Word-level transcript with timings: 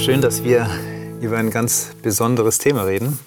schön, 0.00 0.22
dass 0.22 0.44
wir 0.44 0.66
über 1.20 1.36
ein 1.36 1.50
ganz 1.50 1.90
besonderes 2.02 2.56
Thema 2.56 2.84
reden. 2.84 3.18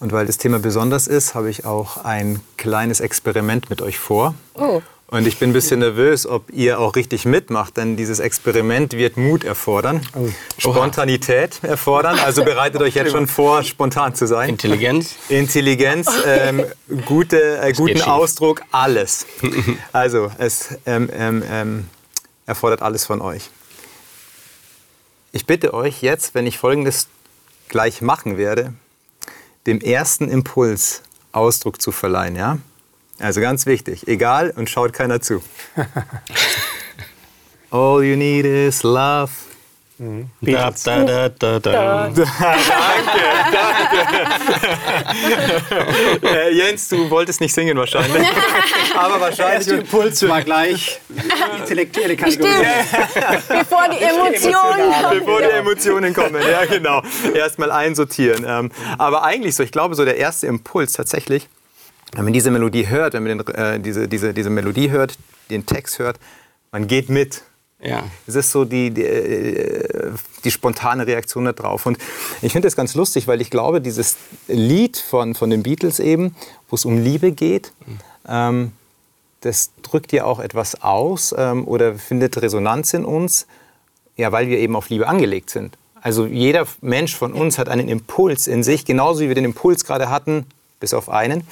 Und 0.00 0.12
weil 0.12 0.24
das 0.24 0.38
Thema 0.38 0.58
besonders 0.58 1.06
ist, 1.08 1.34
habe 1.34 1.50
ich 1.50 1.66
auch 1.66 2.04
ein 2.04 2.40
kleines 2.56 3.00
Experiment 3.00 3.68
mit 3.68 3.82
euch 3.82 3.98
vor. 3.98 4.34
Oh. 4.54 4.80
Und 5.08 5.26
ich 5.26 5.38
bin 5.38 5.50
ein 5.50 5.52
bisschen 5.52 5.80
nervös, 5.80 6.26
ob 6.26 6.50
ihr 6.50 6.80
auch 6.80 6.96
richtig 6.96 7.26
mitmacht, 7.26 7.76
denn 7.76 7.96
dieses 7.96 8.18
Experiment 8.18 8.94
wird 8.94 9.18
Mut 9.18 9.44
erfordern, 9.44 10.00
Oh. 10.14 10.28
Spontanität 10.56 11.62
erfordern. 11.62 12.18
Also 12.24 12.44
bereitet 12.44 12.80
euch 12.80 12.94
jetzt 12.94 13.12
schon 13.12 13.26
vor, 13.26 13.62
spontan 13.62 14.14
zu 14.14 14.26
sein. 14.26 14.48
Intelligenz? 14.48 15.16
Intelligenz, 15.28 16.08
ähm, 16.26 16.64
gute, 17.04 17.58
äh, 17.60 17.72
guten. 17.72 18.00
Ausdruck, 18.00 18.62
alles. 18.72 19.26
Also 19.92 20.30
es 20.38 20.70
ähm, 20.86 21.10
ähm, 21.12 21.42
ähm, 21.50 21.86
erfordert 22.46 22.80
alles 22.80 23.04
von 23.04 23.20
euch. 23.20 23.50
Ich 25.36 25.44
bitte 25.44 25.74
euch 25.74 26.00
jetzt, 26.00 26.34
wenn 26.34 26.46
ich 26.46 26.56
Folgendes 26.56 27.08
gleich 27.68 28.00
machen 28.00 28.38
werde, 28.38 28.72
dem 29.66 29.82
ersten 29.82 30.30
Impuls 30.30 31.02
Ausdruck 31.30 31.82
zu 31.82 31.92
verleihen. 31.92 32.36
Ja? 32.36 32.56
Also 33.18 33.42
ganz 33.42 33.66
wichtig, 33.66 34.08
egal 34.08 34.54
und 34.56 34.70
schaut 34.70 34.94
keiner 34.94 35.20
zu. 35.20 35.42
All 37.70 38.02
you 38.02 38.16
need 38.16 38.46
is 38.46 38.82
love. 38.82 39.30
Da, 39.98 40.70
da, 40.84 41.04
da, 41.04 41.28
da, 41.30 41.58
da. 41.58 42.12
Äh, 46.22 46.54
Jens, 46.54 46.88
du 46.88 47.08
wolltest 47.10 47.40
nicht 47.40 47.54
singen 47.54 47.76
wahrscheinlich. 47.76 48.26
Aber 48.94 49.20
wahrscheinlich. 49.20 49.68
Impuls 49.68 50.26
war 50.28 50.42
gleich 50.42 51.00
intellektuelle 51.58 52.16
Kategorie. 52.16 52.50
Bevor 53.48 53.88
die 53.88 54.02
Emotionen. 54.02 54.94
Bevor 55.10 55.40
die 55.40 55.50
Emotionen 55.50 56.14
kommen, 56.14 56.42
ja 56.42 56.64
genau. 56.64 57.02
Erstmal 57.34 57.70
einsortieren. 57.70 58.44
Ähm, 58.46 58.70
aber 58.98 59.24
eigentlich 59.24 59.54
so, 59.54 59.62
ich 59.62 59.72
glaube, 59.72 59.94
so 59.94 60.04
der 60.04 60.16
erste 60.16 60.46
Impuls 60.46 60.92
tatsächlich, 60.92 61.48
wenn 62.12 62.24
man 62.24 62.32
diese 62.32 62.50
Melodie 62.50 62.88
hört, 62.88 63.14
wenn 63.14 63.24
man 63.24 63.38
den, 63.38 63.54
äh, 63.54 63.80
diese, 63.80 64.08
diese, 64.08 64.34
diese 64.34 64.50
Melodie 64.50 64.90
hört, 64.90 65.16
den 65.50 65.66
Text 65.66 65.98
hört, 65.98 66.18
man 66.72 66.86
geht 66.86 67.08
mit. 67.08 67.42
Ja. 67.86 68.04
Es 68.26 68.34
ist 68.34 68.50
so 68.50 68.64
die, 68.64 68.90
die, 68.90 69.02
äh, 69.02 70.12
die 70.44 70.50
spontane 70.50 71.06
Reaktion 71.06 71.44
darauf. 71.44 71.86
Und 71.86 71.98
ich 72.42 72.52
finde 72.52 72.66
das 72.66 72.76
ganz 72.76 72.94
lustig, 72.94 73.28
weil 73.28 73.40
ich 73.40 73.50
glaube, 73.50 73.80
dieses 73.80 74.16
Lied 74.48 74.96
von, 74.96 75.34
von 75.34 75.50
den 75.50 75.62
Beatles 75.62 76.00
eben, 76.00 76.34
wo 76.68 76.76
es 76.76 76.84
um 76.84 76.98
Liebe 76.98 77.32
geht, 77.32 77.72
ähm, 78.28 78.72
das 79.40 79.70
drückt 79.82 80.12
ja 80.12 80.24
auch 80.24 80.40
etwas 80.40 80.82
aus 80.82 81.34
ähm, 81.36 81.68
oder 81.68 81.94
findet 81.94 82.40
Resonanz 82.40 82.92
in 82.94 83.04
uns, 83.04 83.46
ja, 84.16 84.32
weil 84.32 84.48
wir 84.48 84.58
eben 84.58 84.74
auf 84.74 84.88
Liebe 84.88 85.06
angelegt 85.06 85.50
sind. 85.50 85.76
Also 86.00 86.26
jeder 86.26 86.66
Mensch 86.80 87.14
von 87.14 87.32
uns 87.32 87.58
hat 87.58 87.68
einen 87.68 87.88
Impuls 87.88 88.46
in 88.46 88.62
sich, 88.62 88.84
genauso 88.84 89.20
wie 89.20 89.28
wir 89.28 89.34
den 89.34 89.44
Impuls 89.44 89.84
gerade 89.84 90.08
hatten, 90.08 90.46
bis 90.78 90.92
auf 90.92 91.08
einen, 91.08 91.44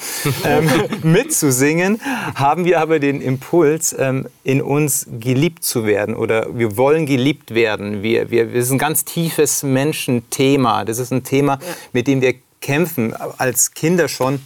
ähm, 0.44 0.68
mitzusingen, 1.02 2.00
haben 2.34 2.64
wir 2.64 2.80
aber 2.80 2.98
den 2.98 3.20
Impuls, 3.20 3.94
ähm, 3.98 4.26
in 4.42 4.60
uns 4.60 5.06
geliebt 5.18 5.64
zu 5.64 5.86
werden 5.86 6.14
oder 6.14 6.56
wir 6.56 6.76
wollen 6.76 7.06
geliebt 7.06 7.54
werden. 7.54 8.02
Wir, 8.02 8.30
wir, 8.30 8.46
das 8.46 8.66
ist 8.66 8.70
ein 8.70 8.78
ganz 8.78 9.04
tiefes 9.04 9.62
Menschenthema. 9.62 10.84
Das 10.84 10.98
ist 10.98 11.12
ein 11.12 11.24
Thema, 11.24 11.58
mit 11.92 12.06
dem 12.06 12.20
wir 12.20 12.34
kämpfen, 12.60 13.14
als 13.14 13.72
Kinder 13.72 14.08
schon. 14.08 14.40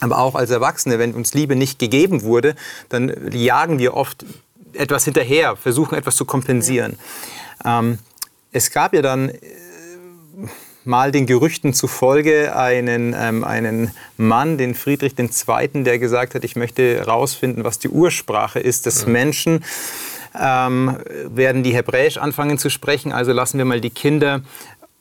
Aber 0.00 0.18
auch 0.18 0.34
als 0.34 0.50
Erwachsene, 0.50 0.98
wenn 0.98 1.14
uns 1.14 1.34
Liebe 1.34 1.56
nicht 1.56 1.78
gegeben 1.78 2.22
wurde, 2.22 2.54
dann 2.88 3.12
jagen 3.32 3.78
wir 3.78 3.94
oft 3.94 4.24
etwas 4.72 5.04
hinterher, 5.04 5.56
versuchen 5.56 5.96
etwas 5.96 6.16
zu 6.16 6.24
kompensieren. 6.24 6.98
Ähm, 7.64 7.98
es 8.52 8.70
gab 8.70 8.94
ja 8.94 9.02
dann 9.02 9.30
äh, 9.30 9.38
mal 10.88 11.12
den 11.12 11.26
Gerüchten 11.26 11.74
zufolge 11.74 12.56
einen, 12.56 13.14
ähm, 13.16 13.44
einen 13.44 13.92
Mann, 14.16 14.58
den 14.58 14.74
Friedrich 14.74 15.14
II., 15.18 15.84
der 15.84 15.98
gesagt 15.98 16.34
hat, 16.34 16.42
ich 16.44 16.56
möchte 16.56 16.96
herausfinden, 16.96 17.62
was 17.62 17.78
die 17.78 17.90
Ursprache 17.90 18.58
ist 18.58 18.86
des 18.86 19.06
Menschen. 19.06 19.64
Ähm, 20.38 20.96
werden 21.24 21.62
die 21.62 21.74
Hebräisch 21.74 22.16
anfangen 22.16 22.58
zu 22.58 22.70
sprechen, 22.70 23.12
also 23.12 23.32
lassen 23.32 23.58
wir 23.58 23.64
mal 23.64 23.80
die 23.80 23.90
Kinder 23.90 24.42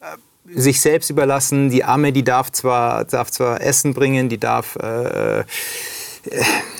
äh, 0.02 0.60
sich 0.60 0.82
selbst 0.82 1.10
überlassen. 1.10 1.70
Die 1.70 1.84
Amme, 1.84 2.12
die 2.12 2.24
darf 2.24 2.52
zwar, 2.52 3.06
darf 3.06 3.32
zwar 3.32 3.62
Essen 3.62 3.94
bringen, 3.94 4.30
die 4.30 4.38
darf 4.38 4.76
äh, 4.78 5.44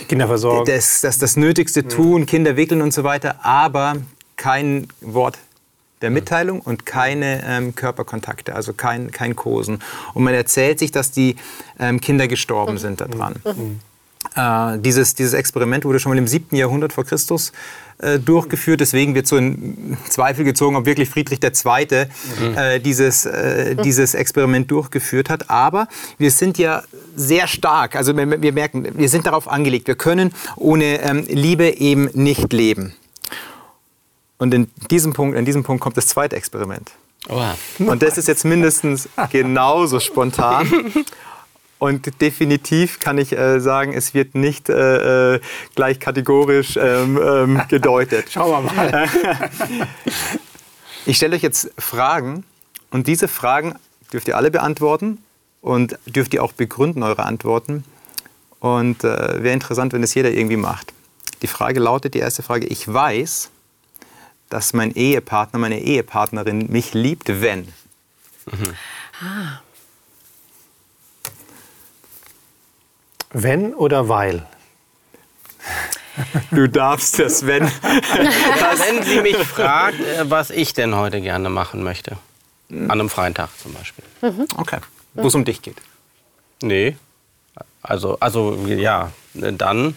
Kinder 0.08 0.28
versorgen. 0.28 0.66
das, 0.66 1.02
das, 1.02 1.18
das 1.18 1.38
Nötigste 1.38 1.88
tun, 1.88 2.26
Kinder 2.26 2.58
wickeln 2.58 2.82
und 2.82 2.94
so 2.94 3.04
weiter, 3.04 3.36
aber 3.44 3.96
kein 4.36 4.88
Wort 5.02 5.38
der 6.02 6.10
Mitteilung 6.10 6.62
und 6.62 6.86
keine 6.86 7.44
ähm, 7.46 7.76
Körperkontakte, 7.76 8.56
also 8.56 8.74
kein, 8.74 9.12
kein 9.12 9.36
Kosen. 9.36 9.80
Und 10.14 10.24
man 10.24 10.34
erzählt 10.34 10.80
sich, 10.80 10.92
dass 10.92 11.12
die 11.12 11.36
ähm, 11.80 12.00
Kinder 12.02 12.28
gestorben 12.28 12.78
sind 12.78 13.02
daran. 13.02 13.36
Äh, 14.36 14.80
dieses, 14.80 15.16
dieses 15.16 15.34
Experiment 15.34 15.86
wurde 15.86 16.00
schon 16.00 16.12
mal 16.12 16.18
im 16.18 16.28
7. 16.28 16.56
Jahrhundert 16.56 16.94
vor 16.94 17.06
Christus 17.06 17.52
äh, 18.00 18.20
durchgeführt. 18.20 18.80
Deswegen 18.80 19.16
wird 19.16 19.28
so 19.28 19.38
in 19.38 19.98
Zweifel 20.10 20.46
gezogen, 20.46 20.76
ob 20.76 20.86
wirklich 20.86 21.10
Friedrich 21.10 21.40
II. 21.44 22.06
Äh, 22.56 22.80
dieses, 22.80 23.26
äh, 23.26 23.76
dieses 23.76 24.14
Experiment 24.14 24.70
durchgeführt 24.70 25.30
hat. 25.30 25.50
Aber 25.50 25.88
wir 26.18 26.32
sind 26.32 26.58
ja 26.58 26.84
sehr 27.16 27.48
stark. 27.48 27.96
Also 27.96 28.16
wir, 28.16 28.42
wir 28.42 28.54
merken, 28.54 28.88
wir 28.96 29.10
sind 29.10 29.26
darauf 29.26 29.48
angelegt. 29.48 29.88
Wir 29.88 29.96
können 29.96 30.32
ohne 30.56 31.02
ähm, 31.02 31.26
Liebe 31.28 31.78
eben 31.80 32.10
nicht 32.14 32.54
leben. 32.54 32.94
Und 34.38 34.54
in 34.54 34.70
diesem 34.92 35.14
Punkt, 35.14 35.38
an 35.38 35.46
diesem 35.46 35.64
Punkt 35.64 35.82
kommt 35.82 35.98
das 35.98 36.08
zweite 36.08 36.36
Experiment. 36.36 36.92
Oha. 37.30 37.58
Und 37.80 38.04
das 38.04 38.18
ist 38.18 38.28
jetzt 38.28 38.46
mindestens 38.46 39.10
genauso 39.32 40.00
spontan. 40.00 40.94
Und 41.80 42.22
definitiv 42.22 43.00
kann 43.00 43.20
ich 43.20 43.38
äh, 43.38 43.60
sagen, 43.60 43.94
es 43.94 44.16
wird 44.16 44.34
nicht 44.34 44.68
äh, 44.68 45.36
äh, 45.36 45.40
gleich 45.76 46.00
kategorisch 46.00 46.76
ähm, 46.76 47.20
ähm, 47.22 47.62
gedeutet. 47.70 48.30
Schauen 48.32 48.66
wir 48.66 48.74
mal. 48.74 49.10
Ich 51.06 51.16
stelle 51.16 51.38
euch 51.38 51.42
jetzt 51.42 51.72
Fragen 51.78 52.44
und 52.92 53.08
diese 53.08 53.30
Fragen 53.30 53.76
dürft 54.12 54.28
ihr 54.28 54.36
alle 54.36 54.52
beantworten 54.52 55.20
und 55.62 55.98
dürft 56.06 56.34
ihr 56.34 56.44
auch 56.44 56.52
begründen 56.52 57.02
eure 57.02 57.24
Antworten. 57.24 57.86
Und 58.60 59.06
äh, 59.06 59.42
wäre 59.42 59.54
interessant, 59.54 59.94
wenn 59.94 60.04
es 60.04 60.14
jeder 60.16 60.32
irgendwie 60.32 60.58
macht. 60.58 60.92
Die 61.42 61.48
Frage 61.48 61.80
lautet, 61.80 62.14
die 62.14 62.20
erste 62.20 62.44
Frage, 62.44 62.68
ich 62.68 62.94
weiß, 62.94 63.52
dass 64.50 64.74
mein 64.74 64.94
Ehepartner, 64.96 65.60
meine 65.60 65.82
Ehepartnerin 65.82 66.68
mich 66.72 66.94
liebt, 66.94 67.42
wenn. 67.42 67.74
Wenn 73.32 73.74
oder 73.74 74.10
weil? 74.10 74.46
Du 76.52 76.68
darfst 76.68 77.20
das, 77.20 77.46
wenn. 77.46 77.64
Wenn 77.82 79.04
sie 79.04 79.22
mich 79.22 79.38
fragt, 79.38 80.00
äh, 80.00 80.30
was 80.30 80.50
ich 80.50 80.74
denn 80.74 80.96
heute 80.96 81.22
gerne 81.22 81.50
machen 81.50 81.84
möchte. 81.84 82.18
An 82.70 82.90
einem 82.92 83.10
freien 83.10 83.36
Tag 83.36 83.50
zum 83.62 83.74
Beispiel. 83.74 84.04
Okay. 84.58 84.80
Wo 85.14 85.28
es 85.28 85.36
um 85.36 85.46
dich 85.46 85.62
geht. 85.62 85.78
Nee. 86.62 86.98
Also, 87.82 88.18
also 88.20 88.56
ja, 88.66 89.12
dann, 89.34 89.96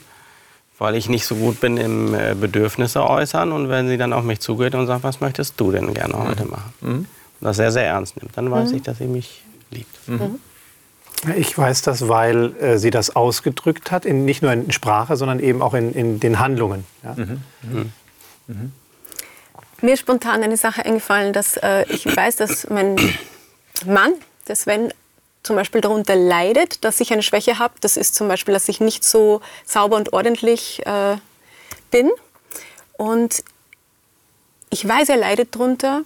weil 0.81 0.97
ich 0.97 1.09
nicht 1.09 1.27
so 1.27 1.37
gut 1.37 1.61
bin 1.61 1.77
im 1.77 2.15
äh, 2.15 2.35
Bedürfnisse 2.35 3.07
äußern 3.09 3.53
und 3.53 3.69
wenn 3.69 3.87
sie 3.87 3.99
dann 3.99 4.13
auf 4.13 4.25
mich 4.25 4.41
zugeht 4.41 4.75
und 4.75 4.87
sagt, 4.87 5.05
was 5.05 5.21
möchtest 5.21 5.61
du 5.61 5.71
denn 5.71 5.95
gerne 5.95 6.15
heute 6.19 6.47
machen? 6.47 6.73
Und 6.81 7.07
das 7.41 7.57
sehr, 7.57 7.71
sehr 7.71 7.85
ernst 7.85 8.17
nimmt, 8.17 8.37
dann 8.37 8.51
weiß 8.51 8.73
ich, 8.73 8.83
dass 8.83 8.99
sie 8.99 9.07
mich 9.07 9.43
liebt. 9.71 9.95
Ich 11.37 11.57
weiß 11.57 11.83
das, 11.83 12.09
weil 12.09 12.57
äh, 12.57 12.79
sie 12.79 12.91
das 12.91 13.15
ausgedrückt 13.15 13.91
hat, 13.91 14.07
in, 14.07 14.25
nicht 14.25 14.41
nur 14.43 14.53
in 14.53 14.73
Sprache, 14.73 15.17
sondern 15.17 15.39
eben 15.39 15.61
auch 15.61 15.75
in, 15.75 15.93
in 15.93 16.19
den 16.19 16.39
Handlungen. 16.39 16.87
Ja? 17.05 17.15
Mir 19.83 19.94
ist 19.94 20.00
spontan 20.00 20.43
eine 20.43 20.56
Sache 20.56 20.85
eingefallen, 20.85 21.35
dass 21.35 21.59
äh, 21.59 21.85
ich 21.91 22.05
weiß, 22.05 22.37
dass 22.37 22.71
mein 22.71 22.97
Mann, 23.87 24.12
der 24.49 24.56
Sven, 24.56 24.94
zum 25.42 25.56
Beispiel 25.56 25.81
darunter 25.81 26.14
leidet, 26.16 26.84
dass 26.84 27.00
ich 27.00 27.12
eine 27.12 27.22
Schwäche 27.22 27.58
habe. 27.58 27.75
Das 27.81 27.96
ist 27.96 28.14
zum 28.14 28.28
Beispiel, 28.28 28.52
dass 28.54 28.69
ich 28.69 28.81
nicht 28.81 29.04
so 29.04 29.40
sauber 29.64 29.96
und 29.96 30.12
ordentlich 30.12 30.84
äh, 30.87 31.16
bin. 31.90 32.10
Und 32.98 33.42
ich 34.70 34.87
weiß, 34.87 35.08
er 35.08 35.16
leidet 35.16 35.54
darunter, 35.54 36.02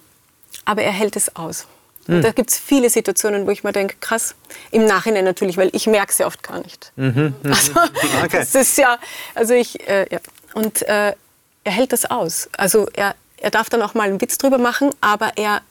aber 0.64 0.82
er 0.82 0.92
hält 0.92 1.16
es 1.16 1.34
aus. 1.36 1.66
Und 2.06 2.20
da 2.22 2.32
gibt 2.32 2.50
es 2.50 2.58
viele 2.58 2.90
Situationen, 2.90 3.46
wo 3.46 3.50
ich 3.50 3.64
mir 3.64 3.72
denke, 3.72 3.96
krass, 3.98 4.34
im 4.70 4.84
Nachhinein 4.84 5.24
natürlich, 5.24 5.56
weil 5.56 5.70
ich 5.72 5.86
merke 5.86 6.12
es 6.12 6.18
ja 6.18 6.26
oft 6.26 6.42
gar 6.42 6.58
nicht. 6.60 6.92
Also, 6.96 7.72
Okay. 8.24 8.28
das 8.40 8.54
ist 8.54 8.76
ja, 8.76 8.98
also 9.34 9.54
ich, 9.54 9.88
äh, 9.88 10.06
ja. 10.10 10.20
Und 10.52 10.82
äh, 10.82 11.14
er 11.64 11.72
hält 11.72 11.92
das 11.92 12.04
aus. 12.10 12.50
Also 12.58 12.88
er, 12.92 13.14
er 13.38 13.50
darf 13.50 13.70
dann 13.70 13.80
auch 13.80 13.94
mal 13.94 14.04
einen 14.08 14.20
Witz 14.20 14.36
drüber 14.36 14.58
machen, 14.58 14.90
aber 15.00 15.32
er 15.36 15.62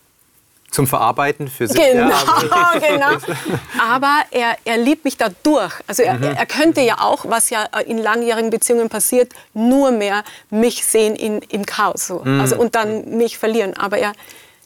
Zum 0.74 0.88
Verarbeiten 0.88 1.48
für 1.48 1.68
sich. 1.68 1.78
Genau, 1.80 2.10
Ja, 2.10 2.24
aber- 2.26 2.80
genau. 2.88 3.36
Aber 3.80 4.24
er, 4.32 4.58
er 4.66 4.78
liebt 4.78 5.06
mich 5.06 5.16
da 5.18 5.30
durch. 5.44 5.72
Also 5.88 6.04
er, 6.04 6.16
Mhm. 6.16 6.24
er 6.24 6.46
könnte 6.46 6.82
ja 6.82 7.00
auch, 7.00 7.26
was 7.30 7.50
ja 7.52 7.64
in 7.86 7.98
langjährigen 8.00 8.50
Beziehungen 8.50 8.90
passiert, 8.90 9.32
nur 9.54 9.92
mehr 9.92 10.24
mich 10.50 10.84
sehen 10.86 11.16
in, 11.16 11.40
im 11.44 11.66
Chaos. 11.66 12.08
So. 12.08 12.20
Mhm. 12.26 12.42
Also, 12.42 12.58
und 12.58 12.74
dann 12.76 13.18
mich 13.18 13.38
verlieren. 13.38 13.78
Aber 13.78 13.98
er, 14.00 14.14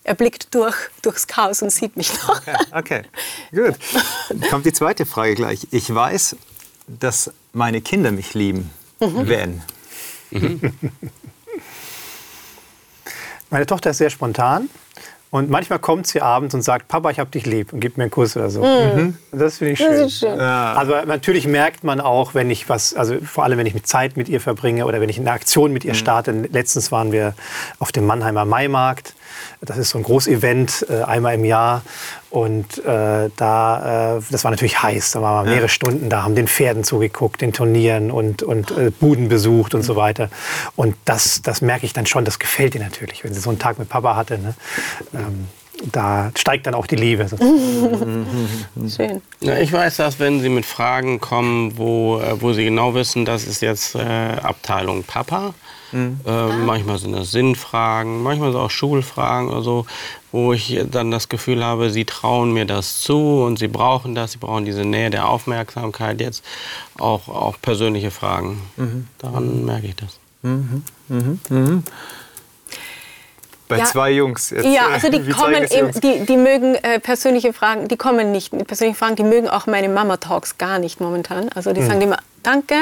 er 0.05 0.15
blickt 0.15 0.55
durch, 0.55 0.75
durchs 1.01 1.27
Chaos 1.27 1.61
und 1.61 1.69
sieht 1.71 1.97
mich 1.97 2.11
noch. 2.13 2.39
Okay, 2.39 2.55
okay. 2.71 3.01
gut. 3.51 3.75
Dann 4.29 4.41
kommt 4.49 4.65
die 4.65 4.71
zweite 4.73 5.05
Frage 5.05 5.35
gleich. 5.35 5.67
Ich 5.71 5.93
weiß, 5.93 6.37
dass 6.87 7.31
meine 7.53 7.81
Kinder 7.81 8.11
mich 8.11 8.33
lieben 8.33 8.71
Mhm. 9.01 9.27
werden. 9.27 9.63
Meine 13.49 13.65
Tochter 13.65 13.91
ist 13.91 13.97
sehr 13.99 14.09
spontan. 14.09 14.69
Und 15.29 15.49
manchmal 15.49 15.79
kommt 15.79 16.07
sie 16.07 16.21
abends 16.21 16.55
und 16.55 16.61
sagt, 16.61 16.87
Papa, 16.87 17.09
ich 17.09 17.19
hab 17.19 17.31
dich 17.31 17.45
lieb 17.45 17.73
und 17.73 17.81
gibt 17.81 17.97
mir 17.97 18.05
einen 18.05 18.11
Kuss 18.11 18.37
oder 18.37 18.49
so. 18.49 18.63
Mhm. 18.63 19.17
Das 19.31 19.57
finde 19.57 19.73
ich 19.73 19.79
schön. 19.79 19.91
Das 19.91 19.99
ist 19.99 20.19
schön. 20.19 20.39
Also 20.39 20.93
natürlich 21.05 21.47
merkt 21.47 21.83
man 21.83 21.99
auch, 21.99 22.33
wenn 22.33 22.49
ich 22.49 22.69
was, 22.69 22.93
also 22.93 23.17
vor 23.19 23.43
allem 23.43 23.57
wenn 23.57 23.65
ich 23.65 23.73
mit 23.73 23.85
Zeit 23.85 24.15
mit 24.15 24.29
ihr 24.29 24.39
verbringe 24.39 24.85
oder 24.85 25.01
wenn 25.01 25.09
ich 25.09 25.19
eine 25.19 25.31
Aktion 25.31 25.73
mit 25.73 25.83
ihr 25.83 25.95
starte. 25.95 26.31
Letztens 26.31 26.91
waren 26.91 27.11
wir 27.11 27.33
auf 27.79 27.91
dem 27.91 28.05
Mannheimer 28.05 28.45
Maimarkt. 28.45 29.13
Das 29.61 29.77
ist 29.77 29.89
so 29.89 29.97
ein 29.97 30.03
Großevent 30.03 30.85
äh, 30.89 31.03
einmal 31.03 31.35
im 31.35 31.45
Jahr. 31.45 31.83
Und 32.29 32.83
äh, 32.85 33.29
da, 33.35 34.17
äh, 34.17 34.21
das 34.29 34.43
war 34.43 34.51
natürlich 34.51 34.81
heiß. 34.81 35.11
Da 35.11 35.21
waren 35.21 35.45
wir 35.45 35.53
mehrere 35.53 35.69
Stunden 35.69 36.09
da, 36.09 36.23
haben 36.23 36.35
den 36.35 36.47
Pferden 36.47 36.83
zugeguckt, 36.83 37.41
den 37.41 37.53
Turnieren 37.53 38.11
und, 38.11 38.43
und 38.43 38.71
äh, 38.71 38.91
Buden 38.91 39.29
besucht 39.29 39.73
und 39.73 39.83
so 39.83 39.95
weiter. 39.95 40.29
Und 40.75 40.95
das, 41.05 41.41
das 41.41 41.61
merke 41.61 41.85
ich 41.85 41.93
dann 41.93 42.05
schon, 42.05 42.25
das 42.25 42.39
gefällt 42.39 42.75
ihr 42.75 42.81
natürlich, 42.81 43.23
wenn 43.23 43.33
sie 43.33 43.39
so 43.39 43.49
einen 43.49 43.59
Tag 43.59 43.79
mit 43.79 43.89
Papa 43.89 44.15
hatte. 44.15 44.37
Ne? 44.37 44.55
Ähm, 45.13 45.47
da 45.91 46.31
steigt 46.35 46.67
dann 46.67 46.73
auch 46.73 46.87
die 46.87 46.95
Liebe. 46.95 47.27
Schön. 48.95 49.21
Ja, 49.39 49.57
ich 49.57 49.71
weiß 49.71 49.97
das, 49.97 50.19
wenn 50.19 50.41
Sie 50.41 50.49
mit 50.49 50.65
Fragen 50.65 51.19
kommen, 51.19 51.77
wo, 51.77 52.19
äh, 52.19 52.41
wo 52.41 52.53
Sie 52.53 52.63
genau 52.63 52.93
wissen, 52.93 53.25
das 53.25 53.45
ist 53.45 53.61
jetzt 53.61 53.95
äh, 53.95 53.99
Abteilung 53.99 55.03
Papa. 55.03 55.53
Äh, 55.93 56.47
manchmal 56.65 56.97
sind 56.97 57.13
das 57.13 57.31
Sinnfragen, 57.31 58.21
manchmal 58.23 58.51
sind 58.51 58.59
auch 58.61 58.69
Schulfragen 58.69 59.49
oder 59.49 59.61
so, 59.61 59.85
wo 60.31 60.53
ich 60.53 60.79
dann 60.91 61.11
das 61.11 61.29
Gefühl 61.29 61.63
habe, 61.63 61.89
Sie 61.89 62.03
trauen 62.05 62.51
mir 62.53 62.65
das 62.65 63.01
zu 63.01 63.43
und 63.43 63.57
Sie 63.57 63.67
brauchen 63.69 64.13
das, 64.15 64.33
Sie 64.33 64.37
brauchen 64.37 64.65
diese 64.65 64.83
Nähe 64.83 65.09
der 65.09 65.29
Aufmerksamkeit 65.29 66.19
jetzt, 66.19 66.43
auch, 66.97 67.29
auch 67.29 67.55
persönliche 67.61 68.11
Fragen. 68.11 68.61
Daran 69.19 69.65
merke 69.65 69.87
ich 69.87 69.95
das. 69.95 70.19
Bei 73.67 73.79
Ja. 73.79 73.85
zwei 73.85 74.11
Jungs. 74.11 74.49
Jetzt, 74.49 74.65
Ja, 74.65 74.89
äh, 74.89 74.93
also 74.93 75.09
die 75.09 75.29
kommen 75.29 75.67
eben, 75.69 75.91
die, 75.99 76.25
die 76.25 76.37
mögen 76.37 76.75
äh, 76.75 76.99
persönliche 76.99 77.51
Fragen, 77.53 77.87
die 77.87 77.97
kommen 77.97 78.31
nicht 78.31 78.53
mit 78.53 78.67
persönlichen 78.67 78.97
Fragen, 78.97 79.15
die 79.15 79.23
mögen 79.23 79.49
auch 79.49 79.67
meine 79.67 79.89
Mama-Talks 79.89 80.57
gar 80.57 80.79
nicht 80.79 81.01
momentan. 81.01 81.49
Also 81.53 81.73
die 81.73 81.83
sagen 81.83 82.01
immer, 82.01 82.17
danke. 82.43 82.75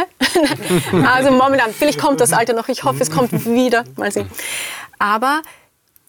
also 1.13 1.31
momentan, 1.31 1.73
vielleicht 1.73 1.99
kommt 1.99 2.21
das 2.21 2.33
Alter 2.33 2.53
noch, 2.53 2.67
ich 2.67 2.83
hoffe, 2.83 3.01
es 3.01 3.09
kommt 3.09 3.45
wieder, 3.45 3.83
mal 3.95 4.11
sehen. 4.11 4.29
Aber 4.99 5.41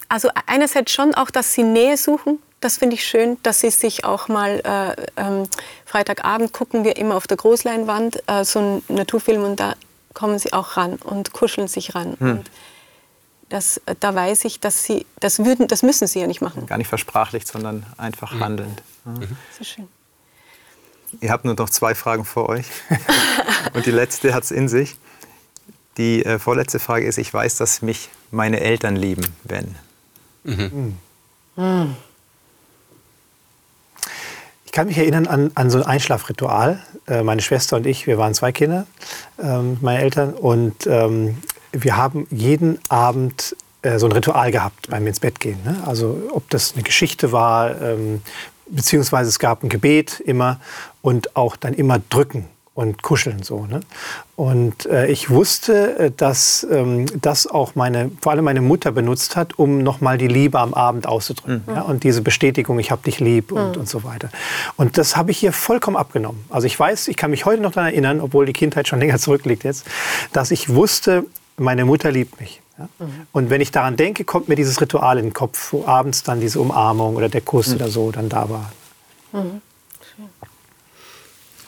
also 0.08 0.28
einerseits 0.46 0.92
schon 0.92 1.14
auch, 1.14 1.30
dass 1.30 1.52
sie 1.54 1.62
Nähe 1.62 1.96
suchen, 1.96 2.38
das 2.60 2.78
finde 2.78 2.94
ich 2.94 3.04
schön, 3.04 3.36
dass 3.42 3.60
sie 3.60 3.70
sich 3.70 4.04
auch 4.04 4.28
mal, 4.28 4.60
äh, 4.64 5.20
ähm, 5.20 5.48
Freitagabend 5.84 6.52
gucken 6.52 6.84
wir 6.84 6.96
immer 6.96 7.16
auf 7.16 7.26
der 7.26 7.36
Großleinwand 7.36 8.22
äh, 8.26 8.44
so 8.44 8.58
einen 8.58 8.82
Naturfilm 8.88 9.44
und 9.44 9.60
da 9.60 9.74
kommen 10.14 10.38
sie 10.38 10.52
auch 10.52 10.76
ran 10.76 10.98
und 11.04 11.32
kuscheln 11.32 11.68
sich 11.68 11.94
ran. 11.94 12.14
Und 12.18 12.44
das, 13.48 13.78
äh, 13.86 13.94
da 13.98 14.14
weiß 14.14 14.44
ich, 14.44 14.60
dass 14.60 14.84
sie, 14.84 15.06
das, 15.20 15.38
würden, 15.38 15.68
das 15.68 15.82
müssen 15.82 16.06
sie 16.06 16.20
ja 16.20 16.26
nicht 16.26 16.40
machen. 16.40 16.66
Gar 16.66 16.78
nicht 16.78 16.88
versprachlicht, 16.88 17.46
sondern 17.46 17.86
einfach 17.96 18.38
handelnd. 18.38 18.82
Ja. 19.04 19.14
Das 19.14 19.60
ist 19.60 19.68
schön. 19.68 19.88
Ihr 21.20 21.30
habt 21.30 21.44
nur 21.44 21.54
noch 21.54 21.70
zwei 21.70 21.94
Fragen 21.94 22.24
vor 22.24 22.48
euch. 22.48 22.66
Und 23.74 23.86
die 23.86 23.90
letzte 23.90 24.34
hat 24.34 24.44
es 24.44 24.50
in 24.50 24.68
sich. 24.68 24.96
Die 25.96 26.24
äh, 26.24 26.38
vorletzte 26.38 26.78
Frage 26.78 27.06
ist, 27.06 27.16
ich 27.16 27.32
weiß, 27.32 27.56
dass 27.56 27.80
mich 27.80 28.10
meine 28.30 28.60
Eltern 28.60 28.96
lieben 28.96 29.26
werden. 29.44 29.76
Ich 34.66 34.72
kann 34.72 34.88
mich 34.88 34.98
erinnern 34.98 35.26
an, 35.26 35.52
an 35.54 35.70
so 35.70 35.78
ein 35.78 35.84
Einschlafritual. 35.84 36.82
Äh, 37.06 37.22
meine 37.22 37.40
Schwester 37.40 37.76
und 37.76 37.86
ich, 37.86 38.06
wir 38.06 38.18
waren 38.18 38.34
zwei 38.34 38.52
Kinder, 38.52 38.86
ähm, 39.42 39.78
meine 39.80 40.00
Eltern, 40.02 40.34
und 40.34 40.86
ähm, 40.86 41.38
wir 41.82 41.96
haben 41.96 42.26
jeden 42.30 42.78
Abend 42.88 43.56
äh, 43.82 43.98
so 43.98 44.06
ein 44.06 44.12
Ritual 44.12 44.50
gehabt 44.50 44.88
beim 44.90 45.06
ins 45.06 45.20
Bett 45.20 45.40
gehen. 45.40 45.58
Ne? 45.64 45.82
Also 45.86 46.28
ob 46.32 46.48
das 46.50 46.74
eine 46.74 46.82
Geschichte 46.82 47.32
war, 47.32 47.80
ähm, 47.80 48.22
beziehungsweise 48.68 49.28
es 49.28 49.38
gab 49.38 49.62
ein 49.62 49.68
Gebet 49.68 50.20
immer 50.20 50.60
und 51.02 51.36
auch 51.36 51.56
dann 51.56 51.74
immer 51.74 52.00
drücken 52.10 52.46
und 52.76 53.02
kuscheln 53.02 53.42
so. 53.42 53.64
Ne? 53.66 53.80
Und 54.36 54.84
äh, 54.86 55.06
ich 55.06 55.30
wusste, 55.30 55.98
äh, 55.98 56.10
dass 56.14 56.66
ähm, 56.70 57.06
das 57.22 57.46
auch 57.46 57.74
meine, 57.74 58.10
vor 58.20 58.32
allem 58.32 58.44
meine 58.44 58.60
Mutter 58.60 58.92
benutzt 58.92 59.34
hat, 59.34 59.58
um 59.58 59.82
nochmal 59.82 60.18
die 60.18 60.28
Liebe 60.28 60.60
am 60.60 60.74
Abend 60.74 61.08
auszudrücken. 61.08 61.62
Ja? 61.66 61.82
Und 61.82 62.04
diese 62.04 62.20
Bestätigung, 62.20 62.78
ich 62.78 62.90
habe 62.90 63.02
dich 63.02 63.18
lieb 63.18 63.50
und, 63.50 63.78
und 63.78 63.88
so 63.88 64.04
weiter. 64.04 64.28
Und 64.76 64.98
das 64.98 65.16
habe 65.16 65.30
ich 65.30 65.42
ihr 65.42 65.52
vollkommen 65.52 65.96
abgenommen. 65.96 66.44
Also 66.50 66.66
ich 66.66 66.78
weiß, 66.78 67.08
ich 67.08 67.16
kann 67.16 67.30
mich 67.30 67.46
heute 67.46 67.62
noch 67.62 67.72
daran 67.72 67.90
erinnern, 67.90 68.20
obwohl 68.20 68.44
die 68.44 68.52
Kindheit 68.52 68.86
schon 68.88 68.98
länger 69.00 69.18
zurückliegt 69.18 69.64
jetzt, 69.64 69.86
dass 70.32 70.50
ich 70.50 70.68
wusste, 70.68 71.24
meine 71.56 71.84
Mutter 71.84 72.10
liebt 72.10 72.40
mich. 72.40 72.60
Ja? 72.78 72.88
Und 73.32 73.50
wenn 73.50 73.60
ich 73.60 73.70
daran 73.70 73.96
denke, 73.96 74.24
kommt 74.24 74.48
mir 74.48 74.56
dieses 74.56 74.80
Ritual 74.80 75.18
in 75.18 75.26
den 75.26 75.32
Kopf, 75.32 75.72
wo 75.72 75.86
abends 75.86 76.22
dann 76.22 76.40
diese 76.40 76.60
Umarmung 76.60 77.16
oder 77.16 77.28
der 77.28 77.40
Kuss 77.40 77.74
oder 77.74 77.88
so 77.88 78.10
dann 78.10 78.28
da 78.28 78.48
war. 78.48 78.72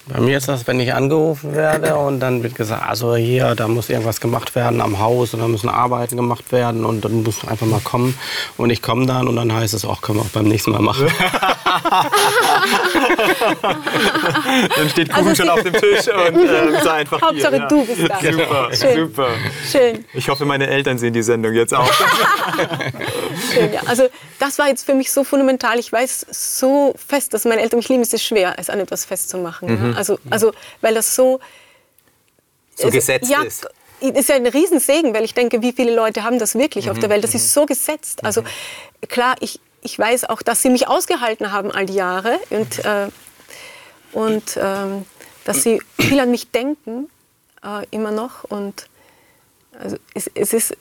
Bei 0.08 0.20
mir 0.20 0.38
ist 0.38 0.48
das, 0.48 0.66
wenn 0.66 0.80
ich 0.80 0.94
angerufen 0.94 1.54
werde 1.54 1.94
und 1.96 2.20
dann 2.20 2.42
wird 2.42 2.54
gesagt, 2.54 2.88
also 2.88 3.14
hier, 3.16 3.54
da 3.54 3.68
muss 3.68 3.90
irgendwas 3.90 4.20
gemacht 4.20 4.54
werden 4.54 4.80
am 4.80 4.98
Haus 4.98 5.34
und 5.34 5.40
da 5.40 5.48
müssen 5.48 5.68
Arbeiten 5.68 6.16
gemacht 6.16 6.50
werden 6.50 6.84
und 6.84 7.04
dann 7.04 7.22
muss 7.22 7.46
einfach 7.46 7.66
mal 7.66 7.80
kommen. 7.80 8.18
Und 8.56 8.70
ich 8.70 8.80
komme 8.82 9.06
dann 9.06 9.28
und 9.28 9.36
dann 9.36 9.52
heißt 9.52 9.74
es 9.74 9.84
auch, 9.84 10.00
können 10.00 10.18
wir 10.18 10.22
auch 10.22 10.30
beim 10.30 10.46
nächsten 10.46 10.70
Mal 10.70 10.80
machen. 10.80 11.08
Dann 14.76 14.88
steht 14.90 15.08
Kuchen 15.10 15.28
Also 15.28 15.42
schon 15.42 15.48
auf 15.50 15.62
dem 15.62 15.72
Tisch 15.72 16.08
und 16.08 16.36
äh, 16.36 16.82
sei 16.82 16.90
einfach 16.92 17.20
Hauptsache 17.22 17.50
hier. 17.52 17.60
ja. 17.60 17.68
du 17.68 17.84
bist 17.84 18.08
da. 18.08 18.20
Super, 18.20 18.68
Schön. 18.72 18.96
super. 18.96 19.28
Schön, 19.70 20.04
Ich 20.14 20.28
hoffe, 20.28 20.44
meine 20.44 20.66
Eltern 20.66 20.98
sehen 20.98 21.12
die 21.12 21.22
Sendung 21.22 21.52
jetzt 21.52 21.74
auch. 21.74 21.90
schön, 23.52 23.72
ja. 23.72 23.80
Also 23.86 24.08
das 24.38 24.58
war 24.58 24.68
jetzt 24.68 24.84
für 24.86 24.94
mich 24.94 25.12
so 25.12 25.24
fundamental. 25.24 25.78
Ich 25.78 25.92
weiß 25.92 26.26
so 26.30 26.94
fest, 27.08 27.34
dass 27.34 27.44
meine 27.44 27.62
Eltern 27.62 27.78
mich 27.78 27.88
lieben. 27.88 28.02
Es 28.02 28.12
ist 28.12 28.24
schwer, 28.24 28.54
es 28.56 28.70
an 28.70 28.80
etwas 28.80 29.04
festzumachen. 29.04 29.92
Ja. 29.92 29.97
Also, 29.98 30.18
also, 30.30 30.52
weil 30.80 30.94
das 30.94 31.14
so... 31.14 31.40
So 32.74 32.88
es- 32.88 32.94
gesetzt 32.94 33.28
ja, 33.28 33.42
ist. 33.42 33.66
ist 34.00 34.28
ja 34.28 34.36
ein 34.36 34.46
Riesensegen, 34.46 35.12
weil 35.12 35.24
ich 35.24 35.34
denke, 35.34 35.60
wie 35.60 35.72
viele 35.72 35.94
Leute 35.94 36.22
haben 36.22 36.38
das 36.38 36.54
wirklich 36.54 36.90
auf 36.90 36.98
der 36.98 37.10
Welt. 37.10 37.24
Das 37.24 37.34
ist 37.34 37.52
so 37.52 37.66
gesetzt. 37.66 38.24
Also 38.24 38.44
klar, 39.08 39.34
ich, 39.40 39.60
ich 39.82 39.98
weiß 39.98 40.24
auch, 40.24 40.42
dass 40.42 40.62
sie 40.62 40.70
mich 40.70 40.86
ausgehalten 40.88 41.50
haben 41.50 41.72
all 41.72 41.86
die 41.86 41.94
Jahre 41.94 42.38
und, 42.50 42.84
äh, 42.84 43.08
und 44.12 44.56
ähm, 44.56 45.04
dass 45.44 45.62
sie 45.64 45.82
viel 45.98 46.20
an 46.20 46.30
mich 46.30 46.50
denken, 46.50 47.10
äh, 47.64 47.84
immer 47.90 48.12
noch. 48.12 48.44
Und 48.44 48.86
also 49.78 49.96
es, 50.14 50.30
es 50.34 50.52
ist, 50.52 50.76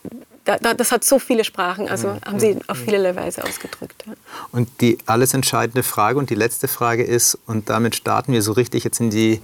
da, 0.47 0.57
da, 0.57 0.73
das 0.73 0.93
hat 0.93 1.03
so 1.03 1.19
viele 1.19 1.43
Sprachen, 1.43 1.89
also 1.89 2.17
haben 2.25 2.39
sie 2.39 2.57
auf 2.67 2.77
vielerlei 2.77 3.15
Weise 3.17 3.43
ausgedrückt. 3.43 4.05
Ja. 4.07 4.13
Und 4.51 4.69
die 4.79 4.97
alles 5.05 5.33
entscheidende 5.33 5.83
Frage 5.83 6.17
und 6.17 6.29
die 6.29 6.35
letzte 6.35 6.69
Frage 6.69 7.03
ist, 7.03 7.37
und 7.47 7.69
damit 7.69 7.97
starten 7.97 8.31
wir 8.31 8.41
so 8.41 8.53
richtig 8.53 8.85
jetzt 8.85 9.01
in, 9.01 9.09
die, 9.09 9.41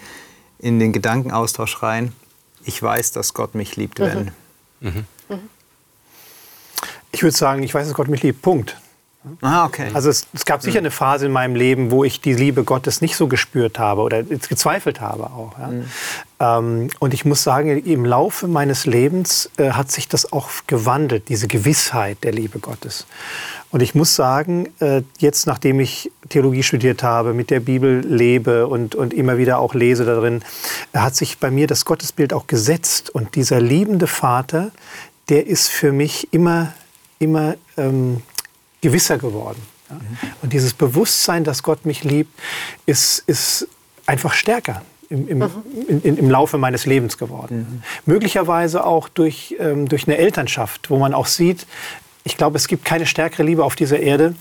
in 0.60 0.80
den 0.80 0.94
Gedankenaustausch 0.94 1.84
rein, 1.84 2.14
ich 2.64 2.82
weiß, 2.82 3.12
dass 3.12 3.34
Gott 3.34 3.54
mich 3.54 3.76
liebt, 3.76 4.00
wenn. 4.00 4.32
Ich 7.12 7.22
würde 7.22 7.36
sagen, 7.36 7.64
ich 7.64 7.74
weiß, 7.74 7.88
dass 7.88 7.96
Gott 7.96 8.08
mich 8.08 8.24
liebt. 8.24 8.42
Punkt. 8.42 8.78
Ah, 9.42 9.66
okay. 9.66 9.90
Also 9.94 10.10
es, 10.10 10.28
es 10.34 10.46
gab 10.46 10.62
sicher 10.62 10.80
eine 10.80 10.92
Phase 10.92 11.28
in 11.28 11.32
meinem 11.32 11.56
Leben, 11.56 11.92
wo 11.92 12.04
ich 12.04 12.20
die 12.20 12.34
Liebe 12.34 12.64
Gottes 12.64 13.02
nicht 13.02 13.16
so 13.16 13.28
gespürt 13.28 13.80
habe 13.80 14.02
oder 14.02 14.24
gezweifelt 14.24 15.00
habe 15.00 15.26
auch. 15.26 15.54
Ja. 15.58 16.58
Ähm, 16.58 16.90
und 17.00 17.14
ich 17.14 17.24
muss 17.24 17.44
sagen, 17.44 17.70
im 17.86 18.06
Laufe 18.06 18.48
meines 18.48 18.86
Lebens 18.86 19.50
äh, 19.58 19.72
hat 19.72 19.92
sich 19.92 20.10
das 20.10 20.34
auch 20.34 20.50
gewandelt, 20.68 21.30
diese 21.30 21.48
Gewissheit 21.48 22.24
der 22.24 22.34
Liebe 22.34 22.60
Gottes. 22.60 23.06
Und 23.72 23.82
ich 23.82 23.96
muss 23.96 24.16
sagen, 24.16 24.70
äh, 24.80 25.02
jetzt 25.20 25.48
nachdem 25.48 25.80
ich 25.80 26.12
Theologie 26.30 26.64
studiert 26.64 27.02
habe, 27.02 27.34
mit 27.34 27.50
der 27.50 27.60
Bibel 27.60 28.06
lebe 28.06 28.68
und, 28.68 28.94
und 28.94 29.14
immer 29.14 29.38
wieder 29.38 29.60
auch 29.60 29.74
lese 29.74 30.06
darin, 30.06 30.44
hat 30.94 31.16
sich 31.16 31.40
bei 31.40 31.50
mir 31.50 31.68
das 31.68 31.86
Gottesbild 31.86 32.34
auch 32.34 32.48
gesetzt. 32.48 33.10
Und 33.10 33.36
dieser 33.36 33.62
liebende 33.62 34.08
Vater, 34.08 34.72
der 35.30 35.48
ist 35.48 35.70
für 35.70 35.92
mich 35.92 36.28
immer, 36.32 36.74
immer 37.20 37.56
ähm, 37.78 38.22
gewisser 38.84 39.18
geworden. 39.18 39.62
Ja. 39.90 39.98
Und 40.42 40.54
dieses 40.54 40.74
Bewusstsein, 40.74 41.44
dass 41.44 41.64
Gott 41.64 41.86
mich 41.86 42.04
liebt, 42.04 42.32
ist, 42.86 43.24
ist 43.28 43.68
einfach 44.06 44.34
stärker 44.34 44.84
im, 45.10 45.28
im, 45.28 45.50
in, 46.04 46.18
im 46.18 46.30
Laufe 46.30 46.58
meines 46.58 46.86
Lebens 46.86 47.18
geworden. 47.18 47.84
Möglicherweise 48.06 48.86
auch 48.86 49.10
durch, 49.10 49.56
ähm, 49.60 49.88
durch 49.88 50.08
eine 50.08 50.18
Elternschaft, 50.18 50.90
wo 50.90 50.98
man 50.98 51.14
auch 51.14 51.28
sieht, 51.28 51.66
ich 52.26 52.38
glaube, 52.38 52.58
es 52.58 52.68
gibt 52.68 52.86
keine 52.86 53.06
stärkere 53.06 53.44
Liebe 53.44 53.64
auf 53.64 53.76
dieser 53.76 54.00
Erde 54.00 54.36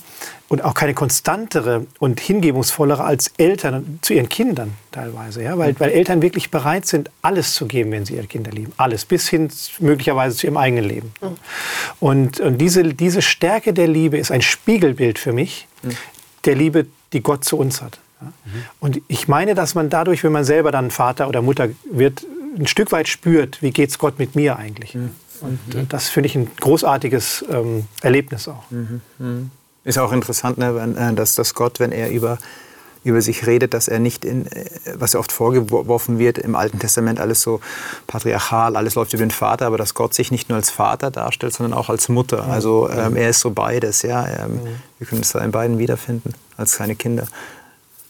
und 0.52 0.62
auch 0.62 0.74
keine 0.74 0.92
konstantere 0.92 1.86
und 1.98 2.20
hingebungsvollere 2.20 3.02
als 3.02 3.32
Eltern 3.38 3.98
zu 4.02 4.12
ihren 4.12 4.28
Kindern 4.28 4.74
teilweise. 4.90 5.42
Ja? 5.42 5.56
Weil, 5.56 5.80
weil 5.80 5.88
Eltern 5.88 6.20
wirklich 6.20 6.50
bereit 6.50 6.84
sind, 6.84 7.10
alles 7.22 7.54
zu 7.54 7.64
geben, 7.64 7.90
wenn 7.90 8.04
sie 8.04 8.16
ihre 8.16 8.26
Kinder 8.26 8.50
lieben. 8.50 8.70
Alles, 8.76 9.06
bis 9.06 9.30
hin 9.30 9.48
möglicherweise 9.78 10.36
zu 10.36 10.46
ihrem 10.46 10.58
eigenen 10.58 10.84
Leben. 10.84 11.14
Mhm. 11.22 11.36
Und, 12.00 12.40
und 12.40 12.58
diese, 12.58 12.84
diese 12.92 13.22
Stärke 13.22 13.72
der 13.72 13.88
Liebe 13.88 14.18
ist 14.18 14.30
ein 14.30 14.42
Spiegelbild 14.42 15.18
für 15.18 15.32
mich 15.32 15.68
mhm. 15.82 15.96
der 16.44 16.54
Liebe, 16.54 16.84
die 17.14 17.22
Gott 17.22 17.46
zu 17.46 17.56
uns 17.56 17.80
hat. 17.80 17.98
Ja? 18.20 18.26
Mhm. 18.26 18.50
Und 18.78 19.02
ich 19.08 19.28
meine, 19.28 19.54
dass 19.54 19.74
man 19.74 19.88
dadurch, 19.88 20.22
wenn 20.22 20.32
man 20.32 20.44
selber 20.44 20.70
dann 20.70 20.90
Vater 20.90 21.28
oder 21.28 21.40
Mutter 21.40 21.70
wird, 21.90 22.26
ein 22.58 22.66
Stück 22.66 22.92
weit 22.92 23.08
spürt, 23.08 23.62
wie 23.62 23.70
geht 23.70 23.88
es 23.88 23.98
Gott 23.98 24.18
mit 24.18 24.36
mir 24.36 24.58
eigentlich. 24.58 24.96
Mhm. 24.96 25.12
Und 25.40 25.74
mhm. 25.74 25.88
das 25.88 26.10
finde 26.10 26.26
ich 26.26 26.34
ein 26.34 26.50
großartiges 26.60 27.42
ähm, 27.50 27.86
Erlebnis 28.02 28.48
auch. 28.48 28.64
Ist 29.84 29.98
auch 29.98 30.12
interessant, 30.12 30.58
ne, 30.58 30.74
wenn, 30.74 30.96
äh, 30.96 31.14
dass, 31.14 31.34
dass 31.34 31.54
Gott, 31.54 31.80
wenn 31.80 31.90
er 31.90 32.10
über, 32.10 32.38
über 33.04 33.20
sich 33.20 33.46
redet, 33.46 33.74
dass 33.74 33.88
er 33.88 33.98
nicht, 33.98 34.24
in, 34.24 34.46
äh, 34.46 34.66
was 34.94 35.14
ja 35.14 35.20
oft 35.20 35.32
vorgeworfen 35.32 36.18
wird 36.18 36.38
im 36.38 36.54
Alten 36.54 36.78
Testament, 36.78 37.18
alles 37.18 37.42
so 37.42 37.60
patriarchal, 38.06 38.76
alles 38.76 38.94
läuft 38.94 39.12
über 39.12 39.24
den 39.24 39.32
Vater, 39.32 39.66
aber 39.66 39.78
dass 39.78 39.94
Gott 39.94 40.14
sich 40.14 40.30
nicht 40.30 40.48
nur 40.48 40.56
als 40.56 40.70
Vater 40.70 41.10
darstellt, 41.10 41.54
sondern 41.54 41.76
auch 41.76 41.88
als 41.88 42.08
Mutter. 42.08 42.44
Also 42.44 42.88
ähm, 42.90 43.16
er 43.16 43.30
ist 43.30 43.40
so 43.40 43.50
beides. 43.50 44.02
Ja? 44.02 44.26
Ähm, 44.26 44.60
wir 44.98 45.06
können 45.06 45.22
es 45.22 45.32
da 45.32 45.40
in 45.40 45.50
beiden 45.50 45.78
wiederfinden, 45.78 46.34
als 46.56 46.76
kleine 46.76 46.94
Kinder. 46.94 47.26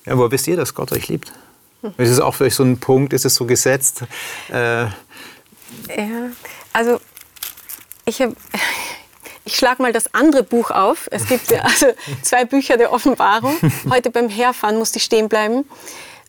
Ja, 0.05 0.19
woher 0.19 0.31
wisst 0.31 0.47
ihr, 0.49 0.57
dass 0.57 0.75
Gott 0.75 0.93
euch 0.93 1.09
liebt? 1.09 1.33
Hm. 1.81 1.95
Ist 1.97 2.11
es 2.11 2.21
auch 2.21 2.35
vielleicht 2.35 2.57
so 2.57 2.65
ein 2.65 2.79
Punkt, 2.79 3.13
ist 3.15 3.25
es 3.25 3.35
so 3.35 3.47
gesetzt? 3.47 4.03
Äh, 4.51 4.85
ja, 4.85 4.91
also 6.73 7.01
ich, 8.05 8.23
ich 9.53 9.59
schlage 9.59 9.83
mal 9.83 9.93
das 9.93 10.15
andere 10.15 10.43
Buch 10.43 10.71
auf. 10.71 11.09
Es 11.11 11.27
gibt 11.27 11.51
ja 11.51 11.61
also 11.61 11.87
zwei 12.23 12.47
Bücher 12.47 12.79
der 12.79 12.91
Offenbarung. 12.91 13.55
Heute 13.91 14.09
beim 14.09 14.31
Herfahren 14.31 14.79
musste 14.79 14.97
ich 14.97 15.05
stehen 15.05 15.29
bleiben 15.29 15.69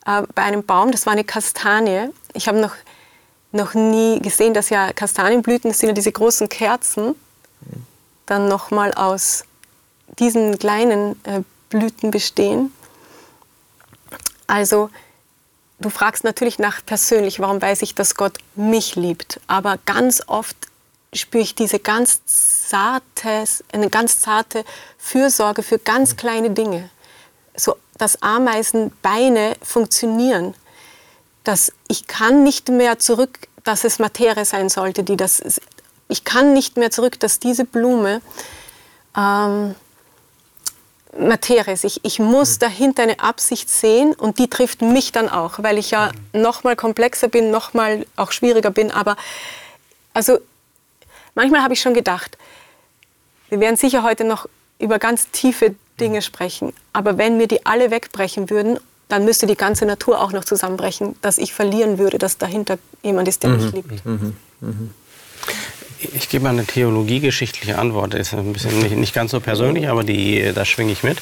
äh, 0.05 0.23
bei 0.35 0.41
einem 0.41 0.65
Baum. 0.65 0.91
Das 0.91 1.05
war 1.05 1.13
eine 1.13 1.23
Kastanie. 1.23 2.09
Ich 2.33 2.49
habe 2.49 2.59
noch, 2.59 2.73
noch 3.53 3.75
nie 3.75 4.19
gesehen, 4.19 4.53
dass 4.53 4.69
ja 4.69 4.91
Kastanienblüten, 4.91 5.71
das 5.71 5.79
sind 5.79 5.87
ja 5.87 5.93
diese 5.93 6.11
großen 6.11 6.49
Kerzen, 6.49 7.15
dann 8.25 8.49
nochmal 8.49 8.93
aus 8.93 9.45
diesen 10.19 10.59
kleinen 10.59 11.11
äh, 11.23 11.43
Blüten 11.69 12.11
bestehen. 12.11 12.73
Also 14.47 14.89
du 15.79 15.89
fragst 15.89 16.25
natürlich 16.25 16.59
nach 16.59 16.85
persönlich, 16.85 17.39
warum 17.39 17.61
weiß 17.61 17.83
ich, 17.83 17.95
dass 17.95 18.15
Gott 18.15 18.37
mich 18.55 18.97
liebt. 18.97 19.39
Aber 19.47 19.79
ganz 19.85 20.21
oft 20.27 20.57
spüre 21.13 21.43
ich 21.43 21.55
diese 21.55 21.79
ganz 21.79 22.21
zarte, 22.25 23.45
eine 23.71 23.89
ganz 23.89 24.19
zarte 24.19 24.65
Fürsorge 24.97 25.63
für 25.63 25.79
ganz 25.79 26.15
kleine 26.15 26.51
Dinge. 26.51 26.89
So, 27.55 27.75
dass 27.97 28.21
Ameisenbeine 28.21 29.55
funktionieren. 29.61 30.55
Dass 31.43 31.71
ich 31.87 32.07
kann 32.07 32.43
nicht 32.43 32.69
mehr 32.69 32.99
zurück, 32.99 33.39
dass 33.63 33.83
es 33.83 33.99
Materie 33.99 34.45
sein 34.45 34.69
sollte, 34.69 35.03
die 35.03 35.17
das. 35.17 35.41
Ich 36.07 36.23
kann 36.23 36.53
nicht 36.53 36.77
mehr 36.77 36.91
zurück, 36.91 37.19
dass 37.19 37.39
diese 37.39 37.65
Blume 37.65 38.21
ähm, 39.15 39.75
Materie 41.17 41.73
ist. 41.73 41.83
Ich, 41.83 42.03
ich 42.03 42.19
muss 42.19 42.59
dahinter 42.59 43.03
eine 43.03 43.19
Absicht 43.19 43.69
sehen 43.69 44.13
und 44.13 44.39
die 44.39 44.49
trifft 44.49 44.81
mich 44.81 45.11
dann 45.11 45.29
auch, 45.29 45.59
weil 45.61 45.77
ich 45.77 45.91
ja 45.91 46.11
noch 46.33 46.63
mal 46.63 46.75
komplexer 46.75 47.27
bin, 47.27 47.51
noch 47.51 47.73
mal 47.73 48.05
auch 48.15 48.31
schwieriger 48.31 48.71
bin. 48.71 48.91
Aber 48.91 49.15
also 50.13 50.39
manchmal 51.35 51.61
habe 51.61 51.73
ich 51.73 51.81
schon 51.81 51.93
gedacht, 51.93 52.37
wir 53.49 53.59
werden 53.59 53.75
sicher 53.75 54.03
heute 54.03 54.23
noch 54.23 54.47
über 54.79 54.99
ganz 54.99 55.29
tiefe 55.31 55.75
Dinge 55.99 56.21
sprechen. 56.21 56.73
Aber 56.91 57.17
wenn 57.17 57.37
mir 57.37 57.47
die 57.47 57.65
alle 57.65 57.91
wegbrechen 57.91 58.49
würden, 58.49 58.79
dann 59.07 59.25
müsste 59.25 59.45
die 59.45 59.55
ganze 59.55 59.85
Natur 59.85 60.21
auch 60.21 60.31
noch 60.31 60.43
zusammenbrechen, 60.43 61.15
dass 61.21 61.37
ich 61.37 61.53
verlieren 61.53 61.97
würde, 61.99 62.17
dass 62.17 62.37
dahinter 62.37 62.79
jemand 63.03 63.27
ist, 63.27 63.43
der 63.43 63.51
mhm. 63.51 63.55
mich 63.57 63.71
liebt. 63.73 64.05
Mhm. 64.05 64.35
Mhm. 64.61 64.89
Ich 66.13 66.29
gebe 66.29 66.43
mal 66.43 66.49
eine 66.49 66.65
theologiegeschichtliche 66.65 67.77
Antwort. 67.77 68.13
Ist 68.13 68.33
ein 68.33 68.53
bisschen 68.53 68.79
nicht, 68.79 68.95
nicht 68.95 69.13
ganz 69.13 69.31
so 69.31 69.39
persönlich, 69.39 69.87
aber 69.87 70.03
die, 70.03 70.51
da 70.53 70.65
schwinge 70.65 70.91
ich 70.91 71.03
mit. 71.03 71.17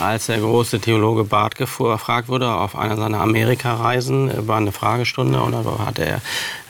Als 0.00 0.26
der 0.26 0.38
große 0.38 0.80
Theologe 0.80 1.24
Barth 1.24 1.54
gefragt 1.54 2.28
wurde 2.28 2.52
auf 2.52 2.76
einer 2.76 2.96
seiner 2.96 3.20
Amerikareisen, 3.20 4.46
war 4.46 4.56
eine 4.56 4.72
Fragestunde 4.72 5.40
und 5.40 5.52
da 5.52 5.62
er, 5.98 6.20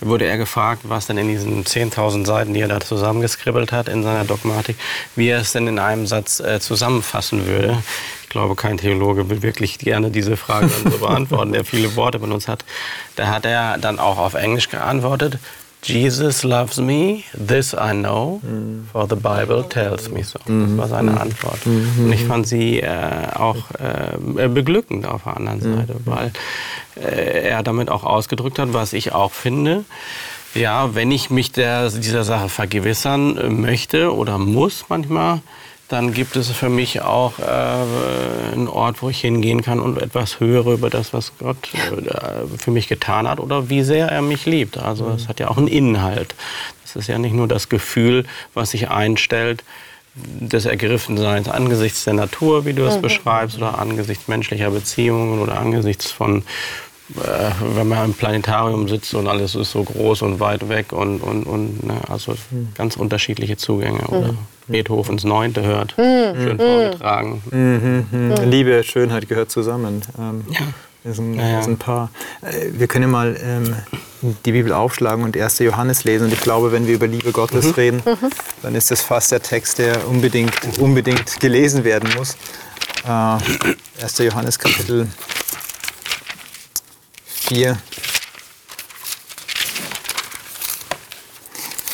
wurde 0.01 0.27
er 0.27 0.39
gefragt, 0.39 0.83
was 0.85 1.07
denn 1.07 1.19
in 1.19 1.29
diesen 1.29 1.65
10.000 1.65 2.27
Seiten, 2.27 2.55
die 2.55 2.61
er 2.61 2.69
da 2.69 2.81
zusammengeskribbelt 2.81 3.73
hat 3.73 3.89
in 3.89 4.03
seiner 4.03 4.25
Dogmatik, 4.25 4.77
wie 5.17 5.29
er 5.29 5.41
es 5.41 5.53
denn 5.53 5.67
in 5.67 5.79
einem 5.79 6.07
Satz 6.07 6.41
äh, 6.41 6.61
zusammenfassen 6.61 7.47
würde. 7.47 7.83
Ich 8.29 8.29
glaube, 8.29 8.57
kein 8.57 8.77
Theologe 8.77 9.31
will 9.31 9.41
wirklich 9.41 9.79
gerne 9.79 10.11
diese 10.11 10.37
Frage 10.37 10.69
so 10.69 10.99
beantworten, 10.99 11.55
der 11.55 11.65
viele 11.65 11.97
Worte 11.97 12.19
benutzt 12.19 12.47
hat. 12.47 12.63
Da 13.17 13.29
hat 13.29 13.47
er 13.47 13.79
dann 13.79 13.99
auch 13.99 14.19
auf 14.19 14.35
Englisch 14.35 14.69
geantwortet. 14.69 15.39
Jesus 15.83 16.43
loves 16.43 16.79
me, 16.79 17.25
this 17.33 17.73
I 17.73 17.93
know, 17.93 18.41
for 18.93 19.07
the 19.07 19.15
Bible 19.15 19.63
tells 19.69 20.09
me 20.11 20.25
so. 20.25 20.39
Das 20.47 20.77
war 20.77 20.89
seine 20.89 21.13
mhm. 21.13 21.19
Antwort. 21.19 21.65
Mhm. 21.67 22.05
Und 22.05 22.13
ich 22.13 22.25
fand 22.25 22.47
sie 22.47 22.81
äh, 22.81 22.89
auch 23.35 23.57
äh, 23.79 24.49
beglückend 24.49 25.07
auf 25.07 25.23
der 25.25 25.37
anderen 25.37 25.59
mhm. 25.59 25.77
Seite, 25.77 25.97
weil 26.05 26.33
äh, 26.97 27.49
er 27.49 27.63
damit 27.63 27.91
auch 27.91 28.05
ausgedrückt 28.05 28.59
hat, 28.59 28.73
was 28.73 28.93
ich 28.93 29.13
auch 29.13 29.33
finde. 29.33 29.85
Ja, 30.55 30.95
wenn 30.95 31.11
ich 31.11 31.31
mich 31.31 31.53
der, 31.53 31.91
dieser 31.91 32.25
Sache 32.25 32.49
vergewissern 32.49 33.61
möchte 33.61 34.15
oder 34.15 34.39
muss 34.39 34.87
manchmal, 34.89 35.41
dann 35.89 36.13
gibt 36.13 36.37
es 36.37 36.51
für 36.51 36.69
mich 36.69 37.01
auch 37.01 37.39
äh, 37.39 38.53
einen 38.53 38.69
Ort, 38.69 39.01
wo 39.03 39.09
ich 39.09 39.21
hingehen 39.21 39.63
kann 39.63 39.81
und 39.81 40.01
etwas 40.01 40.39
höre 40.39 40.67
über 40.67 40.91
das, 40.91 41.15
was 41.15 41.33
Gott 41.39 41.57
äh, 41.75 42.59
für 42.59 42.71
mich 42.71 42.89
getan 42.89 43.27
hat 43.27 43.41
oder 43.41 43.71
wie 43.71 43.83
sehr 43.83 44.09
er 44.09 44.21
mich 44.21 44.45
liebt. 44.45 44.77
Also 44.77 45.09
es 45.11 45.29
hat 45.29 45.41
ja 45.41 45.49
auch 45.49 45.57
einen 45.57 45.69
Inhalt. 45.69 46.35
Das 46.83 46.95
ist 46.97 47.09
ja 47.09 47.19
nicht 47.19 47.35
nur 47.35 47.49
das 47.49 47.71
Gefühl, 47.71 48.27
was 48.53 48.71
sich 48.73 48.91
einstellt 48.91 49.65
des 50.15 50.67
Ergriffenseins 50.67 51.49
angesichts 51.49 52.05
der 52.05 52.15
Natur, 52.15 52.65
wie 52.65 52.73
du 52.73 52.85
es 52.85 52.97
mhm. 52.97 53.03
beschreibst, 53.03 53.57
oder 53.57 53.79
angesichts 53.79 54.29
menschlicher 54.29 54.71
Beziehungen 54.71 55.41
oder 55.41 55.59
angesichts 55.59 56.11
von 56.11 56.43
wenn 57.09 57.89
man 57.89 58.07
im 58.07 58.15
Planetarium 58.15 58.87
sitzt 58.87 59.15
und 59.15 59.29
alles 59.29 59.55
ist 59.55 59.73
so 59.73 59.83
groß 59.83 60.23
und 60.23 60.41
weit 60.41 60.69
weg 60.69 60.93
und, 60.93 61.21
und, 61.21 61.45
und 61.45 61.85
ne, 61.85 62.01
also 62.09 62.33
mhm. 62.51 62.69
ganz 62.75 62.97
unterschiedliche 62.97 63.57
Zugänge. 63.57 64.07
Oder 64.09 64.33
mhm. 64.33 64.39
Beethovens 64.67 65.25
Neunte 65.25 65.63
hört, 65.63 65.97
mhm. 65.97 66.35
schön 66.35 66.59
vorgetragen. 66.59 67.43
Mhm. 67.51 68.07
Mhm. 68.11 68.35
Liebe, 68.51 68.85
Schönheit 68.85 69.29
gehört 69.29 69.51
zusammen. 69.51 70.03
Ähm, 70.19 70.45
ja. 70.51 70.61
Ist 71.05 71.21
ein, 71.21 71.35
ja, 71.35 71.49
ja. 71.49 71.61
ein 71.61 71.79
Paar. 71.79 72.11
Äh, 72.43 72.73
wir 72.73 72.89
können 72.89 73.11
mal 73.11 73.37
ähm, 73.43 73.75
die 74.45 74.53
Bibel 74.53 74.73
aufschlagen 74.73 75.25
und 75.25 75.37
1. 75.37 75.61
Johannes 75.61 76.05
lesen. 76.05 76.25
Und 76.25 76.33
ich 76.33 76.41
glaube, 76.41 76.73
wenn 76.73 76.87
wir 76.87 76.95
über 76.95 77.07
Liebe 77.07 77.33
Gottes 77.33 77.67
mhm. 77.67 77.73
reden, 77.73 78.03
dann 78.63 78.75
ist 78.75 78.91
das 78.91 79.01
fast 79.01 79.33
der 79.33 79.41
Text, 79.41 79.79
der 79.79 80.07
unbedingt, 80.09 80.53
unbedingt 80.79 81.41
gelesen 81.41 81.85
werden 81.85 82.11
muss. 82.19 82.37
Äh, 83.07 84.03
1. 84.03 84.19
Johannes 84.19 84.59
Kapitel 84.59 85.09
4, 87.49 87.79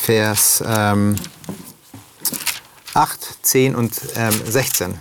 Vers 0.02 0.64
ähm, 0.66 1.14
8, 2.92 3.38
10 3.42 3.76
und 3.76 3.92
ähm, 4.16 4.34
16. 4.44 4.98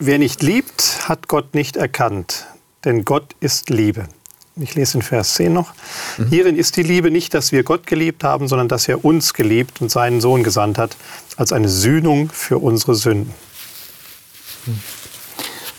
Wer 0.00 0.18
nicht 0.18 0.42
liebt, 0.42 1.08
hat 1.08 1.28
Gott 1.28 1.54
nicht 1.54 1.76
erkannt, 1.76 2.46
denn 2.84 3.04
Gott 3.04 3.36
ist 3.38 3.70
Liebe. 3.70 4.08
Ich 4.56 4.74
lese 4.74 4.98
in 4.98 5.02
Vers 5.02 5.34
10 5.34 5.52
noch. 5.52 5.72
Mhm. 6.18 6.26
Hierin 6.30 6.56
ist 6.58 6.76
die 6.76 6.82
Liebe 6.82 7.12
nicht, 7.12 7.32
dass 7.32 7.52
wir 7.52 7.62
Gott 7.62 7.86
geliebt 7.86 8.24
haben, 8.24 8.48
sondern 8.48 8.66
dass 8.66 8.88
er 8.88 9.04
uns 9.04 9.34
geliebt 9.34 9.80
und 9.80 9.88
seinen 9.88 10.20
Sohn 10.20 10.42
gesandt 10.42 10.78
hat, 10.78 10.96
als 11.36 11.52
eine 11.52 11.68
Sühnung 11.68 12.28
für 12.30 12.58
unsere 12.58 12.96
Sünden. 12.96 13.32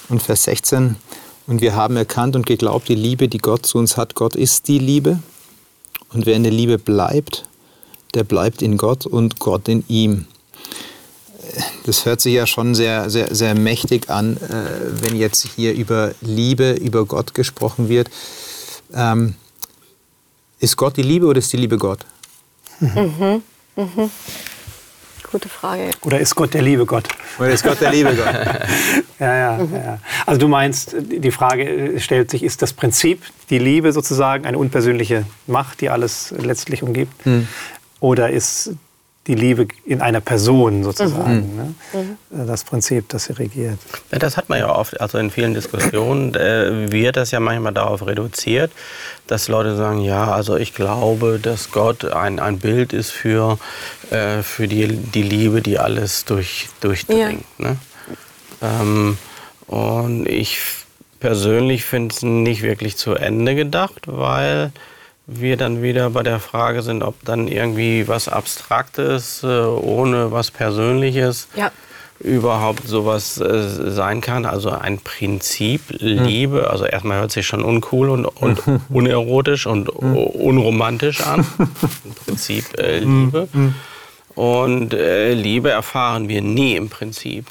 Und 0.08 0.24
Vers 0.24 0.44
16. 0.44 0.96
Und 1.48 1.62
wir 1.62 1.76
haben 1.76 1.96
erkannt 1.96 2.36
und 2.36 2.46
geglaubt, 2.46 2.90
die 2.90 2.96
Liebe, 2.96 3.28
die 3.28 3.38
Gott 3.38 3.66
zu 3.66 3.78
uns 3.78 3.98
hat, 3.98 4.16
Gott 4.16 4.36
ist 4.36 4.68
die 4.68 4.80
Liebe. 4.80 5.20
Und 6.12 6.26
wer 6.26 6.36
in 6.36 6.44
der 6.44 6.52
Liebe 6.52 6.78
bleibt, 6.78 7.46
der 8.14 8.24
bleibt 8.24 8.62
in 8.62 8.78
Gott 8.78 9.06
und 9.06 9.40
Gott 9.40 9.68
in 9.68 9.84
ihm. 9.88 10.26
Das 11.86 12.06
hört 12.06 12.22
sich 12.22 12.34
ja 12.34 12.48
schon 12.48 12.74
sehr, 12.74 13.10
sehr, 13.10 13.36
sehr 13.36 13.54
mächtig 13.54 14.10
an, 14.10 14.38
äh, 14.38 15.04
wenn 15.04 15.16
jetzt 15.16 15.48
hier 15.56 15.74
über 15.74 16.14
Liebe, 16.22 16.72
über 16.72 17.06
Gott 17.06 17.34
gesprochen 17.34 17.90
wird. 17.90 18.10
Ähm, 18.94 19.36
ist 20.60 20.78
Gott 20.78 20.98
die 20.98 21.04
Liebe 21.04 21.28
oder 21.28 21.40
ist 21.40 21.54
die 21.54 21.58
Liebe 21.58 21.78
Gott? 21.78 22.00
Mhm. 22.80 23.44
Mhm. 23.76 24.10
Gute 25.32 25.50
Frage. 25.50 25.92
Oder 26.02 26.20
ist 26.20 26.36
Gott 26.36 26.54
der 26.54 26.62
liebe 26.62 26.86
Gott? 26.86 27.08
Oder 27.40 27.50
ist 27.50 27.64
Gott 27.64 27.82
der 27.82 27.92
liebe 27.92 28.16
Gott? 28.16 28.34
ja, 29.20 29.36
ja, 29.36 29.58
ja. 29.58 30.00
Also 30.26 30.40
du 30.40 30.48
meinst, 30.48 30.96
die 31.00 31.32
Frage 31.32 32.00
stellt 32.00 32.30
sich, 32.32 32.44
ist 32.44 32.62
das 32.62 32.74
Prinzip 32.74 33.24
die 33.50 33.60
Liebe 33.60 33.92
sozusagen 33.92 34.46
eine 34.46 34.58
unpersönliche 34.58 35.26
Macht, 35.48 35.82
die 35.82 35.90
alles 35.90 36.34
letztlich 36.38 36.84
umgibt? 36.84 37.26
Hm. 37.26 37.48
Oder 38.00 38.30
ist 38.30 38.76
die 39.28 39.36
Liebe 39.36 39.68
in 39.86 40.02
einer 40.02 40.22
Person 40.22 40.84
sozusagen. 40.84 41.56
Ne? 41.56 41.76
Äh, 42.32 42.46
Das 42.46 42.64
Prinzip, 42.64 43.10
das 43.10 43.26
sie 43.26 43.34
regiert. 43.34 43.80
Ja, 44.12 44.20
das 44.20 44.38
hat 44.38 44.50
man 44.50 44.60
ja 44.60 44.70
oft, 44.74 45.00
also 45.02 45.18
in 45.18 45.32
vielen 45.32 45.54
Diskussionen 45.54 46.36
äh, 46.36 46.92
wird 46.92 47.18
das 47.18 47.32
ja 47.32 47.40
manchmal 47.40 47.74
darauf 47.74 48.06
reduziert, 48.06 48.72
dass 49.28 49.48
Leute 49.48 49.76
sagen, 49.76 50.02
ja, 50.02 50.32
also 50.32 50.58
ich 50.58 50.74
glaube, 50.76 51.40
dass 51.42 51.72
Gott 51.72 52.06
ein, 52.06 52.40
ein 52.40 52.60
Bild 52.60 52.94
ist 52.94 53.12
für, 53.12 53.58
äh, 54.12 54.44
für 54.44 54.68
die, 54.68 54.88
die 54.88 55.24
Liebe, 55.24 55.62
die 55.62 55.80
alles 55.80 56.26
durch, 56.26 56.68
durchdringt. 56.82 57.44
Ne? 57.60 57.78
Ähm, 58.62 59.18
und 59.68 60.28
ich 60.28 60.60
persönlich 61.20 61.84
finde 61.86 62.14
es 62.14 62.22
nicht 62.22 62.62
wirklich 62.62 62.98
zu 62.98 63.16
Ende 63.16 63.56
gedacht, 63.56 64.04
weil 64.06 64.72
wir 65.28 65.58
dann 65.58 65.82
wieder 65.82 66.10
bei 66.12 66.24
der 66.24 66.40
Frage 66.40 66.82
sind, 66.82 67.02
ob 67.04 67.16
dann 67.26 67.48
irgendwie 67.48 68.08
was 68.08 68.28
Abstraktes 68.28 69.44
äh, 69.44 69.48
ohne 69.48 70.32
was 70.32 70.52
Persönliches 70.52 71.48
Ja. 71.56 71.72
überhaupt 72.20 72.88
sowas 72.88 73.40
äh, 73.40 73.92
sein 73.92 74.22
kann. 74.22 74.46
Also 74.46 74.70
ein 74.70 75.00
Prinzip 75.00 75.82
Liebe, 76.00 76.70
also 76.70 76.86
erstmal 76.86 77.20
hört 77.20 77.32
sich 77.32 77.48
schon 77.48 77.64
uncool 77.64 78.10
und, 78.10 78.26
und 78.26 78.62
unerotisch 78.90 79.66
und 79.66 79.90
unromantisch 79.90 81.22
an. 81.22 81.46
Im 81.58 82.14
Prinzip 82.26 82.78
äh, 82.80 83.00
Liebe. 83.00 83.48
Und 84.36 84.94
äh, 84.94 85.34
Liebe 85.34 85.72
erfahren 85.72 86.28
wir 86.30 86.42
nie 86.42 86.76
im 86.76 86.90
Prinzip. 86.90 87.48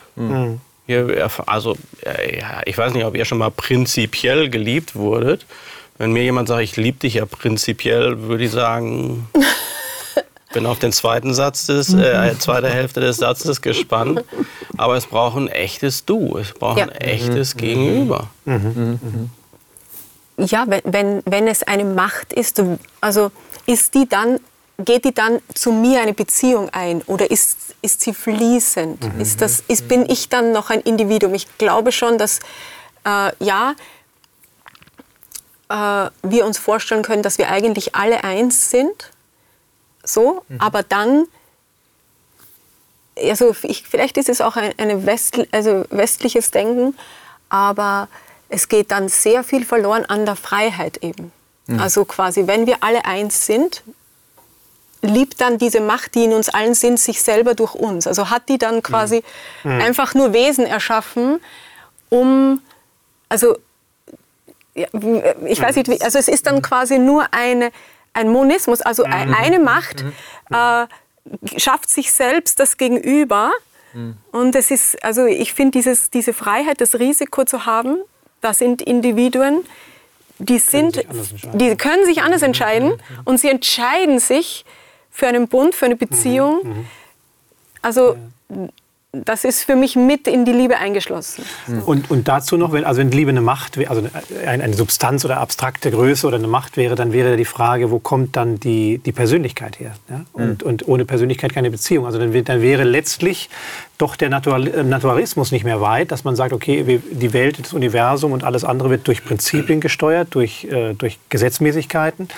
Wir 0.87 1.31
also, 1.47 1.77
äh, 2.05 2.39
ja, 2.41 2.61
ich 2.67 2.77
weiß 2.77 2.93
nicht, 2.93 3.05
ob 3.07 3.17
ihr 3.17 3.25
schon 3.25 3.39
mal 3.39 3.51
prinzipiell 3.51 4.51
geliebt 4.51 4.95
wurdet. 4.95 5.47
Wenn 5.99 6.13
mir 6.13 6.23
jemand 6.25 6.49
sagt, 6.49 6.63
ich 6.63 6.77
liebe 6.77 6.99
dich 6.99 7.15
ja 7.15 7.27
prinzipiell, 7.27 8.23
würde 8.23 8.45
ich 8.45 8.51
sagen, 8.51 9.29
bin 10.53 10.67
auf 10.67 10.79
den 10.79 10.93
zweiten 10.93 11.35
Satz 11.35 11.67
des, 11.67 11.95
äh, 11.95 12.35
zweite 12.39 12.69
Hälfte 12.69 13.01
des 13.01 13.19
Satzes 13.19 13.61
gespannt. 13.63 14.25
Aber 14.77 14.97
es 14.97 15.07
braucht 15.07 15.37
ein 15.37 15.49
echtes 15.49 16.05
Du, 16.05 16.37
es 16.39 16.53
braucht 16.53 16.79
Ja. 16.79 16.85
ein 16.87 16.93
echtes 16.93 17.57
Gegenüber. 17.57 18.29
Ja, 20.37 20.65
wenn, 20.67 20.81
wenn, 20.85 21.23
wenn 21.27 21.47
es 21.49 21.63
eine 21.63 21.85
Macht 21.85 22.33
ist, 22.33 22.61
also 23.01 23.31
ist 23.67 23.95
die 23.95 24.09
dann, 24.09 24.41
geht 24.79 25.05
die 25.05 25.15
dann 25.15 25.39
zu 25.55 25.71
mir 25.73 26.01
eine 26.03 26.13
Beziehung 26.13 26.71
ein 26.71 27.03
oder 27.03 27.31
ist, 27.31 27.77
ist 27.83 28.01
sie 28.01 28.13
fließend? 28.13 29.09
Ist 29.21 29.41
das, 29.41 29.63
ist, 29.69 29.87
bin 29.87 30.09
ich 30.11 30.29
dann 30.29 30.51
noch 30.51 30.71
ein 30.71 30.81
Individuum? 30.81 31.35
Ich 31.35 31.47
glaube 31.59 31.93
schon, 31.93 32.19
dass 32.19 32.41
äh, 33.07 33.31
ja, 33.39 33.75
äh, 35.75 36.11
wir 36.23 36.47
uns 36.47 36.59
vorstellen 36.59 37.03
können, 37.03 37.23
dass 37.23 37.39
wir 37.39 37.51
eigentlich 37.51 37.95
alle 37.95 38.25
eins 38.25 38.71
sind, 38.71 39.11
so, 40.05 40.45
aber 40.59 40.83
dann 40.83 41.27
also 43.17 43.55
ich, 43.63 43.85
vielleicht 43.85 44.17
ist 44.17 44.29
es 44.29 44.41
auch 44.41 44.57
ein 44.57 44.73
eine 44.77 45.07
West, 45.07 45.41
also 45.53 45.85
westliches 45.91 46.51
Denken, 46.51 46.97
aber 47.49 48.09
es 48.49 48.69
geht 48.69 48.91
dann 48.91 49.09
sehr 49.09 49.45
viel 49.45 49.65
verloren 49.65 50.05
an 50.05 50.27
der 50.27 50.37
Freiheit 50.37 50.99
eben. 51.03 51.33
Also 51.79 52.05
quasi, 52.05 52.47
wenn 52.47 52.67
wir 52.67 52.83
alle 52.83 53.05
eins 53.07 53.47
sind, 53.47 53.83
liebt 55.01 55.41
dann 55.41 55.59
diese 55.59 55.81
Macht, 55.81 56.15
die 56.15 56.25
in 56.25 56.33
uns 56.33 56.49
allen 56.49 56.75
sind, 56.75 57.01
sich 57.01 57.23
selber 57.23 57.55
durch 57.55 57.75
uns. 57.75 58.07
Also 58.07 58.31
hat 58.31 58.49
die 58.49 58.59
dann 58.59 58.83
quasi 58.83 59.23
einfach 59.65 60.15
nur 60.15 60.33
Wesen 60.33 60.67
erschaffen, 60.67 61.41
um, 62.11 62.61
also 63.29 63.57
ja, 64.75 64.87
ich 65.47 65.61
weiß 65.61 65.77
nicht, 65.77 66.03
also 66.03 66.19
es 66.19 66.29
ist 66.29 66.47
dann 66.47 66.61
quasi 66.63 66.99
nur 66.99 67.27
eine, 67.33 67.71
ein 68.13 68.29
Monismus, 68.29 68.81
also 68.81 69.05
ein- 69.05 69.33
eine 69.35 69.59
Macht 69.59 70.05
äh, 70.53 70.87
schafft 71.59 71.89
sich 71.91 72.13
selbst 72.13 72.59
das 72.61 72.77
Gegenüber. 72.77 73.53
Und 74.33 74.57
es 74.57 74.73
ist, 74.73 75.03
also 75.05 75.27
ich 75.27 75.55
finde 75.55 75.81
diese 76.13 76.33
Freiheit, 76.33 76.81
das 76.81 76.99
Risiko 76.99 77.45
zu 77.45 77.65
haben, 77.65 77.99
da 78.41 78.53
sind 78.53 78.83
Individuen, 78.83 79.65
die 80.39 80.59
sind, 80.59 80.97
die 81.55 81.77
können 81.77 82.05
sich 82.05 82.21
anders 82.23 82.43
entscheiden 82.43 82.95
und 83.25 83.39
sie 83.39 83.49
entscheiden 83.49 84.19
sich 84.19 84.65
für 85.13 85.29
einen 85.29 85.47
Bund, 85.47 85.77
für 85.77 85.87
eine 85.87 85.95
Beziehung. 85.95 86.85
Also 87.83 88.17
das 89.25 89.45
ist 89.45 89.63
für 89.63 89.77
mich 89.77 89.97
mit 89.97 90.27
in 90.27 90.45
die 90.45 90.53
Liebe 90.53 90.77
eingeschlossen. 90.79 91.45
Und, 91.87 92.11
und 92.11 92.29
dazu 92.29 92.57
noch, 92.57 92.73
wenn, 92.73 92.85
also 92.85 93.01
wenn 93.01 93.11
Liebe 93.11 93.31
eine 93.31 93.41
Macht, 93.41 93.79
also 93.89 94.03
eine, 94.47 94.65
eine 94.65 94.75
Substanz 94.75 95.25
oder 95.25 95.39
abstrakte 95.39 95.91
Größe 95.91 96.27
oder 96.27 96.37
eine 96.37 96.49
Macht 96.49 96.77
wäre, 96.77 96.95
dann 96.95 97.13
wäre 97.13 97.37
die 97.37 97.45
Frage, 97.45 97.91
wo 97.91 97.99
kommt 97.99 98.37
dann 98.37 98.61
die, 98.61 98.99
die 98.99 99.13
Persönlichkeit 99.13 99.81
her? 99.81 99.93
Ja? 100.09 100.25
Und, 100.33 100.63
und 100.63 100.89
ohne 100.89 101.05
Persönlichkeit 101.05 101.53
keine 101.53 101.71
Beziehung. 101.71 102.07
Also 102.07 102.19
dann, 102.19 102.45
dann 102.45 102.63
wäre 102.63 102.85
letztlich 102.85 103.49
doch 103.99 104.17
der 104.17 104.29
Natural, 104.29 104.67
äh, 104.67 104.83
Naturalismus 104.83 105.53
nicht 105.53 105.65
mehr 105.65 105.81
weit, 105.81 106.11
dass 106.11 106.25
man 106.25 106.35
sagt, 106.37 106.53
okay, 106.53 106.87
wir, 106.87 106.99
die 107.11 107.33
Welt, 107.33 107.59
das 107.61 107.73
Universum 107.73 108.33
und 108.33 108.43
alles 108.43 108.65
andere 108.65 108.91
wird 108.91 109.07
durch 109.07 109.25
Prinzipien 109.25 109.81
gesteuert, 109.81 110.29
durch, 110.33 110.65
äh, 110.65 110.95
durch 110.95 111.19
Gesetzmäßigkeiten. 111.29 112.29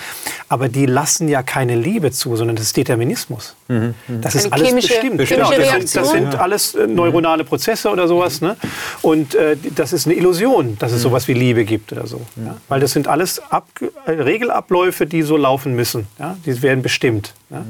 Aber 0.49 0.69
die 0.69 0.85
lassen 0.85 1.27
ja 1.27 1.41
keine 1.43 1.75
Liebe 1.75 2.11
zu, 2.11 2.35
sondern 2.35 2.55
das 2.55 2.65
ist 2.67 2.77
Determinismus. 2.77 3.55
Das 3.67 4.35
ist 4.35 4.45
Eine 4.45 4.53
alles 4.53 4.67
chemische- 4.69 4.87
bestimmt. 4.87 5.01
chemische 5.27 5.35
Genau, 5.35 5.51
das, 5.51 5.69
sind, 5.71 5.95
das 5.95 6.09
sind 6.11 6.35
alles 6.35 6.75
äh, 6.75 6.87
neuronale 6.87 7.43
Prozesse 7.43 7.89
oder 7.89 8.07
sowas. 8.07 8.39
Ne? 8.41 8.55
Und 9.01 9.35
äh, 9.35 9.57
das 9.75 9.93
ist 9.93 10.05
eine 10.05 10.15
Illusion, 10.15 10.77
dass 10.79 10.91
es 10.91 11.01
sowas 11.01 11.27
wie 11.27 11.33
Liebe 11.33 11.65
gibt 11.65 11.91
oder 11.91 12.07
so. 12.07 12.21
Ja? 12.37 12.55
Weil 12.69 12.79
das 12.79 12.91
sind 12.91 13.07
alles 13.07 13.41
Ab 13.51 13.67
äh, 14.05 14.11
Regelabläufe, 14.11 15.05
die 15.05 15.21
so 15.23 15.37
laufen 15.37 15.75
müssen. 15.75 16.07
Ja? 16.19 16.37
Die 16.45 16.61
werden 16.61 16.81
bestimmt. 16.83 17.33
Ja? 17.49 17.65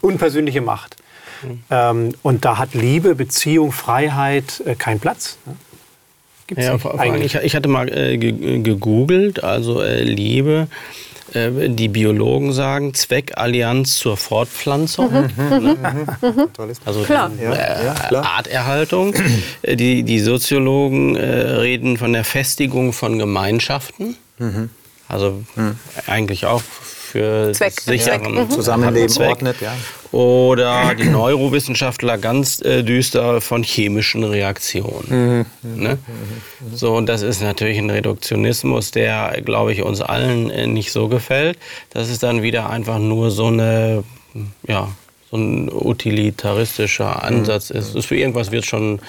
Unpersönliche 0.00 0.60
Macht. 0.60 0.96
Ähm, 1.70 2.14
und 2.22 2.44
da 2.44 2.58
hat 2.58 2.74
Liebe, 2.74 3.14
Beziehung, 3.14 3.72
Freiheit 3.72 4.62
äh, 4.66 4.74
keinen 4.74 5.00
Platz. 5.00 5.38
Ne? 5.46 5.56
Gibt's 6.46 6.64
Ja, 6.64 6.72
nicht 6.74 6.82
vor, 6.82 6.98
eigentlich. 6.98 7.34
ich, 7.34 7.42
ich 7.42 7.54
hatte 7.56 7.68
mal 7.68 7.88
äh, 7.94 8.16
ge- 8.16 8.60
gegoogelt, 8.62 9.44
also 9.44 9.82
äh, 9.82 10.02
Liebe. 10.02 10.68
Äh, 11.34 11.68
die 11.68 11.88
Biologen 11.88 12.54
sagen 12.54 12.94
Zweckallianz 12.94 13.96
zur 13.98 14.16
Fortpflanzung, 14.16 15.10
Tolles 16.54 16.80
also 16.86 17.02
Klar. 17.02 17.30
äh, 17.38 17.44
Ja, 17.44 17.84
ja, 17.84 17.94
klar. 17.94 18.24
Arterhaltung. 18.24 19.14
Äh, 19.60 19.76
die, 19.76 20.04
die 20.04 20.20
Soziologen 20.20 21.16
äh, 21.16 21.26
reden 21.26 21.98
von 21.98 22.14
der 22.14 22.24
Festigung 22.24 22.92
von 22.94 23.18
Gemeinschaften. 23.18 24.16
Also 25.08 25.42
eigentlich 26.06 26.46
auch 26.46 26.62
für 27.08 27.52
Zweck. 27.52 27.74
das 27.76 27.84
sichere 27.84 28.20
Zweck. 28.22 28.30
Mhm. 28.30 28.50
Zusammenleben 28.50 29.08
Zweck. 29.08 29.28
ordnet, 29.30 29.56
ja. 29.60 29.74
Oder 30.12 30.94
die 30.94 31.04
Neurowissenschaftler 31.04 32.18
ganz 32.18 32.60
äh, 32.62 32.82
düster 32.82 33.40
von 33.40 33.62
chemischen 33.62 34.24
Reaktionen. 34.24 35.44
Ne? 35.62 35.98
So, 36.74 36.94
und 36.94 37.06
das 37.06 37.22
ist 37.22 37.42
natürlich 37.42 37.78
ein 37.78 37.90
Reduktionismus, 37.90 38.90
der, 38.90 39.40
glaube 39.44 39.72
ich, 39.72 39.82
uns 39.82 40.00
allen 40.00 40.50
äh, 40.50 40.66
nicht 40.66 40.92
so 40.92 41.08
gefällt. 41.08 41.58
Das 41.90 42.08
ist 42.08 42.22
dann 42.22 42.42
wieder 42.42 42.70
einfach 42.70 42.98
nur 42.98 43.30
so 43.30 43.46
eine, 43.46 44.04
ja, 44.66 44.88
so 45.30 45.36
ein 45.36 45.70
utilitaristischer 45.70 47.22
Ansatz 47.22 47.70
ist. 47.70 47.94
ist. 47.94 48.06
Für 48.06 48.16
irgendwas 48.16 48.50
wird 48.50 48.64
schon 48.64 49.00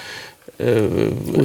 äh, 0.57 0.81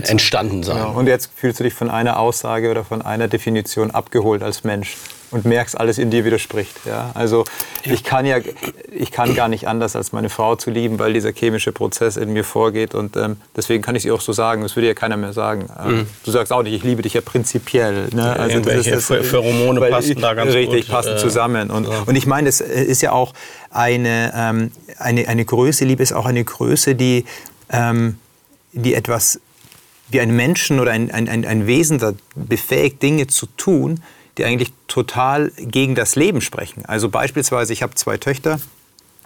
entstanden 0.09 0.65
sein. 0.65 0.79
Ja, 0.79 0.87
und 0.87 1.07
jetzt 1.07 1.31
fühlst 1.37 1.61
du 1.61 1.65
dich 1.65 1.75
von 1.75 1.91
einer 1.91 2.19
Aussage 2.19 2.71
oder 2.71 2.85
von 2.85 3.03
einer 3.03 3.29
Definition 3.29 3.93
abgeholt 3.93 4.43
als 4.43 4.65
Mensch 4.65 4.97
und 5.35 5.45
merkst, 5.45 5.77
alles 5.79 5.99
in 5.99 6.11
dir 6.11 6.25
widerspricht. 6.25 6.75
Ja? 6.87 7.11
Also 7.15 7.45
ich 7.83 8.05
kann 8.05 8.25
ja, 8.25 8.39
ich 8.93 9.11
kann 9.11 9.35
gar 9.35 9.49
nicht 9.49 9.67
anders, 9.67 9.97
als 9.97 10.13
meine 10.13 10.31
Frau 10.31 10.55
zu 10.55 10.71
lieben, 10.71 10.99
weil 10.99 11.13
dieser 11.13 11.33
chemische 11.33 11.73
Prozess 11.73 12.17
in 12.17 12.33
mir 12.33 12.45
vorgeht 12.45 12.95
und 12.95 13.17
ähm, 13.17 13.37
deswegen 13.57 13.83
kann 13.83 13.97
ich 13.97 14.05
sie 14.05 14.13
auch 14.13 14.21
so 14.21 14.33
sagen. 14.33 14.63
Das 14.63 14.77
würde 14.77 14.87
ja 14.87 14.95
keiner 14.95 15.17
mehr 15.17 15.33
sagen. 15.33 15.67
Ähm, 15.85 16.07
Du 16.25 16.31
sagst 16.31 16.53
auch 16.53 16.63
nicht, 16.63 16.73
ich 16.73 16.85
liebe 16.85 17.03
dich 17.03 17.15
ja 17.15 17.21
prinzipiell. 17.21 18.09
Ne? 18.15 18.37
Also 18.39 18.57
irgendwelche 18.59 18.97
Pher- 18.99 19.23
Pheromone 19.23 19.81
weil 19.81 19.91
passen 19.91 20.21
da 20.21 20.35
ganz 20.35 20.55
richtig, 20.55 20.87
gut, 20.87 20.95
passen 20.95 21.15
äh, 21.15 21.17
zusammen. 21.19 21.71
Und, 21.71 21.87
und 21.89 22.15
ich 22.15 22.27
meine, 22.27 22.49
es 22.49 22.61
ist 22.61 23.03
ja 23.03 23.11
auch 23.13 23.35
eine, 23.71 24.33
ähm, 24.37 24.71
eine, 24.99 25.27
eine 25.27 25.45
Größe, 25.45 25.85
Liebe 25.85 26.03
ist 26.03 26.13
auch 26.13 26.27
eine 26.27 26.45
Größe, 26.45 26.95
die 26.95 27.25
ähm, 27.71 28.19
die 28.73 28.95
etwas 28.95 29.41
wie 30.11 30.21
ein 30.21 30.37
Menschen 30.37 30.81
oder 30.81 30.93
ein, 30.93 31.11
ein, 31.11 31.29
ein, 31.29 31.45
ein 31.45 31.67
Wesen 31.67 31.99
da 31.99 32.13
befähigt, 32.37 33.03
Dinge 33.03 33.27
zu 33.27 33.47
tun, 33.57 34.01
die 34.39 34.45
eigentlich 34.45 34.73
total 34.89 35.53
gegen 35.59 35.95
das 35.95 36.17
Leben 36.17 36.41
sprechen. 36.41 36.85
Also 36.87 37.09
beispielsweise, 37.09 37.73
ich 37.73 37.83
habe 37.83 37.95
zwei 37.95 38.17
Töchter 38.17 38.59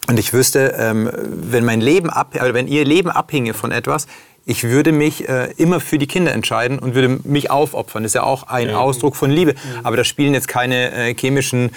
und 0.07 0.19
ich 0.19 0.33
wüsste, 0.33 0.75
ähm, 0.79 1.11
wenn 1.13 1.65
mein 1.65 1.81
Leben 1.81 2.11
ab, 2.11 2.35
äh, 2.35 2.55
wenn 2.55 2.69
ihr 2.69 2.85
Leben 2.85 3.11
abhinge 3.11 3.55
von 3.55 3.73
etwas, 3.73 4.07
ich 4.49 4.65
würde 4.65 4.93
mich 4.93 5.29
äh, 5.29 5.53
immer 5.59 5.79
für 5.79 5.99
die 5.99 6.07
Kinder 6.07 6.33
entscheiden 6.33 6.79
und 6.79 6.95
würde 6.95 7.21
mich 7.25 7.51
aufopfern. 7.51 8.03
Das 8.03 8.11
ist 8.11 8.15
ja 8.15 8.23
auch 8.23 8.45
ein 8.45 8.71
Ausdruck 8.71 9.15
von 9.15 9.31
Liebe. 9.31 9.55
Aber 9.83 9.99
da 9.99 10.05
spielen 10.05 10.33
jetzt 10.33 10.49
keine 10.49 10.91
äh, 10.91 11.15
chemischen, 11.15 11.71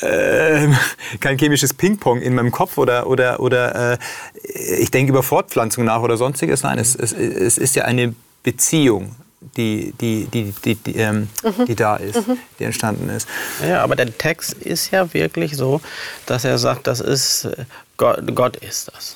äh, 0.00 0.66
kein 1.20 1.38
chemisches 1.38 1.72
Ping-Pong 1.72 2.20
in 2.20 2.34
meinem 2.34 2.50
Kopf 2.50 2.78
oder, 2.78 3.06
oder, 3.06 3.38
oder 3.38 3.92
äh, 3.92 3.98
ich 4.80 4.90
denke 4.90 5.12
über 5.12 5.22
Fortpflanzung 5.22 5.84
nach 5.84 6.02
oder 6.02 6.16
sonstiges. 6.16 6.64
Nein, 6.64 6.80
es, 6.80 6.96
es, 6.96 7.12
es 7.12 7.58
ist 7.58 7.76
ja 7.76 7.84
eine 7.84 8.12
Beziehung. 8.42 9.14
Die, 9.56 9.92
die, 10.00 10.26
die, 10.26 10.52
die, 10.64 10.74
die, 10.74 10.96
ähm, 10.96 11.28
Mhm. 11.42 11.64
die 11.66 11.74
da 11.74 11.96
ist, 11.96 12.22
die 12.58 12.64
entstanden 12.64 13.08
ist. 13.08 13.26
Ja, 13.66 13.82
aber 13.82 13.96
der 13.96 14.16
Text 14.16 14.52
ist 14.54 14.90
ja 14.90 15.12
wirklich 15.14 15.56
so, 15.56 15.80
dass 16.26 16.44
er 16.44 16.58
sagt, 16.58 16.86
das 16.86 17.00
ist 17.00 17.46
äh, 17.46 17.64
Gott, 17.96 18.20
Gott 18.34 18.56
ist 18.56 18.88
das. 18.94 19.14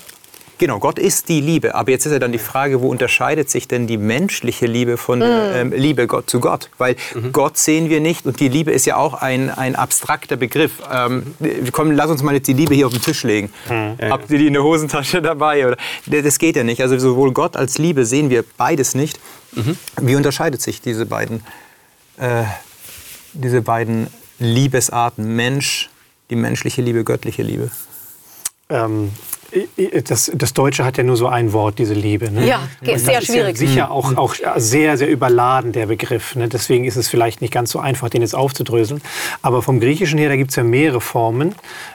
Genau, 0.59 0.79
Gott 0.79 0.99
ist 0.99 1.29
die 1.29 1.41
Liebe. 1.41 1.75
Aber 1.75 1.91
jetzt 1.91 2.07
ist 2.07 2.13
ja 2.13 2.19
dann 2.19 2.33
die 2.33 2.39
Frage, 2.39 2.81
wo 2.81 2.89
unterscheidet 2.89 3.51
sich 3.51 3.67
denn 3.67 3.87
die 3.87 3.97
menschliche 3.97 4.67
Liebe 4.67 4.97
von 4.97 5.21
der 5.21 5.55
ähm, 5.57 5.73
Liebe 5.73 6.07
Gott 6.07 6.31
zu 6.31 6.41
Gott? 6.41 6.71
Weil 6.79 6.97
Gott 7.33 7.59
sehen 7.59 7.91
wir 7.91 8.01
nicht 8.01 8.25
und 8.27 8.39
die 8.39 8.49
Liebe 8.49 8.71
ist 8.71 8.87
ja 8.87 8.97
auch 8.97 9.15
ein, 9.15 9.51
ein 9.51 9.75
abstrakter 9.75 10.37
Begriff. 10.37 10.73
Ähm, 10.93 11.35
komm, 11.73 11.91
lass 11.91 12.11
uns 12.11 12.23
mal 12.23 12.35
jetzt 12.35 12.47
die 12.47 12.53
Liebe 12.53 12.75
hier 12.75 12.87
auf 12.87 12.93
den 12.93 13.03
Tisch 13.03 13.25
legen. 13.25 13.53
Habt 14.11 14.31
ihr 14.31 14.39
die 14.39 14.47
in 14.47 14.53
der 14.53 14.63
Hosentasche 14.63 15.21
dabei? 15.23 15.67
Oder? 15.67 15.77
Das 16.07 16.39
geht 16.39 16.57
ja 16.57 16.63
nicht. 16.65 16.81
Also 16.81 16.99
sowohl 16.99 17.33
Gott 17.33 17.57
als 17.57 17.79
Liebe 17.79 18.07
sehen 18.07 18.31
wir 18.31 18.45
beides 18.57 18.95
nicht. 18.95 19.19
Wie 20.01 20.15
unterscheidet 20.17 20.63
sich 20.63 20.81
diese 20.81 21.07
beiden, 21.07 21.43
äh, 22.19 22.45
diese 23.33 23.63
beiden 23.63 24.09
Liebesarten? 24.39 25.35
Mensch, 25.35 25.91
die 26.31 26.37
menschliche 26.37 26.83
Liebe, 26.83 27.05
göttliche 27.05 27.43
Liebe. 27.43 27.71
Ähm, 28.75 29.11
das, 30.09 30.31
das 30.35 30.53
Deutsche 30.53 30.85
hat 30.85 30.97
ja 30.97 31.05
nur 31.05 31.17
so 31.17 31.29
ein 31.29 31.53
Wort, 31.53 31.79
diese 31.79 31.95
Liebe. 31.95 32.31
Ne? 32.31 32.47
Ja, 32.47 32.69
Und 32.81 32.99
sehr 32.99 33.21
das 33.21 33.27
schwierig. 33.27 33.55
Ist 33.55 33.63
ja 33.63 33.69
sicher 33.69 33.91
auch, 33.91 34.17
auch 34.17 34.35
sehr, 34.57 34.97
sehr 34.97 35.09
überladen, 35.09 35.73
der 35.73 35.87
Begriff. 35.87 36.35
Ne? 36.35 36.49
Deswegen 36.49 36.85
ist 36.85 36.97
es 36.97 37.09
vielleicht 37.09 37.41
nicht 37.41 37.53
ganz 37.53 37.71
so 37.71 37.79
einfach, 37.79 38.09
den 38.09 38.23
jetzt 38.23 38.35
aufzudröseln. 38.35 39.01
Aber 39.43 39.63
vom 39.63 39.81
Griechischen 39.81 40.19
her, 40.19 40.29
da 40.29 40.37
gibt 40.37 40.51
es 40.51 40.57
ja 40.57 40.65
mehrere 40.65 41.01
Formen. 41.01 41.55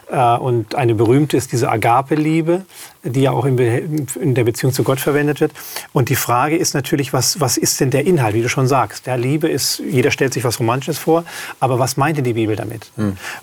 Äh, 0.10 0.38
und 0.38 0.76
eine 0.76 0.96
berühmte 0.96 1.38
ist 1.38 1.52
diese 1.52 1.70
Agape-Liebe, 1.70 2.66
die 3.04 3.22
ja 3.22 3.32
auch 3.32 3.46
in, 3.46 3.58
in 3.58 4.36
der 4.36 4.44
Beziehung 4.44 4.74
zu 4.74 4.84
Gott 4.84 5.00
verwendet 5.00 5.42
wird. 5.42 5.52
Und 5.92 6.10
die 6.10 6.16
Frage 6.16 6.56
ist 6.56 6.74
natürlich, 6.74 7.14
was, 7.14 7.42
was 7.42 7.58
ist 7.58 7.80
denn 7.82 7.90
der 7.90 8.06
Inhalt, 8.06 8.36
wie 8.36 8.42
du 8.42 8.50
schon 8.50 8.68
sagst? 8.68 9.08
Ja, 9.08 9.16
Liebe 9.16 9.50
ist, 9.50 9.80
jeder 9.80 10.12
stellt 10.12 10.34
sich 10.34 10.44
was 10.44 10.60
Romantisches 10.60 10.98
vor, 10.98 11.26
aber 11.60 11.80
was 11.80 11.98
meint 11.98 12.18
denn 12.18 12.26
die 12.26 12.34
Bibel 12.34 12.56
damit? 12.56 12.92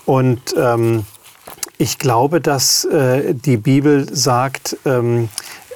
Und 0.05 0.55
ähm, 0.59 1.05
ich 1.79 1.99
glaube, 1.99 2.41
dass 2.41 2.85
äh, 2.85 3.35
die 3.35 3.57
Bibel 3.57 4.15
sagt, 4.15 4.77
ähm, 4.85 5.29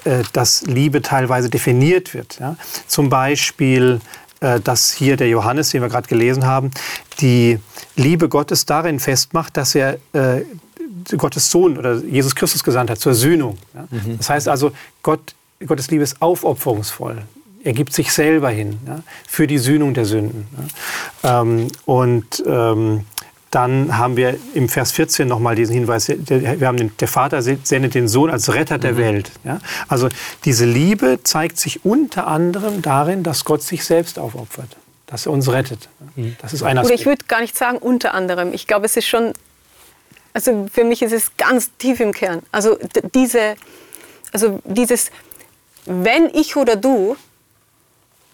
äh, 0.05 0.23
dass 0.33 0.63
Liebe 0.63 1.03
teilweise 1.03 1.51
definiert 1.51 2.15
wird. 2.15 2.39
Ja? 2.41 2.57
Zum 2.87 3.11
Beispiel, 3.11 4.01
äh, 4.41 4.61
dass 4.61 4.91
hier 4.91 5.17
der 5.17 5.29
Johannes, 5.29 5.71
den 5.71 5.83
wir 5.83 5.89
gerade 5.89 6.09
gelesen 6.09 6.47
haben, 6.47 6.71
die 7.21 7.59
Liebe 7.97 8.29
Gottes 8.29 8.65
darin 8.65 8.99
festmacht, 8.99 9.57
dass 9.57 9.75
er 9.75 9.99
äh, 10.13 10.43
Gottes 11.17 11.51
Sohn 11.51 11.77
oder 11.77 11.97
Jesus 11.97 12.35
Christus 12.35 12.65
gesandt 12.65 12.91
hat 12.91 12.99
zur 12.99 13.15
Sühnung. 13.15 13.59
Ja? 13.75 13.87
Das 14.17 14.31
heißt 14.31 14.49
also, 14.49 14.73
Gott, 15.03 15.35
Gottes 15.67 15.91
Liebe 15.91 16.03
ist 16.03 16.23
aufopferungsvoll. 16.23 17.23
Er 17.63 17.75
gibt 17.75 17.93
sich 17.93 18.11
selber 18.13 18.49
hin 18.49 18.79
ja, 18.87 19.03
für 19.29 19.47
die 19.47 19.59
Sühnung 19.59 19.93
der 19.93 20.07
Sünden. 20.07 20.47
Ja? 21.23 21.43
Ähm, 21.43 21.69
und 21.85 22.43
ähm, 22.47 23.05
dann 23.51 23.99
haben 23.99 24.17
wir 24.17 24.39
im 24.55 24.69
Vers 24.69 24.93
14 24.93 25.27
nochmal 25.27 25.57
diesen 25.57 25.75
Hinweis, 25.75 26.07
der, 26.07 26.61
wir 26.61 26.67
haben 26.69 26.77
den, 26.77 26.97
der 26.99 27.09
Vater 27.09 27.43
sendet 27.43 27.95
den 27.95 28.07
Sohn 28.07 28.31
als 28.31 28.53
Retter 28.55 28.79
der 28.79 28.97
Welt. 28.97 29.33
Ja? 29.45 29.59
Also 29.89 30.09
diese 30.45 30.65
Liebe 30.65 31.21
zeigt 31.25 31.59
sich 31.59 31.85
unter 31.85 32.29
anderem 32.29 32.81
darin, 32.81 33.25
dass 33.25 33.45
Gott 33.45 33.63
sich 33.63 33.85
selbst 33.85 34.21
aufopfert, 34.21 34.77
dass 35.07 35.27
er 35.27 35.33
uns 35.33 35.51
rettet. 35.51 35.89
Das 36.41 36.53
ist 36.53 36.63
einer 36.63 36.85
Oder 36.85 36.95
ich 36.95 37.07
würde 37.07 37.25
gar 37.27 37.41
nicht 37.41 37.57
sagen 37.57 37.79
unter 37.79 38.15
anderem. 38.15 38.53
Ich 38.53 38.69
glaube, 38.69 38.87
es 38.87 38.97
ist 38.97 39.09
schon, 39.09 39.33
also 40.33 40.69
für 40.73 40.85
mich 40.85 41.03
ist 41.03 41.13
es 41.13 41.37
ganz 41.37 41.71
tief 41.77 41.99
im 41.99 42.13
Kern. 42.13 42.43
Also 42.53 42.79
diese, 43.15 43.57
also 44.33 44.61
dieses, 44.65 45.11
wenn 45.87 46.27
ich 46.33 46.57
oder 46.57 46.77
du, 46.77 47.17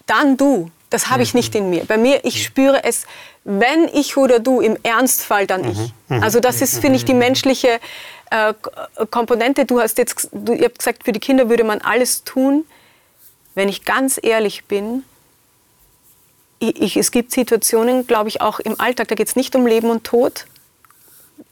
dann 0.05 0.37
du. 0.37 0.69
Das 0.89 1.09
habe 1.09 1.23
ich 1.23 1.33
nicht 1.33 1.53
in 1.55 1.69
mir. 1.69 1.83
Bei 1.85 1.97
mir, 1.97 2.23
ich 2.23 2.43
spüre 2.43 2.83
es, 2.83 3.05
wenn 3.43 3.89
ich 3.93 4.15
oder 4.15 4.39
du, 4.39 4.61
im 4.61 4.77
Ernstfall 4.83 5.45
dann 5.45 5.69
ich. 5.69 5.93
Also 6.09 6.39
das 6.39 6.61
ist, 6.61 6.79
finde 6.79 6.97
ich, 6.97 7.05
die 7.05 7.13
menschliche 7.13 7.79
äh, 8.29 8.53
Komponente. 9.11 9.65
Du 9.65 9.79
hast 9.81 9.97
jetzt, 9.97 10.29
du, 10.31 10.53
ihr 10.53 10.65
habt 10.65 10.79
gesagt, 10.79 11.03
für 11.03 11.11
die 11.11 11.19
Kinder 11.19 11.49
würde 11.49 11.63
man 11.63 11.81
alles 11.81 12.23
tun. 12.23 12.65
Wenn 13.55 13.69
ich 13.69 13.85
ganz 13.85 14.19
ehrlich 14.21 14.65
bin, 14.65 15.03
ich, 16.59 16.81
ich, 16.81 16.97
es 16.97 17.11
gibt 17.11 17.31
Situationen, 17.31 18.07
glaube 18.07 18.29
ich, 18.29 18.41
auch 18.41 18.59
im 18.59 18.79
Alltag, 18.79 19.09
da 19.09 19.15
geht 19.15 19.27
es 19.27 19.35
nicht 19.35 19.55
um 19.55 19.67
Leben 19.67 19.89
und 19.89 20.03
Tod, 20.03 20.45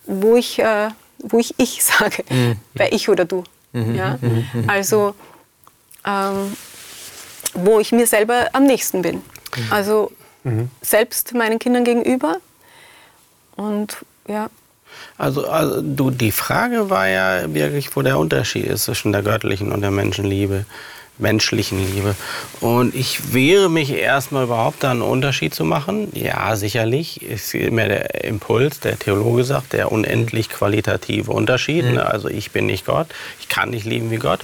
wo 0.05 0.35
ich, 0.35 0.59
äh, 0.59 0.89
wo 1.19 1.39
ich 1.39 1.55
ich 1.57 1.83
sage, 1.83 2.23
bei 2.73 2.89
ich 2.91 3.09
oder 3.09 3.25
du. 3.25 3.43
Ja? 3.73 4.17
Also, 4.67 5.13
ähm, 6.05 6.55
wo 7.55 7.79
ich 7.79 7.91
mir 7.91 8.05
selber 8.07 8.47
am 8.53 8.65
nächsten 8.65 9.01
bin. 9.01 9.21
Also 9.71 10.11
selbst 10.81 11.33
meinen 11.33 11.57
Kindern 11.57 11.83
gegenüber. 11.83 12.37
Und 13.55 13.97
ja, 14.27 14.49
Also, 15.17 15.47
also 15.47 15.81
du, 15.81 16.11
die 16.11 16.31
Frage 16.31 16.89
war 16.89 17.07
ja 17.07 17.53
wirklich, 17.53 17.95
wo 17.95 18.01
der 18.01 18.17
Unterschied 18.19 18.65
ist 18.65 18.83
zwischen 18.83 19.11
der 19.11 19.23
göttlichen 19.23 19.71
und 19.71 19.81
der 19.81 19.91
Menschenliebe, 19.91 20.65
menschlichen 21.17 21.79
Liebe. 21.93 22.15
Und 22.59 22.95
ich 22.95 23.33
wehre 23.33 23.69
mich 23.69 23.91
erstmal 23.91 24.45
überhaupt 24.45 24.83
da 24.83 24.91
einen 24.91 25.01
Unterschied 25.01 25.53
zu 25.53 25.63
machen. 25.63 26.09
Ja, 26.13 26.55
sicherlich 26.55 27.21
ist 27.21 27.53
immer 27.53 27.87
der 27.87 28.23
Impuls, 28.25 28.79
der 28.79 28.99
Theologe 28.99 29.43
sagt, 29.43 29.73
der 29.73 29.91
unendlich 29.91 30.49
qualitative 30.49 31.31
Unterschied. 31.31 31.85
Ne? 31.85 32.05
Also 32.05 32.27
ich 32.27 32.51
bin 32.51 32.65
nicht 32.65 32.85
Gott, 32.85 33.07
ich 33.39 33.47
kann 33.47 33.69
nicht 33.69 33.85
lieben 33.85 34.11
wie 34.11 34.17
Gott. 34.17 34.41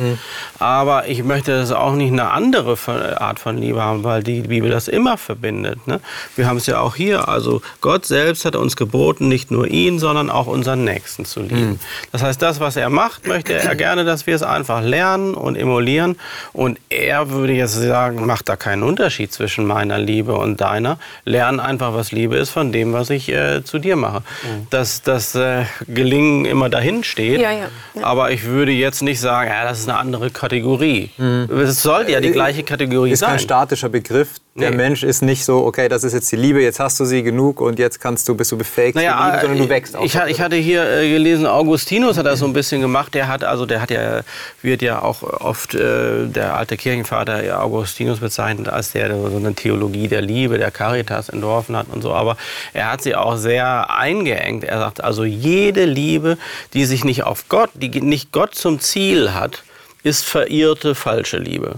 Aber 0.60 1.08
ich 1.08 1.24
möchte 1.24 1.52
das 1.52 1.72
auch 1.72 1.94
nicht 1.94 2.12
eine 2.12 2.32
andere 2.32 2.78
Art 3.20 3.40
von 3.40 3.58
Liebe 3.58 3.82
haben, 3.82 4.04
weil 4.04 4.24
die 4.24 4.42
Bibel 4.42 4.70
das 4.70 4.88
immer 4.88 5.18
verbindet. 5.18 5.88
Ne? 5.88 6.00
Wir 6.36 6.48
haben 6.48 6.58
es 6.58 6.66
ja 6.68 6.80
auch 6.80 6.96
hier. 6.96 7.28
Also 7.28 7.62
Gott 7.82 8.06
selbst 8.06 8.46
hat 8.46 8.56
uns 8.56 8.76
geboten, 8.76 9.28
nicht 9.28 9.52
nur 9.52 9.68
ihn, 9.68 10.00
sondern 10.00 10.30
auch 10.30 10.48
unseren 10.48 10.84
Nächsten 10.84 11.26
zu 11.26 11.42
lieben. 11.42 11.80
Das 12.12 12.24
heißt, 12.24 12.42
das, 12.42 12.60
was 12.60 12.76
er 12.76 12.90
macht, 12.90 13.28
möchte 13.28 13.54
er 13.54 13.76
gerne, 13.76 14.06
dass 14.06 14.28
wir 14.28 14.36
es 14.36 14.44
einfach 14.44 14.82
lernen 14.82 15.34
und 15.34 15.56
emulieren. 15.56 16.18
Und 16.54 16.61
er 16.90 17.30
würde 17.30 17.54
jetzt 17.54 17.74
sagen, 17.74 18.26
macht 18.26 18.50
da 18.50 18.56
keinen 18.56 18.84
Unterschied 18.84 19.32
zwischen 19.34 19.66
meiner 19.66 19.98
Liebe 19.98 20.34
und 20.34 20.62
deiner. 20.62 20.98
Lern 21.26 21.60
einfach, 21.60 21.94
was 21.94 22.12
Liebe 22.12 22.36
ist, 22.38 22.50
von 22.50 22.72
dem, 22.72 22.94
was 22.94 23.10
ich 23.10 23.30
äh, 23.30 23.64
zu 23.64 23.80
dir 23.80 23.96
mache. 23.96 24.24
Dass 24.70 25.02
das 25.02 25.36
äh, 25.36 25.66
Gelingen 25.88 26.46
immer 26.46 26.70
dahin 26.70 27.04
steht. 27.04 27.42
Ja, 27.42 27.52
ja, 27.52 27.68
ja. 27.94 28.04
Aber 28.04 28.32
ich 28.32 28.46
würde 28.46 28.72
jetzt 28.72 29.02
nicht 29.02 29.20
sagen, 29.20 29.50
ja, 29.50 29.64
das 29.64 29.80
ist 29.80 29.90
eine 29.90 29.98
andere 29.98 30.30
Kategorie. 30.30 31.10
Es 31.50 31.82
sollte 31.82 32.12
ja 32.12 32.20
die 32.22 32.32
gleiche 32.32 32.64
Kategorie 32.64 33.12
Ist 33.12 33.20
sein. 33.20 33.32
kein 33.32 33.40
statischer 33.40 33.90
Begriff. 33.90 34.36
Der 34.54 34.72
Nee. 34.72 34.76
Mensch 34.76 35.02
ist 35.04 35.22
nicht 35.22 35.46
so, 35.46 35.64
okay, 35.66 35.88
das 35.88 36.04
ist 36.04 36.12
jetzt 36.12 36.30
die 36.30 36.36
Liebe, 36.36 36.62
jetzt 36.62 36.82
hast 36.82 37.00
du 37.00 37.06
sie 37.06 37.24
genug 37.24 37.62
und 37.62 37.80
jetzt 37.80 38.02
kannst 38.02 38.28
du, 38.28 38.36
bist 38.36 38.52
du 38.52 38.58
befähigt 38.58 38.98
zu 38.98 39.02
lieben, 39.02 39.40
sondern 39.40 39.58
du 39.58 39.70
wächst 39.70 39.96
auch. 39.96 40.04
ich, 40.04 40.14
ich 40.28 40.42
hatte 40.42 40.58
hier 40.58 40.84
äh, 40.84 41.10
gelesen, 41.10 41.46
Augustinus 41.46 42.18
hat 42.18 42.26
das 42.26 42.40
so 42.40 42.48
ein 42.48 42.52
bisschen 42.52 42.82
gemacht. 42.82 43.14
Der 43.14 43.30
hat 43.30 43.46
also, 43.46 43.66
der 43.66 43.82
hat 43.82 43.92
ja, 43.92 44.22
wird 44.62 44.82
ja 44.82 45.02
auch 45.02 45.24
oft 45.24 45.74
äh, 45.74 46.28
der 46.28 46.58
alte 46.58 46.76
Kirchenvater 46.76 47.64
Augustinus 47.64 48.20
bezeichnet 48.20 48.68
als 48.68 48.92
der, 48.92 49.08
der 49.08 49.30
so 49.30 49.38
eine 49.38 49.54
Theologie 49.54 50.10
der 50.10 50.22
Liebe, 50.22 50.58
der 50.58 50.70
Caritas 50.70 51.30
entworfen 51.30 51.78
hat 51.78 51.88
und 51.90 52.02
so. 52.02 52.14
Aber 52.14 52.36
er 52.74 52.92
hat 52.92 53.02
sie 53.04 53.16
auch 53.16 53.38
sehr 53.38 53.90
eingeengt. 53.90 54.66
Er 54.66 54.80
sagt 54.80 55.02
also, 55.02 55.24
jede 55.24 55.86
Liebe, 55.86 56.38
die 56.74 56.84
sich 56.84 57.06
nicht 57.06 57.24
auf 57.24 57.48
Gott, 57.48 57.70
die 57.76 58.02
nicht 58.02 58.34
Gott 58.34 58.54
zum 58.54 58.82
Ziel 58.82 59.34
hat, 59.34 59.64
ist 60.04 60.26
verirrte 60.26 60.94
falsche 60.94 61.38
Liebe. 61.38 61.76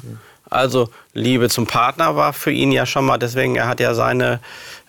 Also 0.54 0.90
Liebe 1.14 1.50
zum 1.50 1.68
Partner 1.68 2.16
war 2.16 2.34
für 2.34 2.52
ihn 2.52 2.72
ja 2.72 2.86
schon 2.86 3.06
mal, 3.06 3.18
deswegen 3.18 3.56
er 3.56 3.68
hat 3.68 3.80
ja 3.80 3.94
seine, 3.94 4.40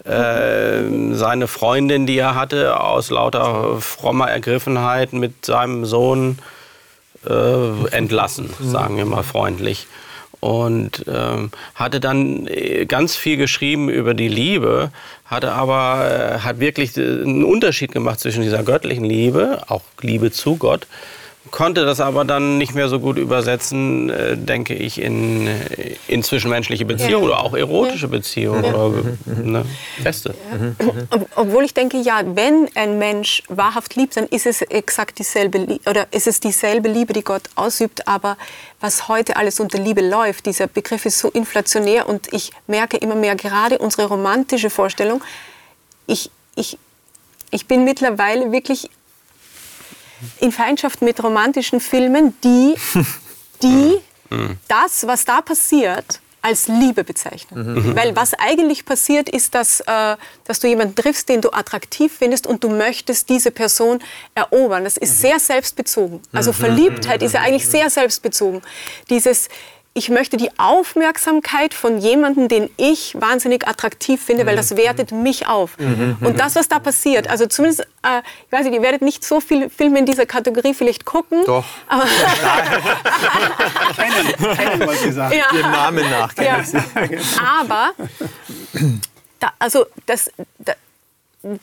äh, 0.05 1.15
seine 1.15 1.49
Freundin, 1.49 2.07
die 2.07 2.19
er 2.19 2.35
hatte, 2.35 2.81
aus 2.81 3.11
lauter 3.11 3.81
frommer 3.81 4.31
Ergriffenheit 4.31 5.13
mit 5.13 5.45
seinem 5.45 5.85
Sohn 5.85 6.39
äh, 7.29 7.89
entlassen, 7.91 8.51
sagen 8.61 8.97
wir 8.97 9.07
mal 9.07 9.23
freundlich. 9.23 9.87
Und 10.41 11.07
ähm, 11.09 11.53
hatte 11.75 12.01
dann 12.01 12.47
äh, 12.49 12.85
ganz 12.85 13.17
viel 13.17 13.39
geschrieben 13.39 13.89
über 13.89 14.13
die 14.13 14.29
Liebe, 14.29 14.91
hatte 15.25 15.53
aber 15.53 16.05
äh, 16.05 16.39
hat 16.41 16.61
wirklich 16.61 16.95
äh, 16.99 17.01
einen 17.01 17.45
Unterschied 17.45 17.93
gemacht 17.93 18.21
zwischen 18.21 18.43
dieser 18.43 18.63
göttlichen 18.63 19.07
Liebe, 19.07 19.63
auch 19.69 19.81
Liebe 20.03 20.33
zu 20.33 20.57
Gott, 20.57 20.87
konnte 21.51 21.85
das 21.85 22.01
aber 22.01 22.25
dann 22.25 22.59
nicht 22.59 22.75
mehr 22.75 22.89
so 22.89 22.99
gut 23.01 23.19
übersetzen, 23.19 24.11
äh, 24.11 24.37
denke 24.37 24.75
ich, 24.75 25.01
in, 25.01 25.47
äh, 25.47 25.97
in 26.09 26.23
zwischenmenschliche 26.23 26.85
Beziehungen 26.85 27.25
oder 27.25 27.41
auch 27.41 27.55
erotische 27.55 28.09
Beziehungen 28.09 28.65
oder 28.65 28.93
ne, 29.27 29.65
feste. 30.03 30.35
Ob, 31.11 31.29
obwohl 31.37 31.65
ich 31.65 31.75
denke, 31.75 31.99
ja, 31.99 32.23
wenn 32.25 32.69
ein 32.75 32.99
Mensch 32.99 33.43
wahrhaft 33.49 33.95
liebt, 33.97 34.17
dann 34.17 34.27
ist 34.27 34.47
es 34.47 34.63
exakt 34.63 35.19
dieselbe 35.19 35.79
oder 35.87 36.07
ist 36.13 36.27
es 36.27 36.41
dieselbe 36.41 36.89
Liebe, 36.89 37.13
die 37.13 37.23
Gott 37.23 37.43
ausübt. 37.55 38.09
Aber 38.09 38.37
was 38.81 39.09
heute 39.09 39.37
alles 39.37 39.61
unter 39.61 39.79
Liebe 39.79 40.01
läuft, 40.01 40.47
dieser 40.47 40.67
Begriff 40.67 41.05
ist 41.05 41.19
so 41.19 41.29
inflationär 41.31 42.09
und 42.09 42.33
ich 42.33 42.53
merke 42.67 42.97
immer 42.97 43.15
mehr, 43.15 43.37
gerade 43.37 43.79
unsere 43.79 44.09
romantische 44.09 44.71
Vorstellung, 44.71 45.23
ich, 46.07 46.31
ich, 46.57 46.79
ich 47.51 47.67
bin 47.67 47.85
mittlerweile 47.85 48.51
wirklich 48.53 48.91
in 50.41 50.53
Feindschaft 50.53 51.03
mit 51.03 51.23
romantischen 51.23 51.81
Filmen, 51.81 52.35
die, 52.43 52.75
die 53.63 53.99
das, 54.69 55.07
was 55.07 55.25
da 55.25 55.41
passiert, 55.41 56.21
als 56.45 56.69
Liebe 56.69 57.05
bezeichnen. 57.05 57.97
Weil 57.97 58.15
was 58.15 58.35
eigentlich 58.35 58.85
passiert, 58.85 59.31
ist, 59.31 59.55
dass, 59.55 59.81
äh, 59.81 60.17
dass 60.45 60.61
du 60.61 60.69
jemanden 60.69 60.95
triffst, 60.95 61.31
den 61.31 61.41
du 61.41 61.51
attraktiv 61.51 62.13
findest 62.19 62.47
und 62.47 62.63
du 62.63 62.69
möchtest 62.69 63.31
diese 63.31 63.51
Person 63.51 64.01
erobern. 64.35 64.85
Das 64.85 64.99
ist 64.99 65.23
sehr 65.23 65.41
selbstbezogen. 65.41 66.21
Also 66.33 66.53
Verliebtheit 66.53 67.23
ist 67.23 67.33
ja 67.33 67.41
eigentlich 67.41 67.67
sehr 67.67 67.89
selbstbezogen. 67.89 68.61
Dieses, 69.09 69.49
ich 69.97 70.09
möchte 70.09 70.37
die 70.37 70.51
Aufmerksamkeit 70.59 71.73
von 71.73 71.99
jemandem, 71.99 72.49
den 72.49 72.69
ich 72.77 73.15
wahnsinnig 73.21 73.69
attraktiv 73.69 74.21
finde, 74.21 74.45
weil 74.45 74.57
das 74.57 74.77
wertet 74.77 75.13
mich 75.13 75.47
auf. 75.47 75.77
Und 75.79 76.41
das, 76.41 76.57
was 76.57 76.69
da 76.69 76.81
passiert, 76.81 77.29
also 77.31 77.47
zumindest, 77.47 77.83
äh, 78.03 78.21
ich 78.47 78.53
weiß 78.53 78.65
nicht, 78.65 78.75
ihr 78.75 78.83
werdet 78.83 79.03
nicht 79.03 79.25
so 79.25 79.41
viele 79.41 79.71
Filme 79.71 80.01
in 80.01 80.07
dieser 80.07 80.27
Kategorie 80.27 80.75
vielleicht 80.75 81.05
gucken. 81.05 81.45
Doch. 81.47 81.65
Aber, 81.87 82.03
Kennen, 83.97 84.57
kennen, 84.57 84.87
wollte 84.87 85.09
ich 85.09 85.15
sagen. 85.15 85.37
ja. 85.39 85.57
Ihren 85.57 85.71
Namen 85.71 86.11
nach. 86.11 86.35
Ja. 86.39 86.61
Aber 87.61 87.93
da, 89.39 89.53
also 89.61 89.87
das, 90.07 90.29
da, 90.59 90.73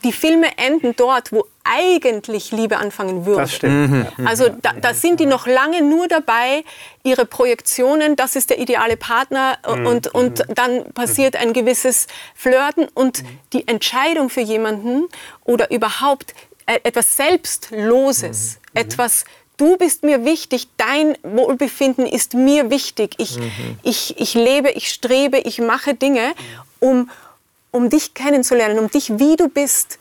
die 0.03 0.11
Filme 0.11 0.47
enden 0.57 0.95
dort, 0.95 1.31
wo 1.31 1.45
eigentlich 1.63 2.51
Liebe 2.51 2.77
anfangen 2.77 3.25
würde. 3.25 3.41
Das 3.41 3.53
stimmt. 3.55 4.05
Ja. 4.17 4.25
Also 4.25 4.49
da, 4.49 4.73
da 4.73 4.93
sind 4.93 5.19
die 5.19 5.25
noch 5.25 5.47
lange 5.47 5.81
nur 5.81 6.07
dabei, 6.07 6.63
ihre 7.03 7.25
Projektionen, 7.25 8.15
das 8.15 8.35
ist 8.35 8.49
der 8.51 8.59
ideale 8.59 8.95
Partner 8.97 9.57
Mhm. 9.67 9.85
und, 9.87 10.07
und 10.13 10.43
dann 10.55 10.85
passiert 10.93 11.35
ein 11.35 11.53
gewisses 11.53 12.07
Flirten 12.35 12.87
und 12.93 13.23
die 13.53 13.67
Entscheidung 13.67 14.29
für 14.29 14.41
jemanden 14.41 15.07
oder 15.45 15.71
überhaupt 15.71 16.33
äh, 16.67 16.79
etwas 16.83 17.15
Selbstloses, 17.17 18.59
Mhm. 18.73 18.79
etwas 18.81 19.25
Du 19.57 19.77
bist 19.77 20.03
mir 20.03 20.25
wichtig, 20.25 20.69
dein 20.77 21.15
Wohlbefinden 21.21 22.07
ist 22.07 22.33
mir 22.33 22.71
wichtig. 22.71 23.13
Ich, 23.19 23.37
Mhm. 23.37 23.77
ich, 23.83 24.19
ich 24.19 24.33
lebe, 24.33 24.71
ich 24.71 24.87
strebe, 24.89 25.37
ich 25.37 25.59
mache 25.59 25.93
Dinge, 25.93 26.33
um, 26.79 27.11
um 27.71 27.89
dich 27.89 28.13
kennenzulernen, 28.13 28.79
um 28.79 28.89
dich, 28.89 29.17
wie 29.17 29.35
du 29.35 29.47
bist, 29.47 29.97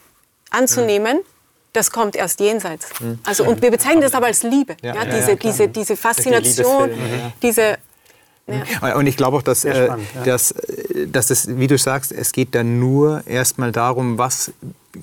anzunehmen. 0.49 1.19
Das 1.73 1.89
kommt 1.89 2.17
erst 2.17 2.41
jenseits. 2.41 2.89
Also, 3.23 3.45
und 3.45 3.61
wir 3.61 3.71
bezeichnen 3.71 4.01
das 4.01 4.13
aber 4.13 4.25
als 4.25 4.43
Liebe. 4.43 4.75
Ja, 4.81 4.93
ja, 4.93 5.05
diese, 5.05 5.31
ja, 5.31 5.35
diese, 5.35 5.67
diese 5.69 5.95
Faszination, 5.95 6.91
diese. 7.41 7.77
Ja. 8.47 8.95
Und 8.95 9.07
ich 9.07 9.15
glaube 9.15 9.37
auch, 9.37 9.41
dass, 9.41 9.63
äh, 9.63 9.85
spannend, 9.85 10.07
ja. 10.15 10.23
dass, 10.23 10.51
äh, 10.51 11.07
dass 11.07 11.29
es, 11.29 11.57
wie 11.57 11.67
du 11.67 11.77
sagst, 11.77 12.11
es 12.11 12.33
geht 12.33 12.53
dann 12.53 12.79
nur 12.79 13.23
erstmal 13.25 13.71
darum, 13.71 14.17
was 14.17 14.51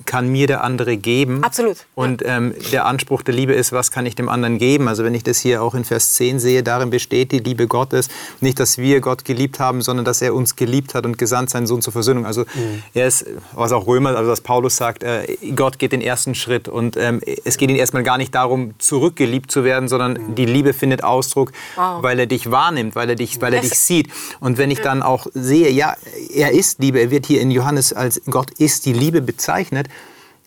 kann 0.05 0.29
mir 0.29 0.47
der 0.47 0.63
andere 0.63 0.97
geben. 0.97 1.43
Absolut, 1.43 1.77
ja. 1.77 1.83
Und 1.95 2.21
ähm, 2.25 2.53
der 2.71 2.85
Anspruch 2.85 3.21
der 3.23 3.33
Liebe 3.33 3.53
ist, 3.53 3.71
was 3.71 3.91
kann 3.91 4.05
ich 4.05 4.15
dem 4.15 4.29
anderen 4.29 4.57
geben? 4.57 4.87
Also 4.87 5.03
wenn 5.03 5.13
ich 5.15 5.23
das 5.23 5.39
hier 5.39 5.61
auch 5.63 5.73
in 5.75 5.83
Vers 5.85 6.13
10 6.13 6.39
sehe, 6.39 6.63
darin 6.63 6.89
besteht 6.89 7.31
die 7.31 7.39
Liebe 7.39 7.67
Gottes. 7.67 8.07
Nicht, 8.41 8.59
dass 8.59 8.77
wir 8.77 9.01
Gott 9.01 9.25
geliebt 9.25 9.59
haben, 9.59 9.81
sondern 9.81 10.05
dass 10.05 10.21
er 10.21 10.33
uns 10.33 10.55
geliebt 10.55 10.93
hat 10.95 11.05
und 11.05 11.17
gesandt 11.17 11.49
seinen 11.49 11.67
Sohn 11.67 11.81
zur 11.81 11.93
Versöhnung. 11.93 12.25
Also 12.25 12.41
Mhm. 12.41 12.83
er 12.93 13.07
ist, 13.07 13.25
was 13.53 13.71
auch 13.71 13.87
Römer, 13.87 14.15
also 14.15 14.29
was 14.31 14.41
Paulus 14.41 14.75
sagt, 14.77 15.03
äh, 15.03 15.25
Gott 15.55 15.79
geht 15.79 15.91
den 15.91 16.01
ersten 16.01 16.35
Schritt. 16.35 16.67
Und 16.67 16.97
ähm, 16.97 17.21
es 17.45 17.57
geht 17.57 17.69
ihm 17.69 17.75
erstmal 17.75 18.03
gar 18.03 18.17
nicht 18.17 18.35
darum, 18.35 18.73
zurückgeliebt 18.79 19.51
zu 19.51 19.63
werden, 19.63 19.87
sondern 19.89 20.13
Mhm. 20.13 20.35
die 20.35 20.45
Liebe 20.45 20.73
findet 20.73 21.03
Ausdruck, 21.03 21.51
Wow. 21.75 22.03
weil 22.03 22.19
er 22.19 22.25
dich 22.27 22.51
wahrnimmt, 22.51 22.95
weil 22.95 23.09
er 23.09 23.15
dich, 23.15 23.41
weil 23.41 23.53
er 23.53 23.61
dich 23.61 23.73
sieht. 23.79 24.09
Und 24.39 24.57
wenn 24.57 24.71
ich 24.71 24.81
dann 24.81 25.01
auch 25.03 25.27
sehe, 25.33 25.69
ja, 25.69 25.95
er 26.35 26.51
ist 26.51 26.79
Liebe, 26.79 26.99
er 26.99 27.11
wird 27.11 27.25
hier 27.25 27.41
in 27.41 27.51
Johannes 27.51 27.93
als 27.93 28.21
Gott 28.29 28.51
ist 28.57 28.85
die 28.85 28.93
Liebe 28.93 29.21
bezeichnet, 29.21 29.78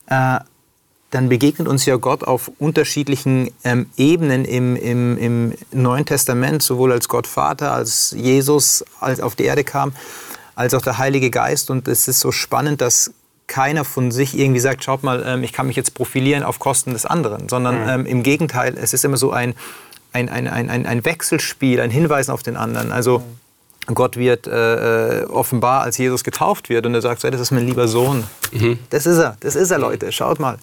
äh, 0.07 0.41
dann 1.11 1.29
begegnet 1.29 1.69
uns 1.69 1.85
ja 1.85 1.97
Gott 1.97 2.25
auf 2.25 2.51
unterschiedlichen 2.59 3.51
ähm, 3.65 3.87
Ebenen 3.97 4.45
im, 4.47 4.77
im, 4.77 5.19
im 5.19 5.55
Neuen 5.71 6.07
Testament, 6.07 6.63
sowohl 6.63 6.91
als 6.91 7.07
Gott 7.07 7.27
Vater, 7.27 7.73
als 7.73 8.13
Jesus 8.17 8.83
als 8.99 9.21
auf 9.21 9.37
die 9.37 9.45
Erde 9.45 9.63
kam, 9.63 9.93
als 10.55 10.73
auch 10.73 10.81
der 10.81 10.97
Heilige 10.97 11.31
Geist. 11.31 11.71
Und 11.71 11.87
es 11.87 12.09
ist 12.09 12.21
so 12.21 12.33
spannend, 12.33 12.81
dass 12.81 13.13
keiner 13.47 13.85
von 13.85 14.11
sich 14.11 14.39
irgendwie 14.39 14.61
sagt, 14.61 14.83
schaut 14.83 15.03
mal, 15.03 15.23
ähm, 15.27 15.43
ich 15.43 15.53
kann 15.53 15.67
mich 15.67 15.77
jetzt 15.77 15.93
profilieren 15.93 16.43
auf 16.43 16.59
Kosten 16.59 16.95
des 16.95 17.05
anderen, 17.05 17.51
sondern 17.51 17.87
ähm, 17.87 18.07
im 18.07 18.23
Gegenteil, 18.23 18.79
es 18.79 18.95
ist 18.95 19.05
immer 19.05 19.19
so 19.19 19.33
ein, 19.33 19.55
ein, 20.15 20.31
ein, 20.31 20.49
ein, 20.49 20.87
ein, 20.87 21.05
Wechselspiel, 21.05 21.81
ein 21.81 21.91
Hinweisen 21.91 22.31
auf 22.31 22.43
den 22.43 22.57
anderen. 22.57 22.91
Also 22.91 23.23
Gott 23.87 24.17
wird 24.17 24.47
äh, 24.47 25.23
äh, 25.23 25.25
offenbar, 25.25 25.83
als 25.83 25.99
Jesus 25.99 26.23
getauft 26.23 26.69
wird 26.69 26.87
und 26.87 26.95
er 26.95 27.03
sagt, 27.03 27.25
das 27.25 27.41
ist 27.41 27.51
mein 27.51 27.67
lieber 27.67 27.89
Sohn. 27.89 28.25
Das 28.91 29.07
ist 29.07 29.19
er, 29.19 29.37
das 29.41 29.57
ist 29.57 29.71
er, 29.71 29.79
Leute, 29.79 30.13
schaut 30.13 30.39
mal. 30.39 30.59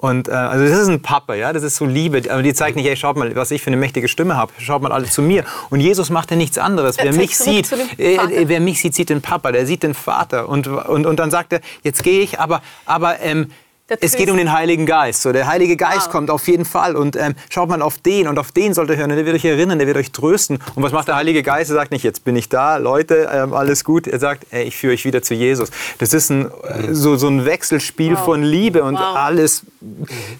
Und 0.00 0.28
äh, 0.28 0.32
also 0.32 0.66
das 0.66 0.78
ist 0.78 0.88
ein 0.88 1.02
Papa, 1.02 1.34
ja, 1.34 1.52
das 1.52 1.62
ist 1.62 1.76
so 1.76 1.84
Liebe. 1.84 2.22
Aber 2.30 2.42
die 2.42 2.54
zeigt 2.54 2.74
nicht, 2.76 2.86
ey, 2.86 2.96
schaut 2.96 3.18
mal, 3.18 3.36
was 3.36 3.50
ich 3.50 3.60
für 3.60 3.66
eine 3.66 3.76
mächtige 3.76 4.08
Stimme 4.08 4.34
habe. 4.34 4.50
Schaut 4.58 4.80
mal 4.80 4.92
alle 4.92 5.04
zu 5.04 5.20
mir. 5.20 5.44
Und 5.68 5.80
Jesus 5.80 6.08
macht 6.08 6.30
ja 6.30 6.38
nichts 6.38 6.56
anderes. 6.56 6.96
Er 6.96 7.04
Wer 7.04 7.12
mich 7.12 7.36
sieht, 7.36 7.70
äh, 7.98 8.14
äh, 8.14 8.48
wer 8.48 8.60
mich 8.60 8.80
sieht, 8.80 8.94
sieht 8.94 9.10
den 9.10 9.20
Papa. 9.20 9.52
Der 9.52 9.66
sieht 9.66 9.82
den 9.82 9.92
Vater. 9.92 10.48
Und, 10.48 10.68
und, 10.68 11.04
und 11.04 11.16
dann 11.18 11.30
sagt 11.30 11.52
er, 11.52 11.60
jetzt 11.82 12.02
gehe 12.02 12.22
ich, 12.22 12.40
aber, 12.40 12.62
aber 12.86 13.20
ähm, 13.20 13.50
es 14.00 14.16
geht 14.16 14.30
um 14.30 14.36
den 14.36 14.52
Heiligen 14.52 14.86
Geist. 14.86 15.22
So, 15.22 15.32
der 15.32 15.46
Heilige 15.46 15.76
Geist 15.76 16.06
Wow. 16.06 16.10
kommt 16.12 16.30
auf 16.30 16.46
jeden 16.48 16.64
Fall. 16.64 16.96
Und 16.96 17.16
ähm, 17.16 17.34
schaut 17.48 17.68
mal 17.68 17.82
auf 17.82 17.98
den 17.98 18.28
und 18.28 18.38
auf 18.38 18.52
den 18.52 18.74
sollt 18.74 18.90
ihr 18.90 18.96
hören. 18.96 19.10
Und 19.10 19.16
der 19.16 19.26
wird 19.26 19.36
euch 19.36 19.44
erinnern, 19.44 19.78
der 19.78 19.86
wird 19.86 19.96
euch 19.96 20.12
trösten. 20.12 20.58
Und 20.74 20.82
was 20.82 20.92
macht 20.92 21.08
der 21.08 21.16
Heilige 21.16 21.42
Geist? 21.42 21.70
Er 21.70 21.74
sagt 21.74 21.90
nicht, 21.90 22.04
jetzt 22.04 22.24
bin 22.24 22.36
ich 22.36 22.48
da, 22.48 22.76
Leute, 22.76 23.28
ähm, 23.32 23.52
alles 23.54 23.84
gut. 23.84 24.06
Er 24.06 24.18
sagt, 24.18 24.46
ey, 24.50 24.64
ich 24.64 24.76
führe 24.76 24.92
euch 24.94 25.04
wieder 25.04 25.22
zu 25.22 25.34
Jesus. 25.34 25.70
Das 25.98 26.12
ist 26.14 26.30
ein, 26.30 26.46
äh, 26.46 26.92
so, 26.94 27.16
so 27.16 27.28
ein 27.28 27.44
Wechselspiel 27.44 28.12
Wow. 28.14 28.24
von 28.24 28.42
Liebe 28.42 28.82
und 28.84 28.94
Wow. 28.94 29.16
alles 29.16 29.62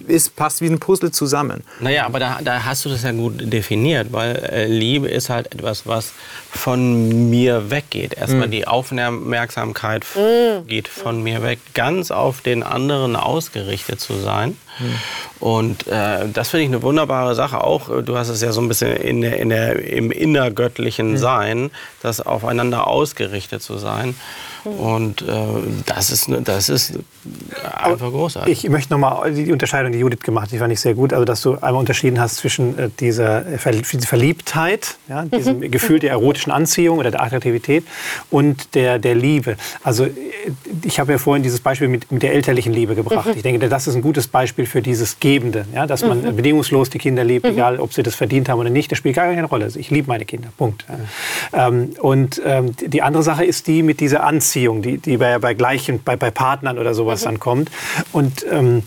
ist, 0.06 0.36
passt 0.36 0.60
wie 0.60 0.66
ein 0.66 0.78
Puzzle 0.78 1.10
zusammen. 1.10 1.64
Naja, 1.80 2.06
aber 2.06 2.18
da, 2.20 2.38
da 2.44 2.64
hast 2.64 2.84
du 2.84 2.88
das 2.88 3.02
ja 3.02 3.12
gut 3.12 3.34
definiert, 3.52 4.08
weil 4.12 4.36
äh, 4.36 4.66
Liebe 4.66 5.08
ist 5.08 5.30
halt 5.30 5.52
etwas, 5.54 5.86
was 5.86 6.12
von 6.50 7.30
mir 7.30 7.70
weggeht. 7.70 8.14
Erstmal 8.14 8.48
die 8.48 8.66
Aufmerksamkeit 8.66 10.02
f- 10.02 10.66
geht 10.66 10.88
von 10.88 11.22
mir 11.22 11.42
weg, 11.42 11.58
ganz 11.74 12.10
auf 12.10 12.40
den 12.40 12.62
anderen 12.62 13.16
ausgerichtet 13.40 14.00
zu 14.00 14.14
sein. 14.14 14.56
Und 15.40 15.86
äh, 15.86 16.28
das 16.32 16.50
finde 16.50 16.64
ich 16.64 16.68
eine 16.68 16.82
wunderbare 16.82 17.34
Sache. 17.34 17.64
Auch, 17.64 18.02
du 18.02 18.18
hast 18.18 18.28
es 18.28 18.42
ja 18.42 18.52
so 18.52 18.60
ein 18.60 18.68
bisschen 18.68 18.94
in 18.96 19.22
der, 19.22 19.38
in 19.38 19.48
der, 19.48 19.82
im 19.82 20.10
innergöttlichen 20.10 21.16
Sein, 21.16 21.70
das 22.02 22.20
aufeinander 22.20 22.86
ausgerichtet 22.86 23.62
zu 23.62 23.78
sein. 23.78 24.14
Und 24.64 25.22
äh, 25.22 25.26
das, 25.86 26.10
ist, 26.10 26.28
ne- 26.28 26.42
das 26.42 26.68
ist 26.68 26.92
einfach 27.76 28.10
großartig. 28.10 28.64
Ich 28.64 28.70
möchte 28.70 28.92
nochmal 28.92 29.32
die 29.32 29.50
Unterscheidung, 29.52 29.92
die 29.92 29.98
Judith 29.98 30.20
gemacht 30.20 30.44
hat, 30.44 30.52
die 30.52 30.58
fand 30.58 30.72
ich 30.72 30.80
sehr 30.80 30.94
gut. 30.94 31.12
Also, 31.12 31.24
dass 31.24 31.40
du 31.42 31.54
einmal 31.54 31.74
unterschieden 31.76 32.20
hast 32.20 32.36
zwischen 32.36 32.78
äh, 32.78 32.90
dieser 33.00 33.42
Ver- 33.58 33.72
Verliebtheit, 33.84 34.96
ja, 35.08 35.24
diesem 35.24 35.60
Gefühl 35.70 35.98
der 35.98 36.10
erotischen 36.10 36.52
Anziehung 36.52 36.98
oder 36.98 37.10
der 37.10 37.22
Attraktivität 37.22 37.84
und 38.30 38.74
der, 38.74 38.98
der 38.98 39.14
Liebe. 39.14 39.56
Also, 39.82 40.04
äh, 40.04 40.10
ich 40.84 40.98
habe 41.00 41.12
ja 41.12 41.18
vorhin 41.18 41.42
dieses 41.42 41.60
Beispiel 41.60 41.88
mit, 41.88 42.10
mit 42.12 42.22
der 42.22 42.32
elterlichen 42.34 42.72
Liebe 42.72 42.94
gebracht. 42.94 43.28
Ich 43.34 43.42
denke, 43.42 43.68
das 43.68 43.86
ist 43.86 43.94
ein 43.94 44.02
gutes 44.02 44.28
Beispiel 44.28 44.66
für 44.66 44.82
dieses 44.82 45.20
Gebende, 45.20 45.66
ja, 45.74 45.86
dass 45.86 46.02
man 46.04 46.24
äh, 46.26 46.32
bedingungslos 46.32 46.90
die 46.90 46.98
Kinder 46.98 47.24
liebt, 47.24 47.46
egal 47.46 47.78
ob 47.80 47.92
sie 47.92 48.02
das 48.02 48.14
verdient 48.14 48.48
haben 48.48 48.58
oder 48.58 48.70
nicht. 48.70 48.90
Das 48.90 48.98
spielt 48.98 49.16
gar 49.16 49.26
keine 49.32 49.46
Rolle. 49.46 49.64
Also, 49.64 49.78
ich 49.78 49.90
liebe 49.90 50.08
meine 50.08 50.24
Kinder. 50.24 50.48
Punkt. 50.56 50.84
Ähm, 51.52 51.90
und 52.00 52.40
ähm, 52.44 52.74
die 52.78 53.02
andere 53.02 53.22
Sache 53.22 53.44
ist 53.44 53.66
die 53.66 53.82
mit 53.82 54.00
dieser 54.00 54.24
Anziehung, 54.24 54.49
die, 54.54 54.98
die 54.98 55.16
bei, 55.16 55.38
bei 55.38 55.54
gleichen, 55.54 56.02
bei, 56.02 56.16
bei 56.16 56.30
Partnern 56.30 56.78
oder 56.78 56.94
sowas 56.94 57.22
dann 57.22 57.38
kommt. 57.38 57.70
Und 58.12 58.44
ähm, 58.50 58.82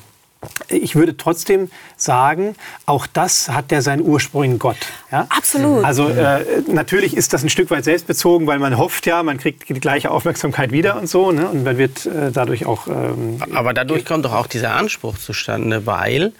ich 0.67 0.95
würde 0.95 1.15
trotzdem 1.17 1.69
sagen, 1.97 2.55
auch 2.85 3.07
das 3.07 3.49
hat 3.49 3.71
ja 3.71 3.81
seinen 3.81 4.01
Ursprung 4.01 4.43
in 4.43 4.59
Gott. 4.59 4.77
Ja? 5.11 5.27
Absolut. 5.29 5.83
Also 5.83 6.09
äh, 6.09 6.43
natürlich 6.67 7.15
ist 7.15 7.33
das 7.33 7.43
ein 7.43 7.49
Stück 7.49 7.69
weit 7.71 7.83
selbstbezogen, 7.83 8.47
weil 8.47 8.59
man 8.59 8.77
hofft 8.77 9.05
ja, 9.05 9.23
man 9.23 9.37
kriegt 9.37 9.67
die 9.69 9.73
gleiche 9.79 10.11
Aufmerksamkeit 10.11 10.71
wieder 10.71 10.97
und 10.99 11.07
so. 11.07 11.31
Ne? 11.31 11.47
Und 11.47 11.63
man 11.63 11.77
wird 11.77 12.05
äh, 12.05 12.31
dadurch 12.31 12.65
auch... 12.65 12.87
Ähm, 12.87 13.37
Aber 13.53 13.73
dadurch 13.73 14.05
kommt 14.05 14.25
doch 14.25 14.33
auch 14.33 14.47
dieser 14.47 14.75
Anspruch 14.75 15.17
zustande, 15.17 15.85
weil, 15.85 16.33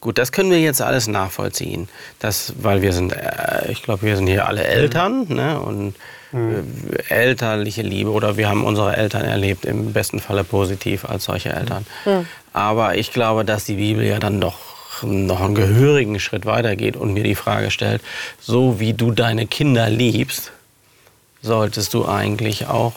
gut, 0.00 0.18
das 0.18 0.32
können 0.32 0.50
wir 0.50 0.60
jetzt 0.60 0.82
alles 0.82 1.06
nachvollziehen. 1.06 1.88
Das, 2.18 2.54
weil 2.60 2.82
wir 2.82 2.92
sind, 2.92 3.12
äh, 3.12 3.70
ich 3.70 3.82
glaube, 3.82 4.02
wir 4.02 4.16
sind 4.16 4.26
hier 4.26 4.46
alle 4.46 4.64
Eltern 4.64 5.26
ne? 5.28 5.60
und 5.60 5.94
äh, 6.32 7.12
elterliche 7.12 7.82
Liebe 7.82 8.10
oder 8.10 8.36
wir 8.36 8.48
haben 8.48 8.64
unsere 8.64 8.96
Eltern 8.96 9.24
erlebt, 9.24 9.64
im 9.64 9.92
besten 9.92 10.20
Falle 10.20 10.44
positiv 10.44 11.04
als 11.04 11.24
solche 11.24 11.50
Eltern. 11.50 11.86
Aber 12.52 12.96
ich 12.96 13.12
glaube, 13.12 13.44
dass 13.44 13.64
die 13.64 13.76
Bibel 13.76 14.04
ja 14.04 14.18
dann 14.18 14.40
doch 14.40 14.58
noch 15.02 15.40
einen 15.40 15.54
gehörigen 15.54 16.20
Schritt 16.20 16.44
weitergeht 16.46 16.96
und 16.96 17.14
mir 17.14 17.22
die 17.22 17.34
Frage 17.34 17.70
stellt, 17.70 18.02
so 18.38 18.80
wie 18.80 18.92
du 18.92 19.12
deine 19.12 19.46
Kinder 19.46 19.88
liebst, 19.88 20.52
solltest 21.42 21.94
du 21.94 22.06
eigentlich 22.06 22.66
auch 22.66 22.92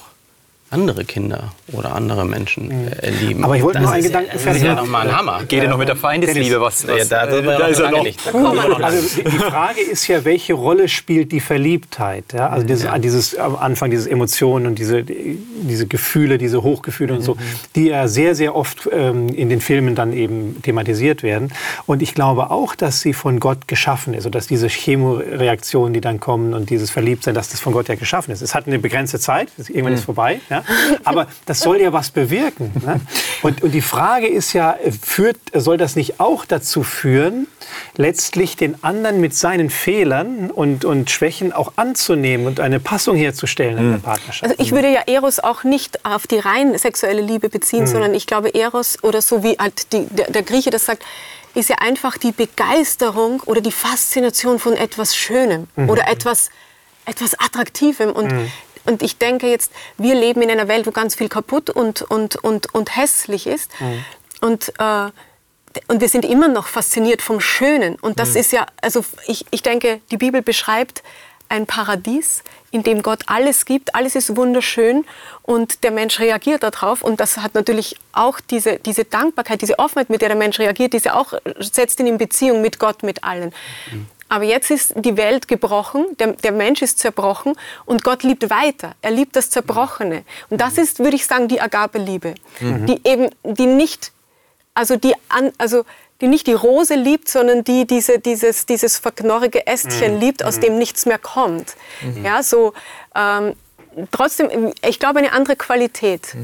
andere 0.73 1.05
Kinder 1.05 1.51
oder 1.71 1.93
andere 1.93 2.25
Menschen 2.25 2.71
äh, 2.71 3.12
lieben. 3.12 3.43
Aber 3.43 3.55
ich 3.55 3.63
wollte 3.63 3.79
das 3.79 3.86
nur 3.86 3.93
einen 3.93 4.03
ist, 4.03 4.07
Gedanken 4.07 4.29
Das 4.33 4.41
ist 4.41 4.45
ja 4.45 4.53
festhalten. 4.53 4.75
nochmal 4.81 5.07
ein 5.07 5.17
Hammer. 5.17 5.41
Geht 5.47 5.63
ja 5.63 5.69
noch 5.69 5.77
mit 5.77 5.88
der 5.88 5.95
Feindesliebe 5.95 6.59
was? 6.59 6.88
was 6.88 7.09
Ja, 7.09 7.25
da, 7.25 7.27
äh, 7.27 7.43
da, 7.43 7.57
da 7.57 7.67
ist 7.67 7.79
er 7.79 7.91
noch. 7.91 8.03
nicht. 8.03 8.19
Da 8.25 8.31
noch 8.38 8.79
Also 8.81 9.21
die, 9.21 9.29
Frage 9.38 9.81
ist 9.81 10.07
ja, 10.07 10.25
welche 10.25 10.53
Rolle 10.53 10.89
spielt 10.89 11.31
die 11.31 11.39
Verliebtheit? 11.39 12.33
Ja? 12.33 12.49
Also 12.49 12.65
dieses, 12.65 12.89
dieses 12.99 13.38
am 13.38 13.55
Anfang 13.55 13.91
diese 13.91 14.09
Emotionen 14.09 14.65
und 14.65 14.79
diese, 14.79 15.03
diese 15.03 15.88
Gefühle, 15.88 16.38
diese 16.38 16.63
Hochgefühle 16.63 17.13
und 17.13 17.21
so, 17.21 17.38
die 17.75 17.88
ja 17.88 18.07
sehr, 18.07 18.36
sehr 18.36 18.55
oft 18.55 18.89
ähm, 18.91 19.29
in 19.29 19.49
den 19.49 19.62
Filmen 19.62 19.95
dann 19.95 20.12
eben 20.13 20.62
thematisiert 20.63 21.23
werden. 21.23 21.51
Und 21.86 22.01
ich 22.01 22.15
glaube 22.15 22.49
auch, 22.49 22.75
dass 22.75 23.01
sie 23.01 23.13
von 23.13 23.39
Gott 23.39 23.67
geschaffen 23.67 24.13
ist 24.13 24.25
und 24.25 24.33
dass 24.36 24.47
diese 24.47 24.67
Chemoreaktionen, 24.67 25.93
die 25.93 26.01
dann 26.01 26.19
kommen 26.19 26.53
und 26.53 26.69
dieses 26.69 26.89
Verliebtsein, 26.89 27.36
dass 27.36 27.49
das 27.49 27.59
von 27.59 27.73
Gott 27.73 27.88
ja 27.89 27.95
geschaffen 27.95 28.31
ist. 28.31 28.41
Es 28.41 28.55
hat 28.55 28.67
eine 28.67 28.79
begrenzte 28.79 29.19
Zeit, 29.19 29.49
irgendwann 29.57 29.93
ist 29.93 30.05
vorbei. 30.05 30.39
Ja? 30.49 30.62
Aber 31.04 31.28
das 31.45 31.60
soll 31.60 31.82
ja 31.82 31.93
was 31.93 32.12
bewirken. 32.12 32.71
Ne? 32.86 32.99
Und, 33.41 33.63
und 33.63 33.71
die 33.71 33.82
Frage 33.82 34.28
ist 34.28 34.54
ja, 34.54 34.76
führt, 35.02 35.38
soll 35.54 35.78
das 35.78 35.95
nicht 35.95 36.19
auch 36.19 36.45
dazu 36.45 36.84
führen, 36.84 37.47
letztlich 37.95 38.56
den 38.56 38.84
anderen 38.84 39.19
mit 39.19 39.36
seinen 39.36 39.69
Fehlern 39.69 40.49
und, 40.52 40.86
und 40.86 41.10
Schwächen 41.10 41.54
auch 41.54 41.73
anzunehmen 41.76 42.47
und 42.47 42.60
eine 42.60 42.80
Passung 42.80 43.15
herzustellen 43.15 43.78
in 43.78 43.91
der 43.91 43.97
Partnerschaft? 43.99 44.43
Also 44.43 44.56
ich 44.58 44.71
würde 44.71 44.91
ja 44.91 45.02
Eros 45.08 45.39
auch 45.39 45.63
nicht 45.63 46.06
auf 46.06 46.28
die 46.28 46.39
rein 46.39 46.78
sexuelle 46.78 47.21
Liebe 47.21 47.49
beziehen, 47.49 47.88
sondern 47.88 48.13
ich 48.13 48.28
glaube 48.28 48.54
Eros 48.54 49.04
oder 49.04 49.21
so 49.21 49.43
wie 49.43 49.58
halt 49.58 49.91
die, 49.93 50.06
der, 50.08 50.32
der 50.32 50.43
Grieche 50.43 50.69
das 50.69 50.86
sagt, 50.86 51.04
ist 51.56 51.69
ja 51.69 51.78
einfach 51.80 52.17
die 52.17 52.32
Begeisterung 52.32 53.41
oder 53.45 53.62
die 53.62 53.71
Faszination 53.71 54.60
von 54.60 54.73
etwas 54.73 55.15
Schönem 55.15 55.67
oder 55.76 56.08
etwas, 56.08 56.49
etwas 57.06 57.39
Attraktivem. 57.39 58.12
Und, 58.12 58.32
und 58.86 59.02
ich 59.02 59.17
denke 59.17 59.48
jetzt, 59.48 59.72
wir 59.98 60.15
leben 60.15 60.41
in 60.41 60.52
einer 60.52 60.67
Welt, 60.67 60.86
wo 60.88 60.91
ganz 60.91 61.15
viel 61.15 61.30
kaputt 61.30 61.69
und, 61.69 62.02
und, 62.02 62.36
und, 62.38 62.74
und 62.74 62.96
hässlich 62.96 63.48
ist. 63.48 63.72
Und, 64.41 64.74
äh, 64.80 65.10
und 65.88 66.02
wir 66.02 66.10
sind 66.10 66.26
immer 66.26 66.50
noch 66.50 66.67
fasziniert 66.67 67.22
vom 67.22 67.39
Schönen. 67.39 67.96
Und 67.96 68.19
das 68.19 68.36
ist 68.36 68.52
ja, 68.52 68.65
also 68.82 69.04
ich, 69.26 69.46
ich 69.52 69.63
denke, 69.63 70.02
die 70.12 70.17
Bibel 70.17 70.41
beschreibt 70.41 71.02
ein 71.50 71.65
Paradies, 71.65 72.43
in 72.72 72.82
dem 72.82 73.04
Gott 73.04 73.24
alles 73.28 73.65
gibt, 73.65 73.93
alles 73.93 74.15
ist 74.15 74.36
wunderschön 74.36 75.06
und 75.43 75.84
der 75.84 75.91
Mensch 75.91 76.19
reagiert 76.19 76.63
darauf. 76.63 77.04
Und 77.04 77.19
das 77.19 77.38
hat 77.38 77.54
natürlich 77.54 77.96
auch 78.12 78.39
diese, 78.39 78.80
diese 78.80 79.06
Dankbarkeit, 79.06 79.62
diese 79.62 79.78
Offenheit, 79.78 80.10
mit 80.10 80.22
der 80.22 80.30
der 80.30 80.38
Mensch 80.38 80.58
reagiert, 80.58 80.93
diese 80.93 81.15
auch 81.15 81.34
setzt 81.60 82.00
ihn 82.00 82.08
in 82.08 82.17
Beziehung 82.17 82.62
mit 82.62 82.80
Gott, 82.80 83.04
mit 83.04 83.24
allen. 83.24 83.54
Aber 84.34 84.46
jetzt 84.46 84.72
ist 84.72 84.93
die 84.96 85.15
Welt 85.15 85.48
gebrochen, 85.48 86.06
der, 86.17 86.30
der 86.34 86.52
Mensch 86.52 86.82
ist 86.82 86.98
zerbrochen 86.98 87.54
und 87.86 88.04
Gott 88.04 88.24
liebt 88.24 88.50
weiter. 88.50 88.96
Er 89.04 89.12
liebt 89.12 89.36
das 89.36 89.52
Zerbrochene. 89.52 90.24
Und 90.50 90.60
das 90.60 90.80
ist, 90.80 90.98
würde 90.98 91.15
ich 91.15 91.28
sagen, 91.28 91.48
die 91.48 91.62
Agape-Liebe, 91.62 92.34
die 92.60 93.00
eben, 93.04 93.30
die 93.43 93.67
nicht, 93.67 94.12
also 94.74 94.96
die, 94.96 95.13
an, 95.30 95.52
also 95.60 95.86
die 96.19 96.28
nicht 96.28 96.48
die 96.48 96.54
Rose 96.54 96.96
liebt, 96.96 97.30
sondern 97.30 97.63
die 97.63 97.86
diese, 97.86 98.17
dieses, 98.17 98.65
dieses 98.65 98.98
verknorrige 98.98 99.67
Ästchen 99.67 100.19
liebt, 100.19 100.43
aus 100.43 100.60
dem 100.60 100.80
nichts 100.80 101.06
mehr 101.06 101.19
kommt. 101.19 101.76
Ja, 102.24 102.41
so, 102.41 102.74
ähm, 103.13 103.54
trotzdem, 104.10 104.74
ich 104.84 104.98
glaube, 104.98 105.19
eine 105.19 105.32
andere 105.34 105.56
Qualität. 105.58 106.36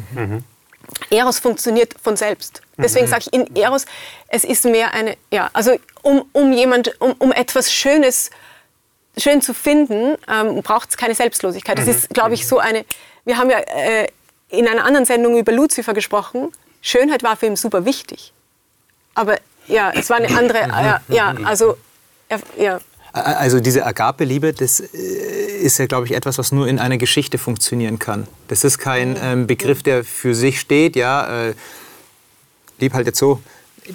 Eros 1.09 1.39
funktioniert 1.39 1.95
von 1.99 2.15
selbst. 2.15 2.61
Deswegen 2.83 3.07
sage 3.07 3.25
ich 3.27 3.33
in 3.33 3.55
Eros, 3.55 3.85
es 4.27 4.43
ist 4.43 4.65
mehr 4.65 4.93
eine, 4.93 5.17
ja, 5.31 5.49
also 5.53 5.71
um, 6.01 6.25
um 6.33 6.51
jemand, 6.53 6.99
um, 6.99 7.13
um 7.19 7.31
etwas 7.31 7.71
Schönes 7.71 8.29
schön 9.17 9.41
zu 9.41 9.53
finden, 9.53 10.15
ähm, 10.27 10.61
braucht 10.61 10.89
es 10.89 10.97
keine 10.97 11.15
Selbstlosigkeit. 11.15 11.77
Das 11.77 11.87
ist, 11.87 12.09
glaube 12.09 12.33
ich, 12.33 12.47
so 12.47 12.59
eine, 12.59 12.85
wir 13.25 13.37
haben 13.37 13.49
ja 13.49 13.59
äh, 13.59 14.07
in 14.49 14.67
einer 14.67 14.85
anderen 14.85 15.05
Sendung 15.05 15.37
über 15.37 15.51
Lucifer 15.51 15.93
gesprochen. 15.93 16.51
Schönheit 16.81 17.23
war 17.23 17.35
für 17.35 17.47
ihn 17.47 17.55
super 17.55 17.85
wichtig. 17.85 18.33
Aber 19.13 19.37
ja, 19.67 19.91
es 19.93 20.09
war 20.09 20.17
eine 20.17 20.35
andere, 20.37 20.59
ja, 20.59 21.01
ja 21.09 21.35
also, 21.43 21.77
ja. 22.57 22.79
Also 23.11 23.59
diese 23.59 23.85
Agape-Liebe, 23.85 24.53
das 24.53 24.79
äh, 24.79 24.85
ist 24.85 25.79
ja, 25.79 25.87
glaube 25.87 26.05
ich, 26.05 26.13
etwas, 26.13 26.37
was 26.37 26.51
nur 26.51 26.67
in 26.67 26.79
einer 26.79 26.97
Geschichte 26.97 27.37
funktionieren 27.37 27.97
kann. 27.99 28.27
Das 28.47 28.63
ist 28.63 28.77
kein 28.77 29.17
ähm, 29.21 29.47
Begriff, 29.47 29.81
der 29.81 30.03
für 30.03 30.35
sich 30.35 30.59
steht, 30.59 30.95
ja, 30.95 31.47
äh, 31.47 31.53
lieb 32.81 32.93
halt 32.93 33.07
jetzt 33.07 33.19
so. 33.19 33.41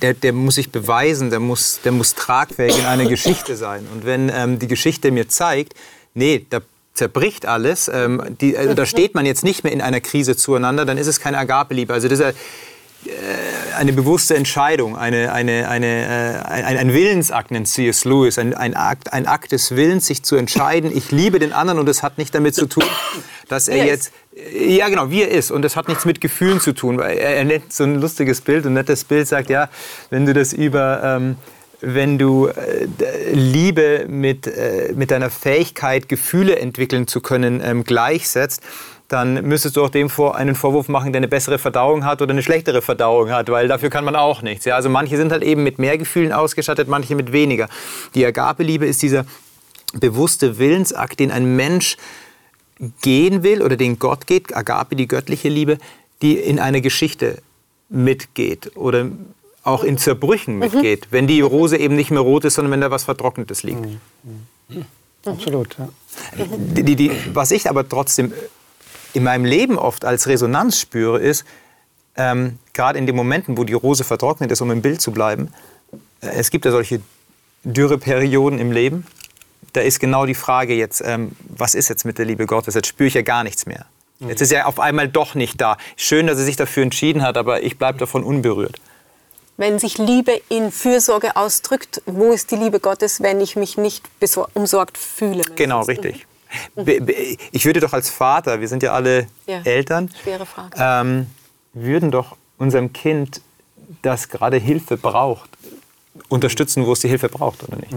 Der, 0.02 0.14
der 0.14 0.32
muss 0.32 0.56
sich 0.56 0.72
beweisen, 0.72 1.30
der 1.30 1.40
muss, 1.40 1.80
der 1.84 1.92
muss 1.92 2.14
tragfähig 2.14 2.78
in 2.78 2.84
einer 2.84 3.06
Geschichte 3.06 3.54
sein. 3.54 3.86
Und 3.92 4.04
wenn 4.04 4.30
ähm, 4.34 4.58
die 4.58 4.66
Geschichte 4.66 5.12
mir 5.12 5.28
zeigt, 5.28 5.74
nee, 6.14 6.44
da 6.50 6.60
zerbricht 6.94 7.46
alles, 7.46 7.88
ähm, 7.92 8.20
die, 8.40 8.56
also 8.56 8.74
da 8.74 8.86
steht 8.86 9.14
man 9.14 9.26
jetzt 9.26 9.44
nicht 9.44 9.62
mehr 9.62 9.72
in 9.72 9.80
einer 9.80 10.00
Krise 10.00 10.36
zueinander, 10.36 10.84
dann 10.84 10.98
ist 10.98 11.06
es 11.06 11.20
keine 11.20 11.38
Agape-Liebe. 11.38 11.92
Also 11.92 12.08
das 12.08 12.18
ist 12.18 12.24
ja, 12.24 12.32
eine 13.76 13.92
bewusste 13.92 14.34
Entscheidung, 14.36 14.96
eine, 14.96 15.32
eine, 15.32 15.68
eine, 15.68 15.86
äh, 15.86 16.48
ein, 16.48 16.76
ein 16.76 16.92
Willensakt 16.94 17.50
nennt 17.50 17.68
C.S. 17.68 18.04
Lewis, 18.04 18.38
ein, 18.38 18.54
ein, 18.54 18.74
Akt, 18.74 19.12
ein 19.12 19.26
Akt 19.26 19.52
des 19.52 19.76
Willens, 19.76 20.06
sich 20.06 20.22
zu 20.22 20.36
entscheiden, 20.36 20.94
ich 20.94 21.10
liebe 21.10 21.38
den 21.38 21.52
anderen 21.52 21.80
und 21.80 21.88
es 21.88 22.02
hat 22.02 22.18
nicht 22.18 22.34
damit 22.34 22.54
zu 22.54 22.66
tun, 22.66 22.84
dass 23.48 23.68
er 23.68 23.84
jetzt, 23.84 24.12
ja 24.36 24.88
genau, 24.88 25.10
wie 25.10 25.22
er 25.22 25.30
ist 25.30 25.50
und 25.50 25.62
das 25.62 25.76
hat 25.76 25.88
nichts 25.88 26.04
mit 26.04 26.20
Gefühlen 26.20 26.60
zu 26.60 26.72
tun, 26.72 26.98
weil 26.98 27.18
er, 27.18 27.44
nennt 27.44 27.72
so 27.72 27.84
ein 27.84 28.00
lustiges 28.00 28.40
Bild, 28.40 28.66
ein 28.66 28.74
nettes 28.74 29.04
Bild 29.04 29.28
sagt, 29.28 29.50
ja, 29.50 29.68
wenn 30.10 30.26
du 30.26 30.32
das 30.32 30.52
über... 30.52 31.02
Ähm, 31.02 31.36
wenn 31.86 32.16
du 32.16 32.46
äh, 32.46 32.86
Liebe 33.32 34.06
mit, 34.08 34.46
äh, 34.46 34.92
mit 34.94 35.10
deiner 35.10 35.28
Fähigkeit, 35.28 36.08
Gefühle 36.08 36.58
entwickeln 36.58 37.06
zu 37.06 37.20
können, 37.20 37.60
ähm, 37.62 37.84
gleichsetzt, 37.84 38.62
dann 39.08 39.46
müsstest 39.46 39.76
du 39.76 39.84
auch 39.84 39.90
dem 39.90 40.08
vor, 40.08 40.36
einen 40.36 40.54
Vorwurf 40.54 40.88
machen, 40.88 41.12
der 41.12 41.20
eine 41.20 41.28
bessere 41.28 41.58
Verdauung 41.58 42.04
hat 42.04 42.22
oder 42.22 42.32
eine 42.32 42.42
schlechtere 42.42 42.80
Verdauung 42.80 43.30
hat, 43.30 43.50
weil 43.50 43.68
dafür 43.68 43.90
kann 43.90 44.04
man 44.04 44.16
auch 44.16 44.42
nichts. 44.42 44.64
Ja? 44.64 44.76
Also 44.76 44.88
manche 44.88 45.16
sind 45.16 45.30
halt 45.30 45.42
eben 45.42 45.62
mit 45.62 45.78
mehr 45.78 45.98
Gefühlen 45.98 46.32
ausgestattet, 46.32 46.88
manche 46.88 47.14
mit 47.14 47.32
weniger. 47.32 47.68
Die 48.14 48.24
Agape-Liebe 48.24 48.86
ist 48.86 49.02
dieser 49.02 49.26
bewusste 49.92 50.58
Willensakt, 50.58 51.20
den 51.20 51.30
ein 51.30 51.54
Mensch 51.54 51.96
gehen 53.02 53.42
will 53.42 53.62
oder 53.62 53.76
den 53.76 53.98
Gott 53.98 54.26
geht, 54.26 54.56
Agape, 54.56 54.96
die 54.96 55.08
göttliche 55.08 55.48
Liebe, 55.48 55.78
die 56.22 56.36
in 56.36 56.58
eine 56.58 56.80
Geschichte 56.80 57.42
mitgeht 57.88 58.76
oder 58.76 59.10
auch 59.62 59.82
in 59.82 59.98
Zerbrüchen 59.98 60.58
mitgeht, 60.58 61.08
wenn 61.10 61.26
die 61.26 61.40
Rose 61.40 61.76
eben 61.76 61.96
nicht 61.96 62.10
mehr 62.10 62.20
rot 62.20 62.44
ist, 62.44 62.54
sondern 62.54 62.72
wenn 62.72 62.80
da 62.80 62.90
was 62.90 63.04
Vertrocknetes 63.04 63.62
liegt. 63.62 63.86
Absolut. 65.24 65.76
Ja. 65.78 65.88
Die, 66.58 66.82
die, 66.82 66.96
die, 66.96 67.10
was 67.32 67.50
ich 67.50 67.68
aber 67.68 67.88
trotzdem 67.88 68.32
in 69.14 69.22
meinem 69.22 69.44
Leben 69.44 69.78
oft 69.78 70.04
als 70.04 70.26
Resonanz 70.26 70.78
spüre, 70.78 71.20
ist, 71.20 71.44
ähm, 72.16 72.58
gerade 72.74 72.98
in 72.98 73.06
den 73.06 73.16
Momenten, 73.16 73.56
wo 73.56 73.64
die 73.64 73.72
Rose 73.72 74.04
vertrocknet 74.04 74.50
ist, 74.52 74.60
um 74.60 74.70
im 74.70 74.82
Bild 74.82 75.00
zu 75.00 75.12
bleiben, 75.12 75.52
äh, 76.20 76.28
es 76.28 76.50
gibt 76.50 76.64
ja 76.64 76.70
solche 76.70 77.00
Dürreperioden 77.64 78.58
im 78.58 78.70
Leben, 78.70 79.06
da 79.72 79.80
ist 79.80 79.98
genau 80.00 80.26
die 80.26 80.34
Frage 80.34 80.74
jetzt, 80.74 81.02
ähm, 81.04 81.32
was 81.48 81.74
ist 81.74 81.88
jetzt 81.88 82.04
mit 82.04 82.18
der 82.18 82.26
Liebe 82.26 82.46
Gottes? 82.46 82.74
Jetzt 82.74 82.86
spüre 82.88 83.08
ich 83.08 83.14
ja 83.14 83.22
gar 83.22 83.44
nichts 83.44 83.66
mehr. 83.66 83.86
Jetzt 84.20 84.40
ist 84.40 84.52
er 84.52 84.68
auf 84.68 84.78
einmal 84.78 85.08
doch 85.08 85.34
nicht 85.34 85.60
da. 85.60 85.76
Schön, 85.96 86.26
dass 86.28 86.38
er 86.38 86.44
sich 86.44 86.56
dafür 86.56 86.82
entschieden 86.84 87.22
hat, 87.22 87.36
aber 87.36 87.62
ich 87.62 87.78
bleibe 87.78 87.98
davon 87.98 88.22
unberührt. 88.22 88.80
Wenn 89.56 89.78
sich 89.78 89.98
Liebe 89.98 90.40
in 90.48 90.70
Fürsorge 90.72 91.36
ausdrückt, 91.36 92.00
wo 92.06 92.32
ist 92.32 92.50
die 92.50 92.56
Liebe 92.56 92.80
Gottes, 92.80 93.20
wenn 93.22 93.40
ich 93.40 93.56
mich 93.56 93.76
nicht 93.76 94.04
umsorgt 94.54 94.98
fühle? 94.98 95.42
Genau, 95.56 95.82
richtig. 95.82 96.26
Be- 96.76 97.00
be- 97.00 97.36
Ich 97.52 97.64
würde 97.64 97.80
doch 97.80 97.92
als 97.92 98.08
Vater, 98.10 98.60
wir 98.60 98.68
sind 98.68 98.82
ja 98.82 98.92
alle 98.92 99.26
Ja, 99.46 99.60
Eltern, 99.64 100.10
schwere 100.22 100.46
Frage. 100.46 100.76
ähm, 100.78 101.26
würden 101.72 102.10
doch 102.10 102.36
unserem 102.58 102.92
Kind, 102.92 103.40
das 104.02 104.28
gerade 104.28 104.56
Hilfe 104.56 104.96
braucht, 104.96 105.50
unterstützen, 106.28 106.86
wo 106.86 106.92
es 106.92 107.00
die 107.00 107.08
Hilfe 107.08 107.28
braucht, 107.28 107.62
oder 107.64 107.76
nicht? 107.76 107.92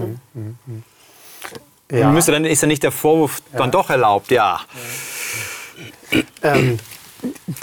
Ja. 1.92 2.12
Müsste 2.12 2.32
dann 2.32 2.46
ist 2.46 2.62
ja 2.62 2.68
nicht 2.68 2.84
der 2.84 2.92
Vorwurf 2.92 3.42
dann 3.54 3.72
doch 3.72 3.90
erlaubt, 3.90 4.32
ja. 4.32 4.60
Ähm, 6.44 6.80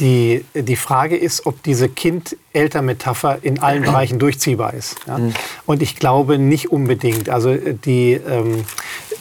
die, 0.01 0.45
die 0.55 0.77
Frage 0.77 1.17
ist, 1.17 1.47
ob 1.47 1.63
diese 1.63 1.89
Kind-Eltern-Metapher 1.89 3.39
in 3.43 3.61
allen 3.61 3.83
Bereichen 3.85 4.19
durchziehbar 4.19 4.75
ist. 4.75 4.97
Ja? 5.07 5.19
Und 5.67 5.83
ich 5.83 5.97
glaube 5.97 6.39
nicht 6.39 6.73
unbedingt. 6.73 7.29
Also 7.29 7.55
die, 7.55 8.15
ähm, 8.15 8.65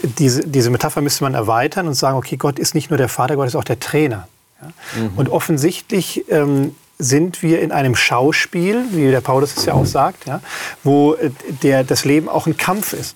diese, 0.02 0.48
diese 0.48 0.70
Metapher 0.70 1.02
müsste 1.02 1.24
man 1.24 1.34
erweitern 1.34 1.88
und 1.88 1.94
sagen, 1.94 2.18
okay, 2.18 2.38
Gott 2.38 2.60
ist 2.60 2.74
nicht 2.74 2.90
nur 2.90 2.98
der 2.98 3.10
Vater, 3.10 3.36
Gott 3.36 3.48
ist 3.48 3.56
auch 3.56 3.64
der 3.64 3.80
Trainer. 3.80 4.28
Ja? 4.62 4.70
Und 5.16 5.30
offensichtlich 5.30 6.26
ähm, 6.30 6.76
sind 6.98 7.42
wir 7.42 7.62
in 7.62 7.72
einem 7.72 7.96
Schauspiel, 7.96 8.86
wie 8.92 9.12
der 9.12 9.22
Paulus 9.22 9.56
es 9.58 9.66
ja 9.66 9.74
auch 9.74 9.86
sagt, 9.86 10.26
ja, 10.26 10.42
wo 10.84 11.14
äh, 11.16 11.32
der, 11.62 11.84
das 11.84 12.06
Leben 12.06 12.30
auch 12.30 12.48
ein 12.48 12.58
Kampf 12.58 12.94
ist. 12.94 13.16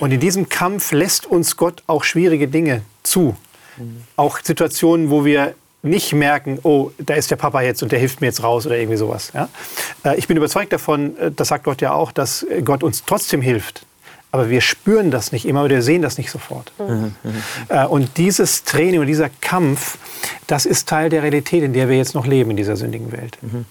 Und 0.00 0.12
in 0.12 0.20
diesem 0.20 0.48
Kampf 0.48 0.92
lässt 0.92 1.26
uns 1.26 1.56
Gott 1.56 1.82
auch 1.86 2.04
schwierige 2.04 2.48
Dinge 2.48 2.82
zu. 3.02 3.36
Auch 4.16 4.38
Situationen, 4.42 5.10
wo 5.10 5.24
wir 5.24 5.54
nicht 5.82 6.12
merken, 6.12 6.58
oh, 6.62 6.90
da 6.98 7.14
ist 7.14 7.30
der 7.30 7.36
Papa 7.36 7.60
jetzt 7.62 7.82
und 7.82 7.90
der 7.90 7.98
hilft 7.98 8.20
mir 8.20 8.28
jetzt 8.28 8.42
raus 8.42 8.66
oder 8.66 8.76
irgendwie 8.76 8.96
sowas. 8.96 9.32
Ja? 9.34 9.48
Äh, 10.04 10.16
Ich 10.16 10.28
bin 10.28 10.36
überzeugt 10.36 10.72
davon, 10.72 11.16
äh, 11.18 11.32
das 11.32 11.48
sagt 11.48 11.64
Gott 11.64 11.80
ja 11.80 11.92
auch, 11.92 12.12
dass 12.12 12.44
äh, 12.44 12.62
Gott 12.62 12.84
uns 12.84 13.04
trotzdem 13.04 13.42
hilft. 13.42 13.84
aber 14.30 14.48
wir 14.48 14.60
spüren 14.60 15.10
das 15.10 15.32
nicht 15.32 15.44
immer 15.44 15.64
oder 15.64 15.74
wir 15.76 15.82
sehen 15.82 16.00
das 16.00 16.18
nicht 16.18 16.30
sofort. 16.30 16.72
Mhm. 16.78 17.14
Äh, 17.68 17.84
und 17.86 18.16
dieses 18.16 18.64
Training 18.64 19.00
und 19.00 19.06
dieser 19.06 19.28
Kampf, 19.40 19.98
das 20.46 20.64
ist 20.66 20.88
Teil 20.88 21.10
der 21.10 21.22
Realität, 21.22 21.62
in 21.62 21.72
der 21.72 21.88
wir 21.88 21.96
jetzt 21.96 22.14
noch 22.14 22.26
leben 22.26 22.50
in 22.52 22.56
dieser 22.56 22.76
sündigen 22.76 23.10
Welt. 23.12 23.36
Mhm. 23.42 23.64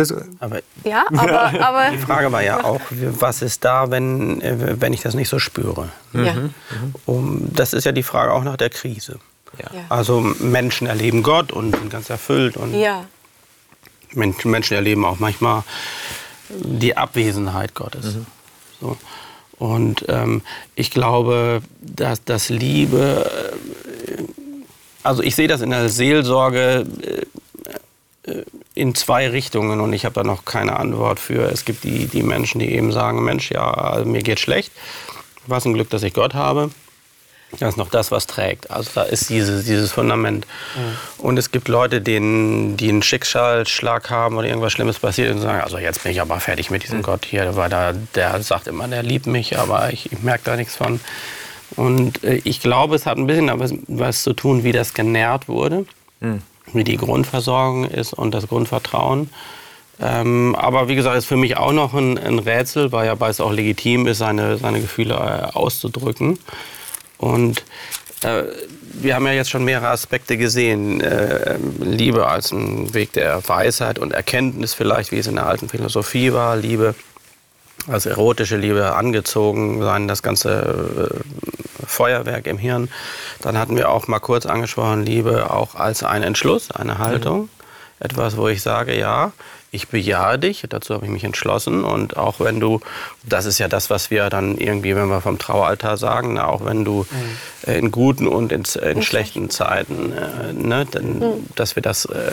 Ich, 0.00 0.12
aber, 0.40 0.60
ja, 0.84 1.04
aber, 1.16 1.64
aber, 1.64 1.90
Die 1.90 1.98
Frage 1.98 2.32
war 2.32 2.42
ja 2.42 2.64
auch, 2.64 2.80
was 2.90 3.42
ist 3.42 3.64
da, 3.64 3.90
wenn, 3.90 4.40
äh, 4.40 4.80
wenn 4.80 4.92
ich 4.92 5.02
das 5.02 5.14
nicht 5.14 5.28
so 5.28 5.38
spüre? 5.38 5.88
Ja. 6.12 6.34
Um, 7.06 7.48
das 7.52 7.72
ist 7.72 7.84
ja 7.84 7.92
die 7.92 8.02
Frage 8.02 8.32
auch 8.32 8.44
nach 8.44 8.56
der 8.56 8.70
Krise. 8.70 9.18
Ja. 9.58 9.84
Also 9.88 10.20
Menschen 10.20 10.86
erleben 10.86 11.22
Gott 11.22 11.52
und 11.52 11.76
sind 11.76 11.90
ganz 11.90 12.10
erfüllt. 12.10 12.56
Und 12.56 12.74
ja. 12.74 13.04
Menschen 14.12 14.52
erleben 14.72 15.04
auch 15.04 15.18
manchmal 15.18 15.62
die 16.48 16.96
Abwesenheit 16.96 17.74
Gottes. 17.74 18.16
Mhm. 18.16 18.26
So. 18.80 18.96
Und 19.58 20.04
ähm, 20.08 20.42
ich 20.74 20.90
glaube, 20.90 21.62
dass, 21.80 22.24
dass 22.24 22.48
Liebe, 22.48 23.30
äh, 24.08 24.22
also 25.02 25.22
ich 25.22 25.34
sehe 25.34 25.48
das 25.48 25.60
in 25.60 25.70
der 25.70 25.88
Seelsorge 25.88 26.86
äh, 27.02 27.22
in 28.74 28.94
zwei 28.94 29.28
Richtungen 29.28 29.80
und 29.80 29.92
ich 29.92 30.04
habe 30.04 30.14
da 30.14 30.24
noch 30.24 30.44
keine 30.44 30.76
Antwort 30.76 31.20
für. 31.20 31.50
Es 31.50 31.64
gibt 31.64 31.84
die, 31.84 32.06
die 32.06 32.22
Menschen, 32.22 32.58
die 32.58 32.72
eben 32.72 32.92
sagen, 32.92 33.22
Mensch, 33.22 33.50
ja, 33.50 33.70
also 33.70 34.08
mir 34.08 34.22
geht 34.22 34.40
schlecht. 34.40 34.72
Was 35.46 35.66
ein 35.66 35.74
Glück, 35.74 35.90
dass 35.90 36.02
ich 36.02 36.14
Gott 36.14 36.34
habe. 36.34 36.70
Das 37.60 37.70
ist 37.70 37.76
noch 37.76 37.90
das, 37.90 38.10
was 38.10 38.26
trägt. 38.26 38.70
Also 38.70 38.90
da 38.94 39.02
ist 39.02 39.30
dieses, 39.30 39.66
dieses 39.66 39.92
Fundament. 39.92 40.46
Mhm. 40.74 41.24
Und 41.24 41.38
es 41.38 41.52
gibt 41.52 41.68
Leute, 41.68 42.00
denen, 42.00 42.76
die 42.76 42.88
einen 42.88 43.02
Schicksalsschlag 43.02 44.10
haben 44.10 44.36
oder 44.36 44.48
irgendwas 44.48 44.72
Schlimmes 44.72 44.98
passiert 44.98 45.32
und 45.32 45.40
sagen, 45.40 45.60
also 45.60 45.78
jetzt 45.78 46.02
bin 46.02 46.10
ich 46.10 46.20
aber 46.20 46.40
fertig 46.40 46.70
mit 46.70 46.82
diesem 46.82 46.98
mhm. 46.98 47.02
Gott 47.02 47.24
hier, 47.24 47.54
weil 47.54 47.68
da, 47.68 47.92
der 48.14 48.42
sagt 48.42 48.66
immer, 48.66 48.88
der 48.88 49.02
liebt 49.02 49.26
mich, 49.26 49.58
aber 49.58 49.92
ich, 49.92 50.10
ich 50.10 50.22
merke 50.22 50.44
da 50.44 50.56
nichts 50.56 50.74
von. 50.74 50.98
Und 51.76 52.24
äh, 52.24 52.40
ich 52.44 52.60
glaube, 52.60 52.96
es 52.96 53.06
hat 53.06 53.18
ein 53.18 53.26
bisschen 53.26 53.50
was, 53.60 53.72
was 53.86 54.22
zu 54.22 54.32
tun, 54.32 54.64
wie 54.64 54.72
das 54.72 54.94
genährt 54.94 55.46
wurde, 55.46 55.86
mhm. 56.20 56.42
Wie 56.72 56.84
die 56.84 56.96
Grundversorgung 56.96 57.84
ist 57.84 58.12
und 58.12 58.34
das 58.34 58.48
Grundvertrauen. 58.48 59.30
Ähm, 60.00 60.56
aber 60.56 60.88
wie 60.88 60.96
gesagt, 60.96 61.16
ist 61.16 61.26
für 61.26 61.36
mich 61.36 61.56
auch 61.56 61.72
noch 61.72 61.94
ein, 61.94 62.18
ein 62.18 62.38
Rätsel, 62.38 62.90
weil 62.90 63.06
ja 63.06 63.16
es 63.28 63.40
auch 63.40 63.52
legitim 63.52 64.06
ist, 64.06 64.18
seine, 64.18 64.58
seine 64.58 64.80
Gefühle 64.80 65.14
äh, 65.14 65.56
auszudrücken. 65.56 66.38
Und 67.18 67.64
äh, 68.22 68.42
wir 68.94 69.14
haben 69.14 69.26
ja 69.26 69.32
jetzt 69.32 69.50
schon 69.50 69.64
mehrere 69.64 69.88
Aspekte 69.88 70.36
gesehen. 70.36 71.00
Äh, 71.00 71.58
Liebe 71.80 72.26
als 72.26 72.50
ein 72.50 72.92
Weg 72.92 73.12
der 73.12 73.46
Weisheit 73.48 73.98
und 73.98 74.12
Erkenntnis 74.12 74.74
vielleicht, 74.74 75.12
wie 75.12 75.18
es 75.18 75.26
in 75.26 75.36
der 75.36 75.46
alten 75.46 75.68
Philosophie 75.68 76.32
war. 76.32 76.56
Liebe 76.56 76.94
als 77.88 78.06
erotische 78.06 78.56
Liebe 78.56 78.94
angezogen 78.94 79.82
sein, 79.82 80.08
das 80.08 80.22
ganze 80.22 81.12
äh, 81.12 81.86
Feuerwerk 81.86 82.46
im 82.46 82.58
Hirn. 82.58 82.88
Dann 83.40 83.58
hatten 83.58 83.76
wir 83.76 83.90
auch 83.90 84.08
mal 84.08 84.20
kurz 84.20 84.46
angesprochen, 84.46 85.04
Liebe 85.04 85.50
auch 85.50 85.74
als 85.74 86.02
ein 86.02 86.22
Entschluss, 86.22 86.70
eine 86.70 86.98
Haltung. 86.98 87.42
Mhm. 87.42 87.48
Etwas, 88.00 88.36
wo 88.36 88.48
ich 88.48 88.60
sage, 88.60 88.98
ja, 88.98 89.32
ich 89.74 89.88
bejahe 89.88 90.38
dich, 90.38 90.64
dazu 90.68 90.94
habe 90.94 91.04
ich 91.04 91.10
mich 91.10 91.24
entschlossen. 91.24 91.84
Und 91.84 92.16
auch 92.16 92.38
wenn 92.38 92.60
du, 92.60 92.80
das 93.24 93.44
ist 93.44 93.58
ja 93.58 93.66
das, 93.66 93.90
was 93.90 94.10
wir 94.10 94.30
dann 94.30 94.56
irgendwie, 94.56 94.94
wenn 94.94 95.08
wir 95.08 95.20
vom 95.20 95.38
Traualtar 95.38 95.96
sagen, 95.96 96.38
auch 96.38 96.64
wenn 96.64 96.84
du 96.84 97.06
mhm. 97.10 97.72
in 97.72 97.90
guten 97.90 98.28
und 98.28 98.52
in, 98.52 98.62
in 98.82 99.02
schlechten 99.02 99.50
Zeiten, 99.50 100.12
äh, 100.12 100.52
ne, 100.52 100.86
dann, 100.90 101.18
mhm. 101.18 101.46
dass, 101.56 101.74
wir 101.74 101.82
das, 101.82 102.04
äh, 102.04 102.32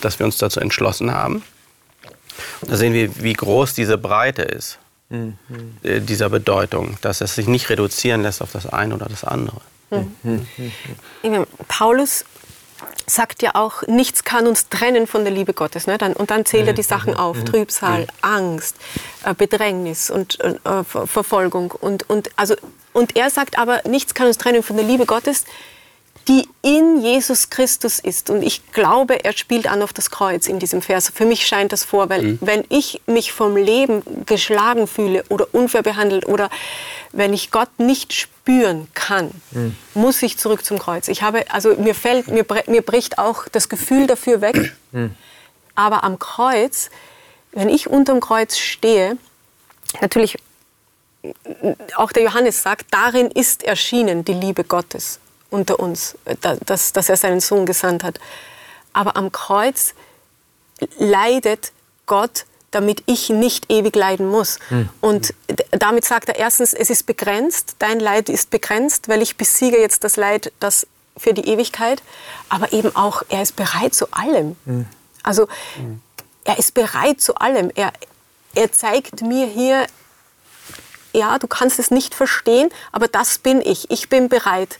dass 0.00 0.18
wir 0.18 0.26
uns 0.26 0.38
dazu 0.38 0.58
entschlossen 0.58 1.12
haben. 1.12 1.42
Da 2.62 2.76
sehen 2.76 2.94
wir, 2.94 3.22
wie 3.22 3.32
groß 3.32 3.74
diese 3.74 3.98
Breite 3.98 4.42
ist, 4.42 4.78
mhm. 5.12 5.36
äh, 5.82 6.00
dieser 6.00 6.28
Bedeutung, 6.28 6.96
dass 7.02 7.20
es 7.20 7.34
sich 7.34 7.46
nicht 7.46 7.68
reduzieren 7.70 8.22
lässt 8.22 8.42
auf 8.42 8.52
das 8.52 8.66
eine 8.66 8.94
oder 8.94 9.06
das 9.06 9.24
andere. 9.24 9.60
Mhm. 9.90 11.46
Paulus 11.68 12.24
sagt 13.06 13.42
ja 13.42 13.54
auch, 13.54 13.82
nichts 13.86 14.24
kann 14.24 14.46
uns 14.46 14.68
trennen 14.68 15.06
von 15.06 15.24
der 15.24 15.32
Liebe 15.32 15.52
Gottes. 15.52 15.86
Ne? 15.86 15.98
Und 16.14 16.30
dann 16.30 16.44
zählt 16.44 16.66
er 16.66 16.72
die 16.72 16.82
Sachen 16.82 17.14
auf, 17.14 17.44
Trübsal, 17.44 18.06
Angst, 18.22 18.76
äh, 19.24 19.34
Bedrängnis 19.34 20.10
und 20.10 20.38
äh, 20.40 20.54
Verfolgung. 20.84 21.72
Und, 21.72 22.08
und, 22.08 22.30
also, 22.36 22.54
und 22.92 23.16
er 23.16 23.30
sagt 23.30 23.58
aber, 23.58 23.82
nichts 23.86 24.14
kann 24.14 24.26
uns 24.26 24.38
trennen 24.38 24.62
von 24.62 24.76
der 24.76 24.86
Liebe 24.86 25.06
Gottes, 25.06 25.44
die 26.28 26.48
in 26.62 27.00
Jesus 27.00 27.50
Christus 27.50 27.98
ist. 27.98 28.30
Und 28.30 28.42
ich 28.42 28.72
glaube, 28.72 29.24
er 29.24 29.32
spielt 29.32 29.66
an 29.66 29.82
auf 29.82 29.92
das 29.92 30.10
Kreuz 30.10 30.46
in 30.46 30.58
diesem 30.58 30.82
Vers. 30.82 31.10
Für 31.14 31.24
mich 31.24 31.46
scheint 31.46 31.72
das 31.72 31.84
vor, 31.84 32.08
weil 32.08 32.22
mhm. 32.22 32.38
wenn 32.40 32.64
ich 32.68 33.00
mich 33.06 33.32
vom 33.32 33.56
Leben 33.56 34.02
geschlagen 34.26 34.86
fühle 34.86 35.24
oder 35.28 35.46
unfair 35.52 35.82
behandelt 35.82 36.26
oder 36.26 36.50
wenn 37.12 37.32
ich 37.32 37.50
Gott 37.50 37.70
nicht 37.78 38.12
spüren 38.12 38.88
kann, 38.94 39.30
mhm. 39.50 39.76
muss 39.94 40.22
ich 40.22 40.38
zurück 40.38 40.64
zum 40.64 40.78
Kreuz. 40.78 41.08
Ich 41.08 41.22
habe, 41.22 41.50
also 41.50 41.74
mir 41.76 41.94
fällt, 41.94 42.28
mir, 42.28 42.44
mir 42.66 42.82
bricht 42.82 43.18
auch 43.18 43.48
das 43.50 43.68
Gefühl 43.68 44.06
dafür 44.06 44.40
weg. 44.40 44.74
Mhm. 44.92 45.14
Aber 45.74 46.04
am 46.04 46.18
Kreuz, 46.18 46.90
wenn 47.52 47.68
ich 47.68 47.88
unterm 47.88 48.20
Kreuz 48.20 48.58
stehe, 48.58 49.16
natürlich 50.00 50.36
auch 51.94 52.12
der 52.12 52.24
Johannes 52.24 52.62
sagt, 52.62 52.86
darin 52.90 53.28
ist 53.28 53.62
erschienen 53.62 54.24
die 54.24 54.34
Liebe 54.34 54.64
Gottes 54.64 55.20
unter 55.52 55.78
uns, 55.78 56.16
dass, 56.66 56.92
dass 56.92 57.08
er 57.08 57.16
seinen 57.16 57.40
Sohn 57.40 57.66
gesandt 57.66 58.04
hat. 58.04 58.18
Aber 58.92 59.16
am 59.16 59.32
Kreuz 59.32 59.94
leidet 60.98 61.72
Gott, 62.06 62.44
damit 62.70 63.02
ich 63.06 63.28
nicht 63.28 63.70
ewig 63.70 63.94
leiden 63.94 64.28
muss. 64.28 64.58
Mhm. 64.70 64.88
Und 65.00 65.34
damit 65.70 66.04
sagt 66.04 66.28
er 66.28 66.36
erstens, 66.36 66.72
es 66.72 66.90
ist 66.90 67.06
begrenzt, 67.06 67.76
dein 67.78 68.00
Leid 68.00 68.28
ist 68.28 68.50
begrenzt, 68.50 69.08
weil 69.08 69.22
ich 69.22 69.36
besiege 69.36 69.78
jetzt 69.78 70.04
das 70.04 70.16
Leid, 70.16 70.52
das 70.58 70.86
für 71.16 71.34
die 71.34 71.46
Ewigkeit. 71.48 72.02
Aber 72.48 72.72
eben 72.72 72.96
auch, 72.96 73.22
er 73.28 73.42
ist 73.42 73.56
bereit 73.56 73.94
zu 73.94 74.10
allem. 74.12 74.56
Mhm. 74.64 74.86
Also 75.22 75.48
er 76.44 76.58
ist 76.58 76.74
bereit 76.74 77.20
zu 77.20 77.36
allem. 77.36 77.70
Er, 77.74 77.92
er 78.54 78.72
zeigt 78.72 79.20
mir 79.20 79.46
hier, 79.46 79.86
ja, 81.12 81.38
du 81.38 81.46
kannst 81.46 81.78
es 81.78 81.90
nicht 81.90 82.14
verstehen, 82.14 82.70
aber 82.90 83.06
das 83.06 83.38
bin 83.38 83.60
ich. 83.60 83.90
Ich 83.90 84.08
bin 84.08 84.28
bereit, 84.28 84.78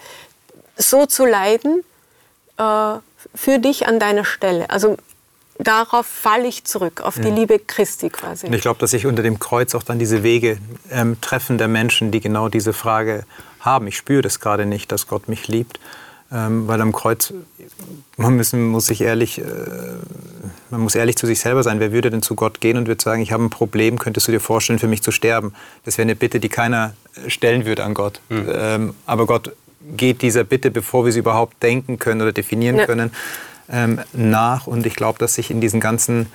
so 0.77 1.07
zu 1.07 1.27
leiden 1.27 1.83
äh, 2.59 2.95
für 3.35 3.59
dich 3.59 3.87
an 3.87 3.99
deiner 3.99 4.25
Stelle. 4.25 4.71
Also 4.71 4.97
darauf 5.59 6.07
falle 6.07 6.47
ich 6.47 6.65
zurück, 6.65 7.01
auf 7.03 7.19
die 7.19 7.31
Liebe 7.31 7.59
Christi 7.59 8.11
quasi. 8.11 8.47
Und 8.47 8.53
ich 8.53 8.63
glaube, 8.63 8.81
dass 8.81 8.91
sich 8.91 9.07
unter 9.07 9.23
dem 9.23 9.39
Kreuz 9.39 9.75
auch 9.75 9.83
dann 9.83 9.99
diese 9.99 10.23
Wege 10.23 10.59
ähm, 10.91 11.21
treffen 11.21 11.59
der 11.59 11.69
Menschen, 11.69 12.11
die 12.11 12.21
genau 12.21 12.49
diese 12.49 12.73
Frage 12.73 13.25
haben. 13.61 13.87
Ich 13.87 13.97
spüre 13.97 14.23
das 14.23 14.41
gerade 14.41 14.67
nicht, 14.67 14.91
dass 14.93 15.07
Gott 15.07 15.29
mich 15.29 15.49
liebt. 15.49 15.79
Ähm, 16.35 16.67
weil 16.67 16.81
am 16.81 16.93
Kreuz, 16.93 17.35
man 18.17 18.35
müssen, 18.37 18.67
muss 18.69 18.87
sich 18.87 19.03
ehrlich, 19.03 19.39
äh, 19.39 19.45
man 20.71 20.81
muss 20.81 20.95
ehrlich 20.95 21.17
zu 21.17 21.27
sich 21.27 21.41
selber 21.41 21.63
sein. 21.63 21.79
Wer 21.79 21.93
würde 21.93 22.11
denn 22.11 22.23
zu 22.23 22.35
Gott 22.35 22.61
gehen 22.61 22.79
und 22.79 22.89
würde 22.89 23.03
sagen, 23.03 23.21
ich 23.21 23.33
habe 23.33 23.45
ein 23.45 23.51
Problem, 23.51 23.99
könntest 23.99 24.29
du 24.29 24.33
dir 24.33 24.41
vorstellen, 24.41 24.79
für 24.79 24.87
mich 24.89 25.03
zu 25.03 25.11
sterben? 25.11 25.53
Das 25.85 25.99
wäre 25.99 26.07
eine 26.07 26.17
Bitte, 26.17 26.41
die 26.41 26.49
keiner 26.49 26.95
stellen 27.27 27.67
würde 27.67 27.85
an 27.85 27.93
Gott. 27.93 28.23
Mhm. 28.31 28.49
Ähm, 28.51 28.95
aber 29.05 29.27
Gott 29.27 29.53
geht 29.97 30.23
dieser 30.23 30.45
Bitte, 30.45 30.71
bevor 30.71 31.05
wir 31.05 31.13
sie 31.13 31.21
überhaupt 31.21 31.63
denken 31.63 31.99
können 31.99 32.23
oder 32.23 32.33
definieren 32.33 32.77
ja. 32.77 32.87
können, 32.87 33.13
ähm, 33.71 34.01
nach. 34.13 34.67
Und 34.67 34.87
ich 34.87 34.95
glaube, 34.95 35.19
dass 35.19 35.35
sich 35.35 35.51
in 35.51 35.61
diesen 35.61 35.81
ganzen 35.81 36.27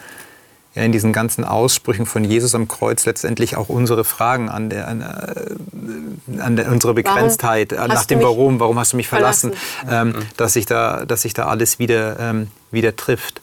ja, 0.78 0.84
in 0.84 0.92
diesen 0.92 1.12
ganzen 1.12 1.44
Aussprüchen 1.44 2.06
von 2.06 2.24
Jesus 2.24 2.54
am 2.54 2.68
Kreuz 2.68 3.08
letztendlich 3.08 3.58
auch 3.58 3.68
unsere 3.68 4.04
Fragen 4.04 4.48
an, 4.48 4.70
der, 4.70 4.88
an, 4.88 5.02
äh, 5.02 6.40
an 6.40 6.56
der, 6.56 6.72
unsere 6.72 6.94
Begrenztheit, 6.94 7.72
warum 7.72 7.88
nach 7.88 8.06
dem 8.06 8.22
Warum, 8.22 8.60
warum 8.60 8.78
hast 8.78 8.94
du 8.94 8.98
mich 8.98 9.08
verlassen, 9.08 9.54
verlassen? 9.54 10.18
Ähm, 10.20 10.26
dass, 10.38 10.54
sich 10.54 10.68
da, 10.68 11.06
dass 11.06 11.24
sich 11.24 11.34
da 11.34 11.48
alles 11.48 11.80
wieder, 11.80 12.20
ähm, 12.20 12.50
wieder 12.70 12.96
trifft. 12.96 13.42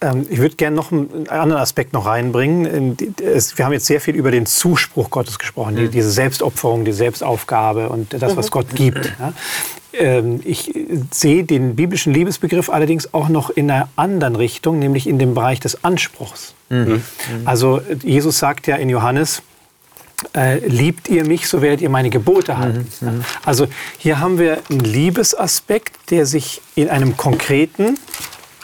Ähm, 0.00 0.26
ich 0.30 0.38
würde 0.38 0.56
gerne 0.56 0.76
noch 0.76 0.92
einen 0.92 1.28
anderen 1.28 1.60
Aspekt 1.60 1.92
noch 1.92 2.06
reinbringen. 2.06 2.96
Wir 3.18 3.64
haben 3.64 3.72
jetzt 3.72 3.86
sehr 3.86 4.00
viel 4.00 4.14
über 4.14 4.30
den 4.30 4.46
Zuspruch 4.46 5.10
Gottes 5.10 5.38
gesprochen, 5.38 5.74
mhm. 5.74 5.90
diese 5.90 6.10
Selbstopferung, 6.10 6.84
die 6.84 6.92
Selbstaufgabe 6.92 7.88
und 7.88 8.12
das, 8.12 8.36
was 8.36 8.46
mhm. 8.46 8.50
Gott 8.50 8.74
gibt. 8.74 9.12
Ähm, 9.92 10.40
ich 10.44 10.72
sehe 11.10 11.44
den 11.44 11.74
biblischen 11.74 12.12
Liebesbegriff 12.12 12.68
allerdings 12.68 13.12
auch 13.14 13.28
noch 13.28 13.50
in 13.50 13.70
einer 13.70 13.88
anderen 13.96 14.36
Richtung, 14.36 14.78
nämlich 14.78 15.06
in 15.06 15.18
dem 15.18 15.34
Bereich 15.34 15.60
des 15.60 15.82
Anspruchs. 15.82 16.54
Mhm. 16.68 16.78
mhm. 16.78 17.02
Also 17.44 17.80
Jesus 18.02 18.38
sagt 18.38 18.66
ja 18.66 18.76
in 18.76 18.90
Johannes, 18.90 19.42
äh, 20.36 20.58
liebt 20.66 21.08
ihr 21.08 21.24
mich, 21.24 21.48
so 21.48 21.62
werdet 21.62 21.80
ihr 21.80 21.90
meine 21.90 22.10
Gebote 22.10 22.58
halten. 22.58 22.86
Mhm. 23.00 23.24
Also 23.44 23.66
hier 23.98 24.20
haben 24.20 24.38
wir 24.38 24.58
einen 24.68 24.80
Liebesaspekt, 24.80 26.10
der 26.10 26.26
sich 26.26 26.60
in 26.74 26.88
einem 26.88 27.16
konkreten 27.16 27.98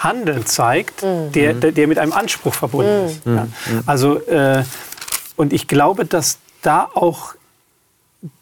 Handeln 0.04 0.46
zeigt, 0.46 1.02
mhm. 1.02 1.32
der, 1.32 1.54
der, 1.54 1.86
mit 1.88 1.98
einem 1.98 2.12
Anspruch 2.12 2.54
verbunden 2.54 3.02
mhm. 3.02 3.06
ist. 3.06 3.26
Ja. 3.26 3.32
Mhm. 3.32 3.82
Also, 3.86 4.20
äh, 4.26 4.62
und 5.36 5.52
ich 5.52 5.66
glaube, 5.66 6.04
dass 6.04 6.38
da 6.62 6.88
auch 6.94 7.34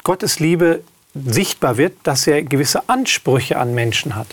Gottes 0.04 0.38
Liebe 0.38 0.82
sichtbar 1.14 1.76
wird, 1.76 1.92
dass 2.04 2.26
er 2.26 2.42
gewisse 2.42 2.88
Ansprüche 2.88 3.58
an 3.58 3.74
Menschen 3.74 4.16
hat. 4.16 4.28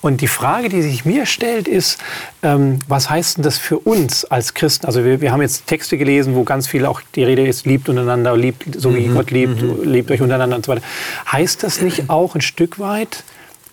Und 0.00 0.22
die 0.22 0.26
Frage, 0.26 0.70
die 0.70 0.80
sich 0.80 1.04
mir 1.04 1.26
stellt, 1.26 1.68
ist, 1.68 1.98
ähm, 2.42 2.78
was 2.88 3.10
heißt 3.10 3.36
denn 3.36 3.44
das 3.44 3.58
für 3.58 3.78
uns 3.78 4.24
als 4.24 4.54
Christen? 4.54 4.86
Also 4.86 5.04
wir, 5.04 5.20
wir 5.20 5.32
haben 5.32 5.42
jetzt 5.42 5.66
Texte 5.66 5.98
gelesen, 5.98 6.34
wo 6.34 6.44
ganz 6.44 6.66
viel 6.66 6.86
auch 6.86 7.02
die 7.14 7.24
Rede 7.24 7.46
ist, 7.46 7.66
liebt 7.66 7.90
untereinander, 7.90 8.34
liebt 8.36 8.80
so 8.80 8.94
wie 8.94 9.06
mhm. 9.06 9.14
Gott 9.14 9.30
liebt, 9.30 9.60
mhm. 9.60 9.82
lebt 9.84 10.10
euch 10.10 10.22
untereinander 10.22 10.56
und 10.56 10.64
so 10.64 10.72
weiter. 10.72 10.82
Heißt 11.30 11.62
das 11.62 11.82
nicht 11.82 12.08
auch 12.08 12.34
ein 12.34 12.40
Stück 12.40 12.78
weit, 12.78 13.22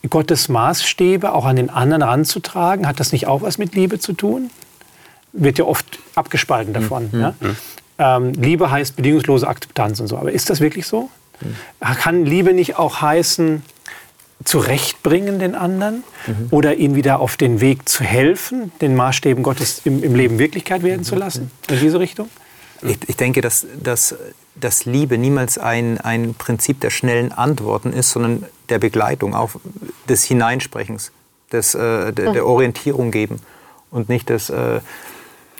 Gottes 0.07 0.49
Maßstäbe 0.49 1.33
auch 1.33 1.45
an 1.45 1.55
den 1.55 1.69
anderen 1.69 2.01
ranzutragen? 2.01 2.87
Hat 2.87 2.99
das 2.99 3.11
nicht 3.11 3.27
auch 3.27 3.41
was 3.41 3.57
mit 3.57 3.75
Liebe 3.75 3.99
zu 3.99 4.13
tun? 4.13 4.49
Wird 5.33 5.57
ja 5.57 5.65
oft 5.65 5.99
abgespalten 6.15 6.73
davon. 6.73 7.09
Mhm. 7.11 7.19
Ja? 7.19 7.33
Mhm. 7.39 7.55
Ähm, 7.97 8.33
Liebe 8.33 8.71
heißt 8.71 8.95
bedingungslose 8.95 9.47
Akzeptanz 9.47 9.99
und 9.99 10.07
so. 10.07 10.17
Aber 10.17 10.31
ist 10.31 10.49
das 10.49 10.61
wirklich 10.61 10.87
so? 10.87 11.09
Kann 11.79 12.25
Liebe 12.25 12.53
nicht 12.53 12.77
auch 12.77 13.01
heißen, 13.01 13.63
zurechtbringen 14.43 15.39
den 15.39 15.55
anderen 15.55 16.03
mhm. 16.27 16.47
oder 16.51 16.75
ihn 16.75 16.95
wieder 16.95 17.19
auf 17.19 17.37
den 17.37 17.61
Weg 17.61 17.89
zu 17.89 18.03
helfen, 18.03 18.71
den 18.81 18.95
Maßstäben 18.95 19.43
Gottes 19.43 19.81
im, 19.83 20.03
im 20.03 20.15
Leben 20.15 20.39
Wirklichkeit 20.39 20.83
werden 20.83 21.03
zu 21.03 21.15
lassen? 21.15 21.51
In 21.69 21.79
diese 21.79 21.99
Richtung? 21.99 22.29
Ich, 22.81 22.97
ich 23.07 23.17
denke, 23.17 23.41
dass, 23.41 23.65
dass, 23.81 24.15
dass 24.55 24.85
Liebe 24.85 25.17
niemals 25.17 25.57
ein, 25.57 25.99
ein 25.99 26.33
Prinzip 26.33 26.79
der 26.81 26.89
schnellen 26.89 27.31
Antworten 27.31 27.93
ist, 27.93 28.11
sondern 28.11 28.45
der 28.69 28.79
Begleitung, 28.79 29.35
auch 29.35 29.51
des 30.07 30.23
Hineinsprechens, 30.23 31.11
des, 31.51 31.75
äh, 31.75 32.13
der, 32.13 32.33
der, 32.33 32.45
Orientierung 32.45 33.11
geben 33.11 33.41
und 33.91 34.09
nicht 34.09 34.29
des, 34.29 34.49
äh, 34.49 34.79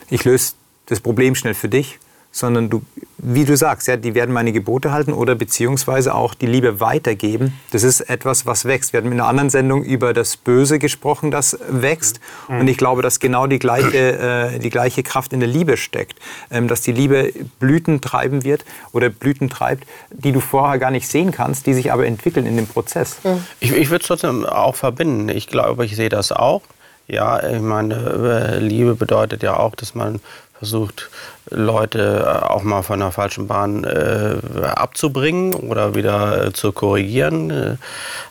ich 0.09 0.23
löse 0.23 0.53
das 0.85 0.99
Problem 0.99 1.35
schnell 1.35 1.53
für 1.53 1.69
dich, 1.69 1.99
sondern 2.31 2.69
du, 2.69 2.81
wie 3.17 3.43
du 3.43 3.57
sagst, 3.57 3.87
ja, 3.87 3.97
die 3.97 4.13
werden 4.13 4.33
meine 4.33 4.51
Gebote 4.51 4.91
halten 4.91 5.13
oder 5.13 5.35
beziehungsweise 5.35 6.13
auch 6.13 6.33
die 6.33 6.45
Liebe 6.45 6.79
weitergeben. 6.79 7.53
Das 7.71 7.83
ist 7.83 8.01
etwas, 8.01 8.45
was 8.45 8.65
wächst. 8.65 8.93
Wir 8.93 8.99
hatten 8.99 9.11
in 9.11 9.19
einer 9.19 9.27
anderen 9.27 9.49
Sendung 9.49 9.83
über 9.83 10.13
das 10.13 10.37
Böse 10.37 10.79
gesprochen, 10.79 11.31
das 11.31 11.57
wächst. 11.69 12.19
Und 12.47 12.67
ich 12.67 12.77
glaube, 12.77 13.01
dass 13.01 13.19
genau 13.19 13.47
die 13.47 13.59
gleiche, 13.59 14.53
äh, 14.53 14.59
die 14.59 14.69
gleiche 14.69 15.03
Kraft 15.03 15.33
in 15.33 15.39
der 15.39 15.49
Liebe 15.49 15.75
steckt. 15.75 16.19
Ähm, 16.51 16.67
dass 16.67 16.81
die 16.81 16.91
Liebe 16.91 17.33
Blüten 17.59 17.99
treiben 17.99 18.43
wird 18.43 18.63
oder 18.91 19.09
Blüten 19.09 19.49
treibt, 19.49 19.85
die 20.11 20.31
du 20.31 20.39
vorher 20.39 20.77
gar 20.79 20.91
nicht 20.91 21.07
sehen 21.07 21.31
kannst, 21.31 21.65
die 21.65 21.73
sich 21.73 21.91
aber 21.91 22.05
entwickeln 22.05 22.45
in 22.45 22.55
dem 22.55 22.67
Prozess. 22.67 23.17
Ich, 23.59 23.71
ich 23.71 23.89
würde 23.89 24.01
es 24.01 24.07
trotzdem 24.07 24.45
auch 24.45 24.75
verbinden. 24.75 25.29
Ich 25.29 25.47
glaube, 25.47 25.85
ich 25.85 25.95
sehe 25.95 26.09
das 26.09 26.31
auch. 26.31 26.61
Ja, 27.09 27.41
ich 27.43 27.59
meine, 27.59 27.95
äh, 27.95 28.59
Liebe 28.59 28.93
bedeutet 28.93 29.41
ja 29.41 29.57
auch, 29.57 29.75
dass 29.75 29.95
man 29.95 30.19
versucht, 30.59 31.09
Leute 31.49 32.25
äh, 32.25 32.45
auch 32.45 32.63
mal 32.63 32.83
von 32.83 32.99
der 32.99 33.11
falschen 33.11 33.47
Bahn 33.47 33.85
äh, 33.85 34.35
abzubringen 34.65 35.53
oder 35.53 35.95
wieder 35.95 36.47
äh, 36.47 36.53
zu 36.53 36.71
korrigieren. 36.71 37.49
Äh, 37.49 37.75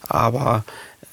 aber 0.08 0.64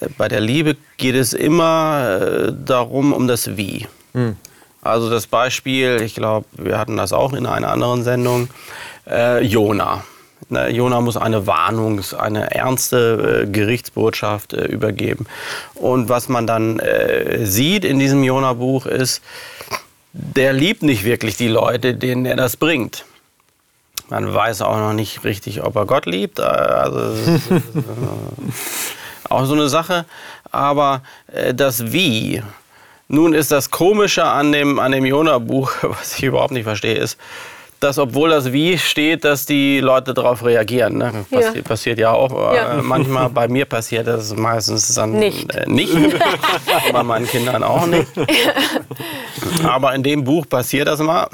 äh, 0.02 0.08
bei 0.18 0.28
der 0.28 0.42
Liebe 0.42 0.76
geht 0.98 1.16
es 1.16 1.34
immer 1.34 2.20
äh, 2.22 2.54
darum, 2.54 3.14
um 3.14 3.28
das 3.28 3.58
Wie. 3.58 3.88
Mhm. 4.14 4.36
Also 4.82 5.10
das 5.10 5.26
Beispiel, 5.26 6.02
ich 6.04 6.14
glaube, 6.14 6.46
wir 6.52 6.78
hatten 6.78 6.98
das 6.98 7.12
auch 7.12 7.34
in 7.34 7.48
einer 7.48 7.72
anderen 7.72 8.04
Sendung, 8.04 8.50
Jona. 9.42 10.04
Ne, 10.50 10.70
Jona 10.70 11.02
muss 11.02 11.18
eine 11.18 11.48
Warnung, 11.48 12.02
eine 12.16 12.52
ernste 12.52 13.48
Gerichtsbotschaft 13.52 14.54
übergeben. 14.54 15.26
Und 15.74 16.08
was 16.08 16.30
man 16.30 16.46
dann 16.46 16.80
sieht 17.42 17.84
in 17.84 17.98
diesem 17.98 18.24
Jona-Buch 18.24 18.86
ist, 18.86 19.24
der 20.18 20.54
liebt 20.54 20.82
nicht 20.82 21.04
wirklich 21.04 21.36
die 21.36 21.50
Leute, 21.50 21.94
denen 21.94 22.26
er 22.26 22.38
das 22.38 22.56
bringt. 22.56 23.04
Man 24.10 24.34
weiß 24.34 24.62
auch 24.62 24.78
noch 24.78 24.94
nicht 24.94 25.24
richtig, 25.26 25.62
ob 25.64 25.76
er 25.76 25.86
Gott 25.86 26.06
liebt. 26.06 26.40
Also, 26.40 27.40
auch 29.30 29.46
so 29.46 29.54
eine 29.54 29.68
Sache. 29.68 30.06
Aber 30.52 31.02
äh, 31.28 31.54
das 31.54 31.92
Wie. 31.92 32.42
Nun 33.08 33.34
ist 33.34 33.52
das 33.52 33.72
Komische 33.72 34.24
an 34.24 34.52
dem, 34.52 34.80
an 34.80 34.94
dem 34.94 35.06
Jona-Buch, 35.06 35.72
was 35.82 36.18
ich 36.18 36.24
überhaupt 36.24 36.54
nicht 36.54 36.64
verstehe, 36.64 36.96
ist, 36.96 37.18
dass 37.80 37.98
obwohl 38.00 38.30
das 38.30 38.52
Wie 38.52 38.78
steht, 38.78 39.24
dass 39.26 39.46
die 39.46 39.80
Leute 39.80 40.14
darauf 40.14 40.44
reagieren. 40.44 40.98
Ne? 40.98 41.26
Passi 41.30 41.58
ja. 41.58 41.64
Passiert 41.64 42.00
ja 42.00 42.12
auch. 42.12 42.52
Äh, 42.52 42.56
ja. 42.56 42.82
manchmal 42.82 43.30
bei 43.30 43.48
mir 43.48 43.66
passiert 43.66 44.08
das 44.08 44.36
meistens 44.36 44.94
dann 44.94 45.12
nicht. 45.12 45.54
Äh, 45.54 45.70
nicht. 45.70 45.94
bei 46.92 47.04
meinen 47.04 47.28
Kindern 47.28 47.64
auch 47.64 47.86
nicht. 47.86 48.08
Aber 49.64 49.94
in 49.94 50.04
dem 50.04 50.24
Buch 50.24 50.48
passiert 50.48 50.88
das 50.88 51.00
mal. 51.00 51.28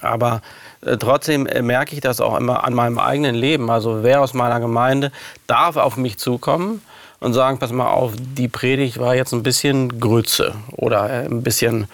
Aber 0.00 0.42
äh, 0.84 0.96
trotzdem 0.96 1.46
äh, 1.46 1.62
merke 1.62 1.94
ich 1.94 2.00
das 2.00 2.20
auch 2.20 2.36
immer 2.36 2.64
an 2.64 2.74
meinem 2.74 2.98
eigenen 2.98 3.34
Leben. 3.34 3.70
Also 3.70 4.02
wer 4.02 4.20
aus 4.20 4.34
meiner 4.34 4.60
Gemeinde 4.60 5.12
darf 5.46 5.76
auf 5.76 5.96
mich 5.96 6.18
zukommen 6.18 6.82
und 7.20 7.32
sagen, 7.32 7.58
pass 7.58 7.72
mal 7.72 7.88
auf, 7.88 8.12
die 8.16 8.48
Predigt 8.48 8.98
war 8.98 9.14
jetzt 9.14 9.32
ein 9.32 9.42
bisschen 9.42 10.00
Grütze 10.00 10.54
oder 10.70 11.10
äh, 11.10 11.24
ein 11.26 11.42
bisschen 11.42 11.88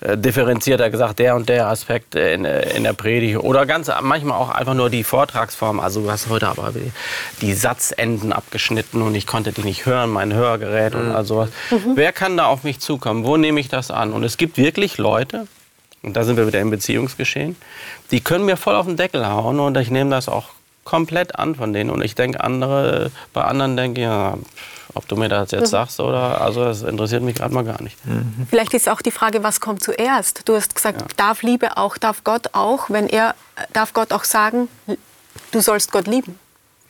äh, 0.00 0.16
differenzierter 0.16 0.88
gesagt, 0.90 1.18
der 1.18 1.34
und 1.34 1.48
der 1.48 1.66
Aspekt 1.66 2.14
in, 2.14 2.44
äh, 2.44 2.76
in 2.76 2.84
der 2.84 2.92
Predigt 2.92 3.38
oder 3.38 3.66
ganz 3.66 3.90
manchmal 4.02 4.38
auch 4.38 4.50
einfach 4.50 4.74
nur 4.74 4.88
die 4.88 5.02
Vortragsform. 5.02 5.80
Also 5.80 6.02
du 6.02 6.10
hast 6.10 6.28
heute 6.28 6.48
aber 6.48 6.72
die 7.40 7.52
Satzenden 7.54 8.32
abgeschnitten 8.32 9.02
und 9.02 9.14
ich 9.16 9.26
konnte 9.26 9.52
die 9.52 9.62
nicht 9.62 9.84
hören, 9.84 10.10
mein 10.10 10.32
Hörgerät 10.32 10.94
mhm. 10.94 11.00
und 11.00 11.10
all 11.10 11.24
sowas. 11.24 11.50
Mhm. 11.70 11.96
Wer 11.96 12.12
kann 12.12 12.36
da 12.36 12.46
auf 12.46 12.62
mich 12.62 12.78
zukommen? 12.78 13.24
Wo 13.24 13.36
nehme 13.36 13.58
ich 13.58 13.68
das 13.68 13.90
an? 13.90 14.12
Und 14.12 14.22
es 14.22 14.36
gibt 14.36 14.58
wirklich 14.58 14.96
Leute, 14.98 15.48
und 16.02 16.14
da 16.16 16.22
sind 16.22 16.36
wir 16.36 16.46
wieder 16.46 16.60
im 16.60 16.70
Beziehungsgeschehen, 16.70 17.56
die 18.12 18.20
können 18.20 18.44
mir 18.44 18.56
voll 18.56 18.76
auf 18.76 18.86
den 18.86 18.96
Deckel 18.96 19.26
hauen 19.26 19.58
und 19.58 19.76
ich 19.76 19.90
nehme 19.90 20.10
das 20.10 20.28
auch 20.28 20.50
komplett 20.88 21.38
an 21.38 21.54
von 21.54 21.74
denen. 21.74 21.90
Und 21.90 22.02
ich 22.02 22.14
denke, 22.14 22.42
andere, 22.42 23.10
bei 23.34 23.44
anderen 23.44 23.76
denke 23.76 24.00
ich, 24.00 24.06
ja, 24.06 24.38
ob 24.94 25.06
du 25.06 25.16
mir 25.16 25.28
das 25.28 25.50
jetzt 25.50 25.60
mhm. 25.60 25.66
sagst 25.66 26.00
oder, 26.00 26.40
also 26.40 26.64
das 26.64 26.82
interessiert 26.82 27.22
mich 27.22 27.34
gerade 27.34 27.52
mal 27.52 27.62
gar 27.62 27.82
nicht. 27.82 28.04
Mhm. 28.06 28.46
Vielleicht 28.48 28.72
ist 28.72 28.88
auch 28.88 29.02
die 29.02 29.10
Frage, 29.10 29.42
was 29.42 29.60
kommt 29.60 29.82
zuerst? 29.82 30.48
Du 30.48 30.54
hast 30.56 30.74
gesagt, 30.74 31.02
ja. 31.02 31.06
darf 31.18 31.42
Liebe 31.42 31.76
auch, 31.76 31.98
darf 31.98 32.24
Gott 32.24 32.54
auch, 32.54 32.88
wenn 32.88 33.06
er, 33.06 33.34
darf 33.74 33.92
Gott 33.92 34.12
auch 34.12 34.24
sagen, 34.24 34.68
du 35.52 35.60
sollst 35.60 35.92
Gott 35.92 36.06
lieben? 36.06 36.38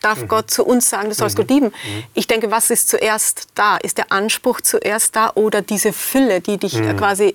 Darf 0.00 0.22
mhm. 0.22 0.28
Gott 0.28 0.48
zu 0.48 0.64
uns 0.64 0.88
sagen, 0.88 1.08
du 1.08 1.14
sollst 1.16 1.36
mhm. 1.36 1.42
Gott 1.42 1.50
lieben? 1.50 1.66
Mhm. 1.66 2.04
Ich 2.14 2.28
denke, 2.28 2.52
was 2.52 2.70
ist 2.70 2.88
zuerst 2.88 3.48
da? 3.56 3.78
Ist 3.78 3.98
der 3.98 4.12
Anspruch 4.12 4.60
zuerst 4.60 5.16
da 5.16 5.32
oder 5.34 5.60
diese 5.60 5.92
Fülle, 5.92 6.40
die 6.40 6.56
dich 6.56 6.74
mhm. 6.74 6.96
quasi 6.96 7.30
äh, 7.30 7.32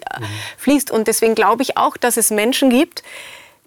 fließt? 0.59 0.91
Und 0.91 1.09
deswegen 1.09 1.36
glaube 1.36 1.61
ich 1.61 1.76
auch, 1.76 1.97
dass 1.97 2.16
es 2.16 2.30
Menschen 2.30 2.70
gibt, 2.70 3.03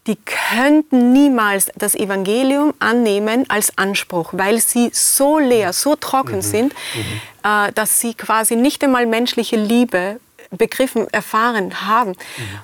die 0.06 0.16
könnten 0.16 1.12
niemals 1.12 1.70
das 1.76 1.94
Evangelium 1.94 2.74
annehmen 2.78 3.48
als 3.48 3.76
Anspruch, 3.76 4.30
weil 4.32 4.60
sie 4.60 4.90
so 4.92 5.38
leer, 5.38 5.72
so 5.72 5.96
trocken 5.96 6.36
mhm. 6.36 6.42
sind, 6.42 6.74
mhm. 6.94 7.20
Äh, 7.42 7.72
dass 7.72 8.00
sie 8.00 8.14
quasi 8.14 8.56
nicht 8.56 8.82
einmal 8.82 9.06
menschliche 9.06 9.56
Liebe 9.56 10.20
begriffen, 10.50 11.08
erfahren 11.08 11.86
haben. 11.86 12.10
Mhm. 12.10 12.14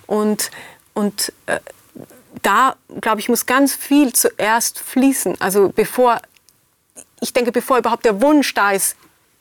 Und, 0.07 0.51
und 0.95 1.32
äh, 1.47 1.59
da, 2.43 2.76
glaube 3.01 3.20
ich, 3.20 3.28
muss 3.28 3.47
ganz 3.47 3.74
viel 3.74 4.12
zuerst 4.12 4.78
fließen. 4.78 5.40
Also 5.40 5.68
bevor, 5.68 6.20
ich 7.20 7.32
denke, 7.32 7.53
bevor 7.53 7.78
überhaupt 7.78 8.05
der 8.05 8.20
Wunsch 8.20 8.55
da 8.55 8.72
ist, 8.72 8.97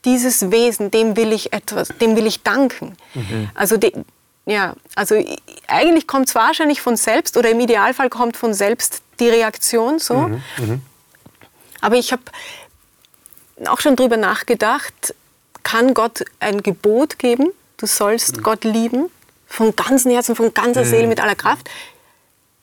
dieses 0.06 0.52
Wesen, 0.52 0.90
dem 0.92 1.16
will 1.16 1.32
ich 1.32 1.54
etwas, 1.54 1.90
dem 2.00 2.16
will 2.16 2.26
ich 2.26 2.42
danken. 2.42 2.98
Mhm. 3.14 3.50
Also 3.54 3.78
de, 3.78 3.94
ja, 4.46 4.76
also 4.96 5.16
eigentlich 5.68 6.08
kommt 6.08 6.28
es 6.28 6.36
wahrscheinlich 6.36 6.82
von 6.82 6.98
selbst 6.98 7.38
oder 7.38 7.50
im 7.52 7.60
Idealfall 7.60 8.10
kommt 8.10 8.38
von 8.38 8.54
selbst 8.54 9.02
die 9.20 9.30
Reaktion 9.30 10.00
so. 10.00 10.16
Mhm, 10.16 10.44
mh. 10.58 10.80
Aber 11.82 11.96
ich 11.96 12.12
habe 12.12 12.24
auch 13.68 13.80
schon 13.80 13.96
darüber 13.96 14.18
nachgedacht, 14.18 15.16
kann 15.64 15.94
Gott 15.94 16.24
ein 16.40 16.64
Gebot 16.64 17.20
geben, 17.20 17.52
du 17.78 17.86
sollst 17.86 18.38
mhm. 18.38 18.44
Gott 18.44 18.64
lieben, 18.64 19.10
von 19.48 19.76
ganzem 19.76 20.12
Herzen, 20.12 20.36
von 20.36 20.54
ganzer 20.54 20.86
Seele, 20.86 21.04
mhm. 21.04 21.10
mit 21.10 21.20
aller 21.20 21.36
Kraft? 21.36 21.70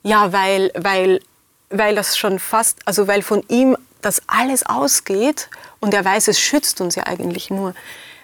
Ja, 0.03 0.33
weil, 0.33 0.71
weil, 0.75 1.21
weil 1.69 1.95
das 1.95 2.17
schon 2.17 2.39
fast, 2.39 2.79
also 2.85 3.07
weil 3.07 3.21
von 3.21 3.43
ihm 3.47 3.77
das 4.01 4.21
alles 4.27 4.65
ausgeht 4.65 5.49
und 5.79 5.93
er 5.93 6.03
weiß, 6.03 6.29
es 6.29 6.39
schützt 6.39 6.81
uns 6.81 6.95
ja 6.95 7.05
eigentlich 7.05 7.49
nur 7.49 7.73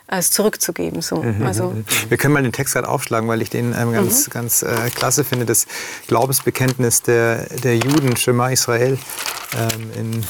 es 0.08 0.32
zurückzugeben. 0.32 1.02
So. 1.02 1.18
Mhm. 1.24 1.46
Also 1.46 1.70
mhm. 1.72 1.86
Wir 2.10 2.18
können 2.18 2.34
mal 2.34 2.44
den 2.44 2.52
Text 2.52 2.74
gerade 2.74 2.88
aufschlagen, 2.88 3.28
weil 3.28 3.42
ich 3.42 3.50
den 3.50 3.74
ähm, 3.78 3.92
ganz, 3.92 4.28
mhm. 4.28 4.32
ganz 4.32 4.62
äh, 4.62 4.90
klasse 4.94 5.24
finde. 5.24 5.46
Das 5.46 5.66
Glaubensbekenntnis 6.08 7.02
der, 7.02 7.46
der 7.64 7.78
Juden, 7.78 8.16
Shema 8.16 8.50
Israel, 8.50 8.98
ähm, 9.58 9.92
in 10.00 10.24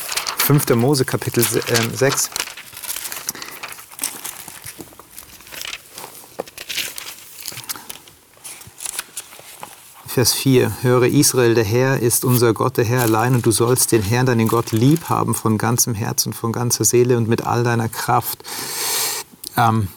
5. 0.45 0.75
Mose 0.75 1.05
Kapitel 1.05 1.43
äh, 1.43 1.95
6. 1.95 2.29
Vers 10.15 10.31
4. 10.31 10.71
Höre 10.81 11.07
Israel, 11.07 11.55
der 11.55 11.65
Herr 11.65 11.99
ist 11.99 12.23
unser 12.23 12.53
Gott, 12.53 12.77
der 12.77 12.85
Herr 12.85 13.01
allein, 13.01 13.35
und 13.35 13.45
du 13.45 13.51
sollst 13.51 13.91
den 13.91 14.01
Herrn, 14.01 14.25
deinen 14.25 14.47
Gott, 14.47 14.71
lieb 14.71 15.09
haben 15.09 15.35
von 15.35 15.57
ganzem 15.57 15.93
Herzen, 15.93 16.31
von 16.31 16.53
ganzer 16.53 16.85
Seele 16.85 17.17
und 17.17 17.27
mit 17.27 17.45
all 17.45 17.65
deiner 17.65 17.89
Kraft. 17.89 18.41
Ähm, 19.57 19.87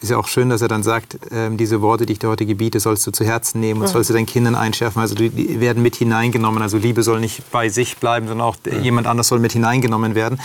ist 0.00 0.10
ja 0.10 0.16
auch 0.16 0.26
schön, 0.26 0.50
dass 0.50 0.62
er 0.62 0.68
dann 0.68 0.82
sagt, 0.82 1.16
ähm, 1.30 1.56
diese 1.56 1.80
Worte, 1.80 2.06
die 2.06 2.14
ich 2.14 2.18
dir 2.18 2.28
heute 2.28 2.44
gebiete, 2.44 2.80
sollst 2.80 3.06
du 3.06 3.12
zu 3.12 3.24
Herzen 3.24 3.60
nehmen 3.60 3.82
und 3.82 3.86
sollst 3.86 4.10
du 4.10 4.14
deinen 4.14 4.26
Kindern 4.26 4.56
einschärfen. 4.56 5.00
Also 5.00 5.14
die, 5.14 5.30
die 5.30 5.60
werden 5.60 5.80
mit 5.80 5.94
hineingenommen. 5.94 6.60
Also 6.60 6.76
Liebe 6.76 7.04
soll 7.04 7.20
nicht 7.20 7.50
bei 7.52 7.68
sich 7.68 7.98
bleiben, 7.98 8.26
sondern 8.26 8.48
auch 8.48 8.56
jemand 8.82 9.06
anders 9.06 9.28
soll 9.28 9.38
mit 9.38 9.52
hineingenommen 9.52 10.16
werden. 10.16 10.40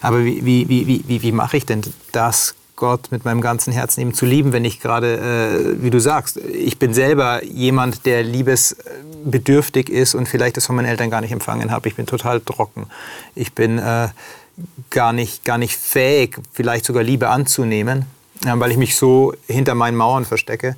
Aber 0.00 0.24
wie, 0.24 0.44
wie, 0.46 0.68
wie, 0.68 1.04
wie, 1.06 1.22
wie 1.22 1.32
mache 1.32 1.58
ich 1.58 1.66
denn 1.66 1.82
das, 2.12 2.54
Gott 2.76 3.12
mit 3.12 3.24
meinem 3.24 3.40
ganzen 3.40 3.72
Herzen 3.72 4.00
eben 4.00 4.14
zu 4.14 4.26
lieben, 4.26 4.52
wenn 4.52 4.64
ich 4.64 4.80
gerade, 4.80 5.76
äh, 5.78 5.82
wie 5.82 5.90
du 5.90 6.00
sagst, 6.00 6.38
ich 6.38 6.78
bin 6.78 6.92
selber 6.92 7.44
jemand, 7.44 8.04
der 8.04 8.24
liebesbedürftig 8.24 9.88
ist 9.88 10.14
und 10.14 10.28
vielleicht 10.28 10.56
das 10.56 10.66
von 10.66 10.74
meinen 10.74 10.86
Eltern 10.86 11.08
gar 11.08 11.20
nicht 11.20 11.30
empfangen 11.30 11.70
habe. 11.70 11.88
Ich 11.88 11.94
bin 11.94 12.06
total 12.06 12.40
trocken. 12.40 12.86
Ich 13.36 13.52
bin 13.52 13.78
äh, 13.78 14.08
gar, 14.90 15.12
nicht, 15.12 15.44
gar 15.44 15.58
nicht 15.58 15.76
fähig, 15.76 16.38
vielleicht 16.52 16.84
sogar 16.84 17.02
Liebe 17.02 17.28
anzunehmen, 17.28 18.06
ja, 18.44 18.58
weil 18.58 18.70
ich 18.70 18.76
mich 18.76 18.96
so 18.96 19.34
hinter 19.46 19.74
meinen 19.74 19.96
Mauern 19.96 20.24
verstecke. 20.24 20.76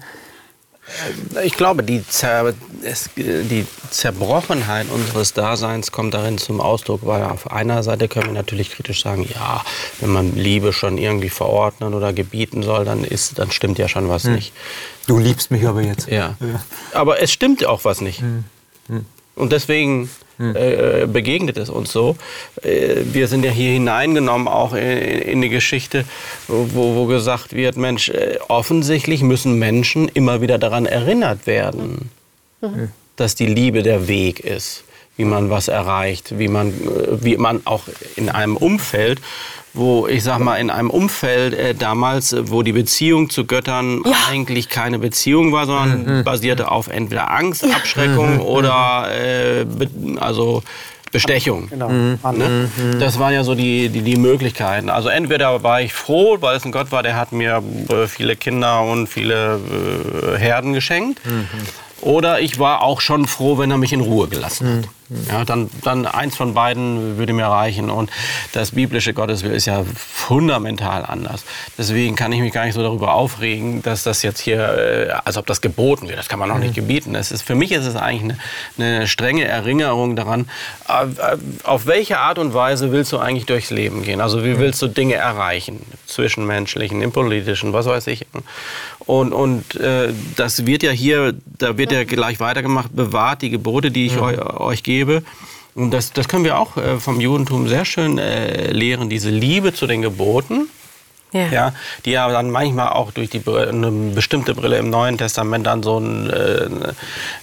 Ich 1.43 1.55
glaube, 1.55 1.83
die, 1.83 2.07
Zer 2.07 2.55
es, 2.83 3.11
die, 3.17 3.67
Zerbrochenheit 3.91 4.87
unseres 4.89 5.33
Daseins 5.33 5.91
kommt 5.91 6.15
darin 6.15 6.39
zum 6.39 6.61
Ausdruck, 6.61 7.01
weil 7.05 7.25
auf 7.25 7.51
einer 7.51 7.83
Seite 7.83 8.07
können 8.07 8.27
wir 8.27 8.33
natürlich 8.33 8.71
kritisch 8.71 9.03
sagen, 9.03 9.29
ja, 9.35 9.65
wenn 10.01 10.11
man 10.11 10.37
Liebe 10.37 10.73
schon 10.73 10.97
irgendwie 10.97 11.29
verordnen 11.29 11.93
oder 11.93 12.13
gebieten 12.13 12.63
soll, 12.63 12.85
dann, 12.85 13.03
ist, 13.03 13.41
dann 13.41 13.51
stimmt 13.51 13.79
ja 13.79 13.89
schon 13.89 14.09
was 14.09 14.25
hm. 14.25 14.35
nicht. 14.35 14.53
Du 15.09 15.19
liebst 15.19 15.51
mich 15.51 15.67
aber 15.67 15.83
jetzt. 15.83 16.09
Ja. 16.09 16.37
ja. 16.39 16.65
Aber 16.93 17.21
es 17.21 17.33
stimmt 17.33 17.65
auch 17.67 17.85
was 17.85 18.01
nicht. 18.01 18.21
Hm. 18.21 18.45
Hm. 18.89 19.07
Und 19.35 19.51
deswegen 19.53 20.09
äh, 20.39 21.07
begegnet 21.07 21.57
es 21.57 21.71
uns 21.71 21.93
so. 21.93 22.17
Äh, 22.63 22.97
wir 23.05 23.29
sind 23.29 23.45
ja 23.45 23.51
hier 23.51 23.73
hineingenommen 23.73 24.49
auch 24.49 24.75
in, 24.75 24.83
in 24.83 25.43
die 25.43 25.49
Geschichte, 25.49 26.05
wo, 26.49 26.95
wo, 26.95 27.07
gesagt 27.07 27.55
wird, 27.55 27.77
Mensch, 27.77 28.11
äh, 28.11 28.39
offensichtlich 28.49 29.23
müssen 29.23 29.59
Menschen 29.59 30.09
immer 30.09 30.41
wieder 30.41 30.59
daran 30.59 30.87
erinnert 30.87 31.47
werden, 31.47 32.11
mhm. 32.61 32.91
dass 33.17 33.35
die 33.35 33.47
Liebe 33.47 33.83
der 33.83 34.09
Weg 34.09 34.41
ist, 34.41 34.85
wie 35.17 35.25
man 35.25 35.51
was 35.51 35.69
erreicht, 35.69 36.39
wie 36.39 36.49
man, 36.49 36.69
äh, 36.69 37.25
wie 37.25 37.37
man 37.37 37.63
auch 37.65 37.85
in 38.17 38.29
einem 38.29 38.57
Umfeld 38.57 39.21
wo 39.77 40.07
ich 40.07 40.23
sag 40.25 40.39
mal 40.39 40.57
in 40.57 40.71
einem 40.71 40.91
Umfeld 40.91 41.55
äh, 41.55 41.75
damals, 41.75 42.33
äh, 42.33 42.51
wo 42.51 42.63
die 42.63 42.73
Beziehung 42.73 43.31
zu 43.31 43.45
Göttern 43.45 44.03
ja. 44.05 44.13
eigentlich 44.31 44.69
keine 44.69 44.99
Beziehung 44.99 45.53
war, 45.53 45.67
sondern 45.67 46.19
mhm. 46.19 46.25
basierte 46.25 46.71
auf 46.71 46.89
entweder 46.89 47.31
Angst, 47.31 47.63
ja. 47.63 47.77
Abschreckung 47.77 48.37
mhm. 48.37 48.41
oder 48.41 49.09
äh, 49.13 49.65
be 49.65 49.89
also 50.19 50.63
Bestechung. 51.13 51.69
Genau. 51.71 51.89
Mhm. 51.89 52.19
Ne? 52.33 52.71
Mhm. 52.77 53.01
Das 53.01 53.19
waren 53.19 53.33
ja 53.33 53.45
so 53.45 53.55
die, 53.55 53.89
die, 53.89 54.03
die, 54.03 54.17
Möglichkeiten. 54.17 54.91
Also 54.91 55.09
entweder 55.09 55.63
war 55.63 55.81
ich 55.81 55.93
froh, 55.93 56.37
weil 56.41 56.57
es 56.57 56.65
ein 56.65 56.73
Gott 56.73 56.91
war, 56.91 57.03
der 57.03 57.17
hat 57.17 57.33
mir 57.33 57.63
äh, 57.89 58.07
viele 58.07 58.35
Kinder 58.35 58.83
und 58.83 59.07
viele 59.07 59.61
äh, 60.35 60.39
Herden 60.39 60.73
geschenkt. 60.73 61.25
Mhm. 61.25 61.47
Oder 62.01 62.41
ich 62.41 62.59
war 62.59 62.83
auch 62.83 63.01
schon 63.01 63.27
froh, 63.27 63.57
wenn 63.57 63.71
er 63.71 63.79
mich 63.79 63.93
in 63.93 64.01
Ruhe 64.01 64.29
gelassen 64.29 64.79
hat. 64.79 64.89
Ja, 65.29 65.45
dann, 65.45 65.71
dann 65.83 66.05
eins 66.05 66.35
von 66.35 66.55
beiden 66.55 67.17
würde 67.17 67.33
mir 67.33 67.47
reichen. 67.47 67.91
Und 67.91 68.11
das 68.53 68.73
biblische 68.73 69.15
Gottesbild 69.15 69.55
ist 69.55 69.67
ja 69.67 69.85
fundamental 69.97 71.05
anders. 71.07 71.45
Deswegen 71.79 72.17
kann 72.17 72.33
ich 72.33 72.41
mich 72.41 72.53
gar 72.53 72.65
nicht 72.65 72.75
so 72.75 72.83
darüber 72.83 73.15
aufregen, 73.15 73.83
dass 73.83 74.03
das 74.03 74.23
jetzt 74.23 74.41
hier, 74.41 74.59
äh, 74.59 75.11
als 75.25 75.37
ob 75.37 75.47
das 75.47 75.61
geboten 75.61 76.09
wird. 76.09 76.19
Das 76.19 76.29
kann 76.29 76.41
man 76.41 76.49
noch 76.49 76.59
nicht 76.59 76.71
mhm. 76.71 76.81
gebieten. 76.81 77.15
Es 77.15 77.31
ist, 77.31 77.43
für 77.43 77.55
mich 77.55 77.71
ist 77.71 77.87
es 77.87 77.95
eigentlich 77.95 78.37
eine, 78.79 78.87
eine 78.97 79.07
strenge 79.07 79.45
Erinnerung 79.45 80.17
daran, 80.17 80.49
äh, 80.89 81.37
auf 81.63 81.87
welche 81.87 82.19
Art 82.19 82.39
und 82.39 82.53
Weise 82.53 82.91
willst 82.91 83.13
du 83.13 83.19
eigentlich 83.19 83.47
durchs 83.47 83.71
Leben 83.71 84.03
gehen? 84.03 84.21
Also 84.21 84.45
wie 84.45 84.55
mhm. 84.55 84.59
willst 84.59 84.83
du 84.83 84.89
Dinge 84.89 85.15
erreichen? 85.15 85.81
Zwischenmenschlichen, 86.07 87.01
im 87.01 87.13
politischen, 87.13 87.73
was 87.73 87.87
weiß 87.87 88.09
ich. 88.09 88.27
Und, 89.07 89.33
und 89.33 89.77
äh, 89.77 90.13
das 90.35 90.67
wird 90.67 90.83
ja 90.83 90.91
hier, 90.91 91.35
da 91.59 91.79
wird 91.79 91.93
ja 91.93 92.03
gleich 92.03 92.41
weitergemacht, 92.41 92.95
bewahrt 92.95 93.43
die 93.43 93.51
Gebote, 93.51 93.93
die 93.93 94.07
ich 94.07 94.19
euch, 94.19 94.39
euch 94.39 94.83
gebe 94.83 94.96
gebe. 94.97 95.23
Und 95.75 95.91
das, 95.91 96.13
das 96.13 96.27
können 96.27 96.45
wir 96.45 96.59
auch 96.59 96.79
äh, 96.79 96.99
vom 96.99 97.21
Judentum 97.21 97.69
sehr 97.69 97.85
schön 97.85 98.19
äh, 98.19 98.71
lehren, 98.73 99.11
diese 99.11 99.29
Liebe 99.29 99.75
zu 99.75 99.87
den 99.87 100.03
Geboten. 100.03 100.69
Ja. 101.33 101.49
ja. 101.49 101.73
die 102.05 102.13
ja 102.13 102.29
dann 102.31 102.51
manchmal 102.51 102.91
auch 102.91 103.11
durch 103.11 103.29
die 103.29 103.43
eine 103.47 103.91
bestimmte 103.91 104.55
Brille 104.55 104.79
im 104.79 104.89
Neuen 104.89 105.19
Testament 105.19 105.67
dann 105.67 105.83
so 105.83 105.97
einen, 105.97 106.31
äh, 106.31 106.69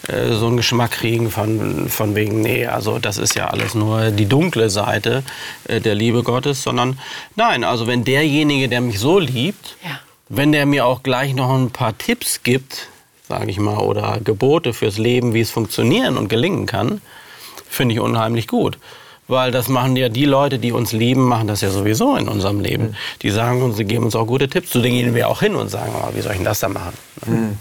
äh, 0.08 0.34
so 0.34 0.48
einen 0.48 0.58
Geschmack 0.58 0.92
kriegen 0.92 1.30
von, 1.30 1.90
von 1.90 2.16
wegen, 2.16 2.42
nee, 2.42 2.66
also 2.66 2.98
das 2.98 3.18
ist 3.18 3.36
ja 3.36 3.48
alles 3.48 3.76
nur 3.76 4.10
die 4.10 4.26
dunkle 4.26 4.70
Seite 4.70 5.24
der 5.68 5.94
Liebe 5.94 6.24
Gottes, 6.24 6.64
sondern 6.64 6.98
nein, 7.36 7.66
also 7.66 7.86
wenn 7.86 8.06
derjenige, 8.06 8.70
der 8.70 8.80
mich 8.82 9.00
so 9.00 9.20
liebt, 9.20 9.76
ja. 9.84 10.00
wenn 10.30 10.54
der 10.54 10.66
mir 10.66 10.86
auch 10.86 11.04
gleich 11.04 11.36
noch 11.36 11.54
ein 11.54 11.70
paar 11.70 11.96
Tipps 11.96 12.42
gibt, 12.42 12.88
sage 13.28 13.52
ich 13.52 13.60
mal, 13.60 13.80
oder 13.80 14.20
Gebote 14.24 14.74
fürs 14.74 14.98
Leben, 14.98 15.34
wie 15.34 15.42
es 15.42 15.52
funktionieren 15.52 16.18
und 16.18 16.30
gelingen 16.30 16.66
kann, 16.66 17.02
finde 17.74 17.94
ich 17.94 18.00
unheimlich 18.00 18.48
gut. 18.48 18.78
Weil 19.28 19.52
das 19.52 19.70
machen 19.70 19.96
ja 19.96 20.10
die 20.10 20.26
Leute, 20.26 20.60
die 20.60 20.74
uns 20.74 20.92
lieben, 20.92 21.24
machen 21.24 21.48
das 21.48 21.62
ja 21.62 21.70
sowieso 21.70 22.18
in 22.18 22.28
unserem 22.28 22.60
Leben. 22.60 22.88
Mhm. 22.88 22.96
Die 23.22 23.30
sagen 23.30 23.62
uns, 23.62 23.78
sie 23.78 23.86
geben 23.86 24.04
uns 24.04 24.16
auch 24.16 24.28
gute 24.28 24.50
Tipps. 24.50 24.72
Zu 24.72 24.82
denen 24.82 24.96
gehen 24.96 25.16
wir 25.16 25.30
auch 25.30 25.40
hin 25.40 25.56
und 25.56 25.70
sagen, 25.70 25.94
oh, 25.96 26.10
wie 26.14 26.20
soll 26.20 26.34
ich 26.34 26.40
denn 26.40 26.46
das 26.46 26.60
da 26.60 26.68
machen? 26.68 26.94
Mhm. 27.26 27.58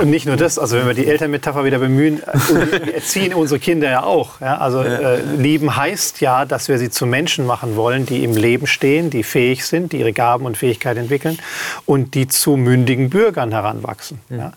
Und 0.00 0.10
nicht 0.10 0.26
nur 0.26 0.36
das, 0.36 0.60
also 0.60 0.76
wenn 0.76 0.86
wir 0.86 0.94
die 0.94 1.06
Elternmetapher 1.06 1.64
wieder 1.64 1.80
bemühen, 1.80 2.22
wir 2.48 2.94
erziehen 2.94 3.34
unsere 3.34 3.58
Kinder 3.58 3.90
ja 3.90 4.04
auch. 4.04 4.40
Ja? 4.40 4.58
Also 4.58 4.82
äh, 4.82 5.20
lieben 5.36 5.76
heißt 5.76 6.20
ja, 6.20 6.44
dass 6.44 6.68
wir 6.68 6.78
sie 6.78 6.90
zu 6.90 7.04
Menschen 7.04 7.46
machen 7.46 7.74
wollen, 7.74 8.06
die 8.06 8.22
im 8.22 8.36
Leben 8.36 8.68
stehen, 8.68 9.10
die 9.10 9.24
fähig 9.24 9.66
sind, 9.66 9.92
die 9.92 9.98
ihre 9.98 10.12
Gaben 10.12 10.46
und 10.46 10.56
Fähigkeiten 10.56 11.00
entwickeln 11.00 11.38
und 11.84 12.14
die 12.14 12.28
zu 12.28 12.56
mündigen 12.56 13.10
Bürgern 13.10 13.50
heranwachsen. 13.50 14.20
Mhm. 14.28 14.38
Ja? 14.38 14.52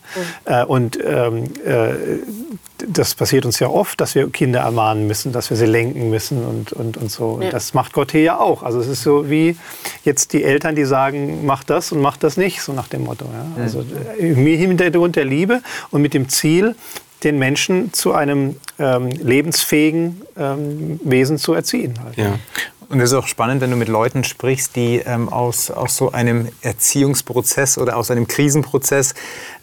Äh, 0.46 0.66
und 0.66 1.00
ähm, 1.04 1.46
äh, 1.66 1.94
das 2.88 3.16
passiert 3.16 3.46
uns 3.46 3.60
ja 3.60 3.68
oft, 3.68 4.00
dass 4.00 4.16
wir 4.16 4.30
Kinder 4.30 4.62
ermahnen 4.62 5.08
müssen, 5.08 5.34
dass 5.34 5.50
wir 5.50 5.58
sie 5.58 5.66
lenken 5.66 6.10
müssen 6.10 6.19
und, 6.28 6.74
und, 6.74 6.98
und 6.98 7.12
so. 7.12 7.30
Und 7.32 7.52
das 7.52 7.74
macht 7.74 7.94
Gott 7.94 8.12
hier 8.12 8.22
ja 8.22 8.40
auch. 8.40 8.64
Also 8.64 8.80
es 8.80 8.88
ist 8.88 9.04
so 9.04 9.30
wie 9.30 9.58
jetzt 10.04 10.34
die 10.34 10.44
Eltern, 10.44 10.76
die 10.76 10.86
sagen, 10.86 11.46
mach 11.46 11.64
das 11.64 11.92
und 11.92 12.02
mach 12.02 12.18
das 12.18 12.38
nicht, 12.38 12.62
so 12.62 12.74
nach 12.74 12.88
dem 12.88 13.04
Motto. 13.04 13.26
Ja? 13.26 13.64
Also 13.64 13.84
äh, 14.20 14.32
im 14.32 14.46
Hintergrund 14.46 15.16
der 15.16 15.26
Liebe 15.26 15.62
und 15.92 16.02
mit 16.02 16.14
dem 16.14 16.30
Ziel, 16.30 16.76
den 17.24 17.38
Menschen 17.38 17.94
zu 17.94 18.14
einem 18.14 18.56
ähm, 18.78 19.10
lebensfähigen 19.10 20.22
ähm, 20.38 21.00
Wesen 21.04 21.38
zu 21.38 21.54
erziehen. 21.54 22.00
Halt. 22.04 22.18
Ja. 22.18 22.40
Und 22.90 23.00
es 23.02 23.12
ist 23.12 23.18
auch 23.18 23.28
spannend, 23.28 23.62
wenn 23.62 23.70
du 23.70 23.78
mit 23.78 23.88
Leuten 23.88 24.24
sprichst, 24.24 24.76
die 24.76 24.98
ähm, 25.06 25.30
aus, 25.30 25.70
aus 25.70 25.96
so 25.96 26.12
einem 26.12 26.50
Erziehungsprozess 26.62 27.78
oder 27.78 27.98
aus 27.98 28.10
einem 28.10 28.28
Krisenprozess 28.28 29.14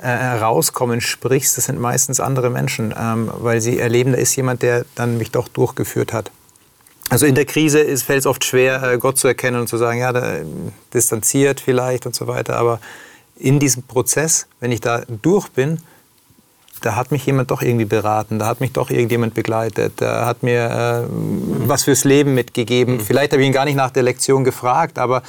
äh, 0.00 0.04
herauskommen, 0.06 1.00
sprichst. 1.00 1.58
Das 1.58 1.64
sind 1.64 1.80
meistens 1.80 2.20
andere 2.20 2.50
Menschen, 2.50 2.94
ähm, 2.96 3.28
weil 3.38 3.60
sie 3.60 3.80
erleben, 3.80 4.12
da 4.12 4.18
ist 4.18 4.36
jemand, 4.36 4.62
der 4.62 4.86
dann 4.94 5.18
mich 5.18 5.32
doch 5.32 5.48
durchgeführt 5.48 6.12
hat. 6.12 6.30
Also 7.08 7.26
in 7.26 7.34
der 7.34 7.44
Krise 7.44 7.96
fällt 7.98 8.20
es 8.20 8.26
oft 8.26 8.44
schwer, 8.44 8.82
äh, 8.82 8.98
Gott 8.98 9.18
zu 9.18 9.28
erkennen 9.28 9.60
und 9.60 9.68
zu 9.68 9.76
sagen, 9.76 10.00
ja, 10.00 10.12
da, 10.12 10.38
distanziert 10.92 11.60
vielleicht 11.60 12.06
und 12.06 12.14
so 12.14 12.26
weiter. 12.26 12.56
Aber 12.56 12.80
in 13.38 13.58
diesem 13.58 13.82
Prozess, 13.82 14.46
wenn 14.60 14.72
ich 14.72 14.80
da 14.80 15.02
durch 15.22 15.48
bin, 15.48 15.78
da 16.82 16.94
hat 16.94 17.10
mich 17.10 17.24
jemand 17.24 17.50
doch 17.50 17.62
irgendwie 17.62 17.84
beraten, 17.84 18.38
da 18.38 18.46
hat 18.46 18.60
mich 18.60 18.72
doch 18.72 18.90
irgendjemand 18.90 19.34
begleitet, 19.34 19.94
da 19.96 20.26
hat 20.26 20.42
mir 20.42 21.06
äh, 21.08 21.08
was 21.66 21.84
fürs 21.84 22.04
Leben 22.04 22.34
mitgegeben. 22.34 22.96
Mhm. 22.96 23.00
Vielleicht 23.00 23.32
habe 23.32 23.42
ich 23.42 23.46
ihn 23.46 23.52
gar 23.52 23.64
nicht 23.64 23.76
nach 23.76 23.90
der 23.90 24.02
Lektion 24.02 24.44
gefragt, 24.44 24.98
aber 24.98 25.22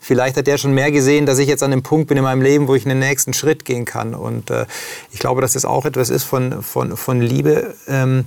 vielleicht 0.00 0.36
hat 0.36 0.48
er 0.48 0.58
schon 0.58 0.72
mehr 0.72 0.90
gesehen, 0.90 1.26
dass 1.26 1.38
ich 1.38 1.48
jetzt 1.48 1.62
an 1.62 1.70
dem 1.70 1.82
Punkt 1.82 2.08
bin 2.08 2.16
in 2.16 2.24
meinem 2.24 2.42
Leben, 2.42 2.68
wo 2.68 2.74
ich 2.74 2.84
den 2.84 2.98
nächsten 2.98 3.34
Schritt 3.34 3.64
gehen 3.64 3.84
kann. 3.84 4.14
Und 4.14 4.50
äh, 4.50 4.66
ich 5.12 5.18
glaube, 5.18 5.40
dass 5.40 5.52
das 5.52 5.64
auch 5.64 5.84
etwas 5.84 6.08
ist 6.08 6.24
von, 6.24 6.62
von, 6.62 6.96
von 6.96 7.20
Liebe. 7.20 7.74
Ähm, 7.88 8.24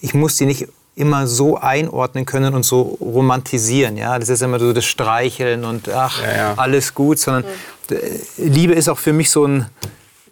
ich 0.00 0.14
muss 0.14 0.36
sie 0.36 0.46
nicht 0.46 0.68
immer 1.00 1.26
so 1.26 1.56
einordnen 1.56 2.26
können 2.26 2.54
und 2.54 2.64
so 2.64 2.98
romantisieren. 3.00 3.96
Ja? 3.96 4.18
Das 4.18 4.28
ist 4.28 4.42
immer 4.42 4.60
so 4.60 4.72
das 4.72 4.84
Streicheln 4.84 5.64
und 5.64 5.88
ach, 5.88 6.22
ja, 6.22 6.36
ja. 6.36 6.54
alles 6.56 6.94
gut, 6.94 7.18
sondern 7.18 7.44
mhm. 7.88 7.96
Liebe 8.36 8.74
ist 8.74 8.88
auch 8.88 8.98
für 8.98 9.12
mich 9.12 9.30
so 9.30 9.46
ein 9.46 9.66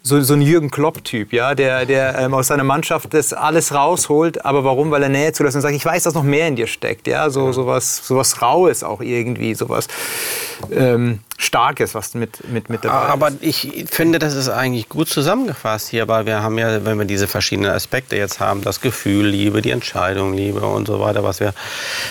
so, 0.03 0.21
so 0.23 0.35
ein 0.35 0.41
Jürgen 0.41 0.71
Klopp-Typ, 0.71 1.33
ja, 1.33 1.55
der, 1.55 1.85
der 1.85 2.19
ähm, 2.19 2.33
aus 2.33 2.47
seiner 2.47 2.65
Mannschaft 2.65 3.13
das 3.13 3.33
alles 3.33 3.75
rausholt. 3.75 4.45
Aber 4.45 4.65
warum? 4.65 4.91
Weil 4.91 5.03
er 5.03 5.09
Nähe 5.09 5.33
zulässt 5.33 5.57
und 5.57 5.63
sagt, 5.63 5.75
ich 5.75 5.85
weiß, 5.85 6.05
dass 6.05 6.15
noch 6.15 6.23
mehr 6.23 6.49
in 6.49 6.57
dir 6.57 6.67
steckt. 6.67 7.07
Ja, 7.07 7.29
so, 7.31 7.53
so, 7.53 7.67
was, 7.67 8.07
so 8.07 8.17
was 8.17 8.41
Raues 8.41 8.83
auch 8.83 9.01
irgendwie, 9.01 9.55
so 9.55 9.69
was 9.69 9.89
ähm, 10.71 11.21
Starkes, 11.41 11.95
was 11.95 12.15
mit, 12.15 12.49
mit, 12.51 12.69
mit 12.69 12.85
dabei 12.85 13.07
ist. 13.07 13.11
Aber 13.13 13.33
ich 13.41 13.87
finde, 13.89 14.19
das 14.19 14.35
ist 14.35 14.49
eigentlich 14.49 14.89
gut 14.89 15.09
zusammengefasst 15.09 15.89
hier, 15.89 16.09
weil 16.09 16.27
wir 16.27 16.43
haben 16.43 16.59
ja, 16.59 16.85
wenn 16.85 16.99
wir 16.99 17.05
diese 17.05 17.29
verschiedenen 17.29 17.71
Aspekte 17.71 18.17
jetzt 18.17 18.41
haben, 18.41 18.63
das 18.63 18.81
Gefühl, 18.81 19.29
Liebe, 19.29 19.63
die 19.63 19.71
Entscheidung, 19.71 20.35
Liebe 20.35 20.61
und 20.61 20.89
so 20.89 20.99
weiter, 20.99 21.23
was 21.23 21.39
wir, 21.39 21.55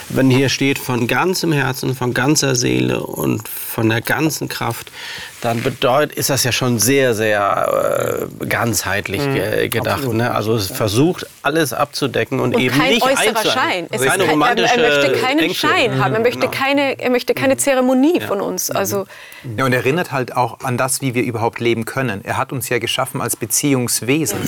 wenn 0.08 0.30
hier 0.30 0.48
steht, 0.48 0.80
von 0.80 1.08
ganzem 1.08 1.52
Herzen, 1.52 1.94
von 1.94 2.14
ganzer 2.14 2.56
Seele 2.56 3.02
und 3.02 3.50
von 3.50 3.90
der 3.90 4.00
ganzen 4.00 4.48
Kraft, 4.48 4.94
dann 5.42 5.62
bedeutet, 5.62 6.18
ist 6.18 6.30
das 6.30 6.44
ja 6.44 6.52
schon 6.52 6.80
sehr, 6.80 7.14
sehr 7.14 8.28
äh, 8.42 8.46
ganzheitlich 8.46 9.22
mhm, 9.22 9.70
gedacht. 9.70 10.08
Ne? 10.08 10.34
Also 10.34 10.56
es 10.56 10.68
versucht 10.68 11.28
alles 11.44 11.74
abzudecken 11.74 12.40
und, 12.40 12.56
und 12.56 12.62
eben 12.62 12.76
kein 12.76 12.90
nicht 12.90 13.04
äußerer 13.04 13.44
Schein. 13.44 13.88
Es 13.92 14.02
keine 14.02 14.24
kein, 14.24 14.32
romantische 14.32 14.82
er, 14.82 15.02
möchte 15.02 15.22
keinen 15.22 15.40
Ängste. 15.40 15.68
Schein 15.68 16.04
haben. 16.04 16.16
Er 16.16 16.22
möchte, 16.22 16.40
genau. 16.40 16.52
keine, 16.52 17.00
er 17.00 17.10
möchte 17.12 17.34
keine 17.36 17.58
Zeremonie 17.58 18.20
ja. 18.20 18.28
von 18.28 18.42
uns. 18.42 18.72
Also 18.72 19.06
Ja, 19.56 19.66
und 19.66 19.74
erinnert 19.74 20.12
halt 20.12 20.36
auch 20.36 20.60
an 20.62 20.78
das, 20.78 21.02
wie 21.02 21.14
wir 21.14 21.24
überhaupt 21.24 21.60
leben 21.60 21.86
können. 21.86 22.26
Er 22.26 22.38
hat 22.38 22.52
uns 22.52 22.70
ja 22.70 22.80
geschaffen 22.80 23.22
als 23.22 23.36
Beziehungswesen. 23.36 24.40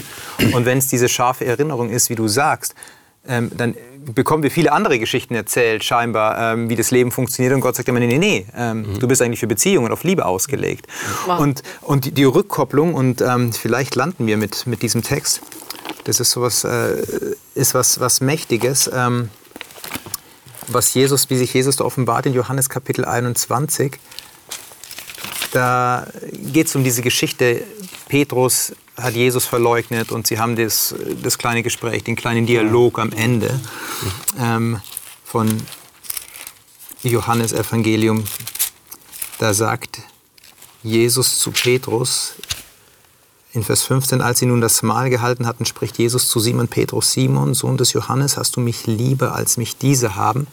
Und 0.52 0.66
wenn 0.66 0.80
es 0.80 0.88
diese 0.88 1.08
scharfe 1.08 1.46
Erinnerung 1.46 1.90
ist, 1.90 2.10
wie 2.10 2.16
du 2.16 2.28
sagst, 2.28 2.76
ähm, 3.28 3.52
dann 3.56 3.76
bekommen 4.14 4.44
wir 4.44 4.52
viele 4.52 4.72
andere 4.72 4.98
Geschichten 4.98 5.36
erzählt, 5.36 5.84
scheinbar, 5.84 6.54
ähm, 6.54 6.70
wie 6.70 6.76
das 6.76 6.90
Leben 6.92 7.12
funktioniert. 7.12 7.54
Und 7.54 7.62
Gott 7.62 7.76
sagt 7.76 7.88
immer, 7.88 8.00
nee, 8.00 8.08
nee, 8.08 8.18
nee, 8.18 8.46
ähm, 8.56 8.94
mhm. 8.94 9.00
du 9.00 9.08
bist 9.08 9.22
eigentlich 9.22 9.40
für 9.40 9.48
Beziehungen 9.48 9.92
auf 9.92 10.04
Liebe 10.04 10.26
ausgelegt. 10.26 10.88
Wow. 11.26 11.40
Und, 11.40 11.64
und 11.82 12.06
die, 12.06 12.12
die 12.12 12.24
Rückkopplung, 12.24 12.94
und 12.94 13.22
ähm, 13.22 13.54
vielleicht 13.54 13.96
landen 13.96 14.26
wir 14.26 14.38
mit, 14.38 14.66
mit 14.68 14.82
diesem 14.82 15.04
Text, 15.04 15.42
das 16.06 16.20
ist 16.20 16.32
sowas, 16.32 16.64
äh, 16.64 17.04
ist 17.56 17.74
was, 17.74 18.00
was 18.00 18.22
Mächtiges, 18.22 18.90
ähm, 18.94 19.30
was 20.68 20.94
Jesus, 20.94 21.30
wie 21.30 21.38
sich 21.38 21.54
Jesus 21.54 21.76
da 21.76 21.84
offenbart 21.84 22.26
in 22.26 22.34
Johannes 22.34 22.70
Kapitel 22.70 23.06
21. 23.06 24.00
Da 25.52 26.08
geht 26.32 26.68
es 26.68 26.76
um 26.76 26.84
diese 26.84 27.02
Geschichte, 27.02 27.64
Petrus 28.08 28.74
hat 28.96 29.16
Jesus 29.16 29.46
verleugnet 29.46 30.12
und 30.12 30.28
sie 30.28 30.38
haben 30.38 30.56
das, 30.56 30.94
das 31.24 31.38
kleine 31.38 31.64
Gespräch, 31.64 32.04
den 32.04 32.16
kleinen 32.16 32.46
Dialog 32.46 33.00
am 33.00 33.12
Ende 33.12 33.60
ähm, 34.40 34.82
von 35.24 35.62
Johannes 37.04 37.54
Evangelium. 37.54 38.24
Da 39.40 39.54
sagt 39.54 40.00
Jesus 40.84 41.40
zu 41.40 41.52
Petrus 41.52 42.34
in 43.60 43.64
Vers 43.64 43.84
15, 43.84 44.22
als 44.22 44.40
sie 44.40 44.46
nun 44.46 44.62
das 44.62 44.82
Mahl 44.84 45.10
gehalten 45.10 45.46
hatten, 45.46 45.66
spricht 45.66 45.98
Jesus 45.98 46.30
zu 46.30 46.40
Simon 46.40 46.70
Petrus, 46.70 47.12
Simon, 47.12 47.54
Sohn 47.54 47.76
des 47.76 47.94
Johannes, 47.94 48.38
hast 48.38 48.56
du 48.56 48.62
mich 48.62 48.88
lieber, 48.88 49.36
als 49.36 49.58
mich 49.58 49.78
diese 49.78 50.16
haben? 50.16 50.48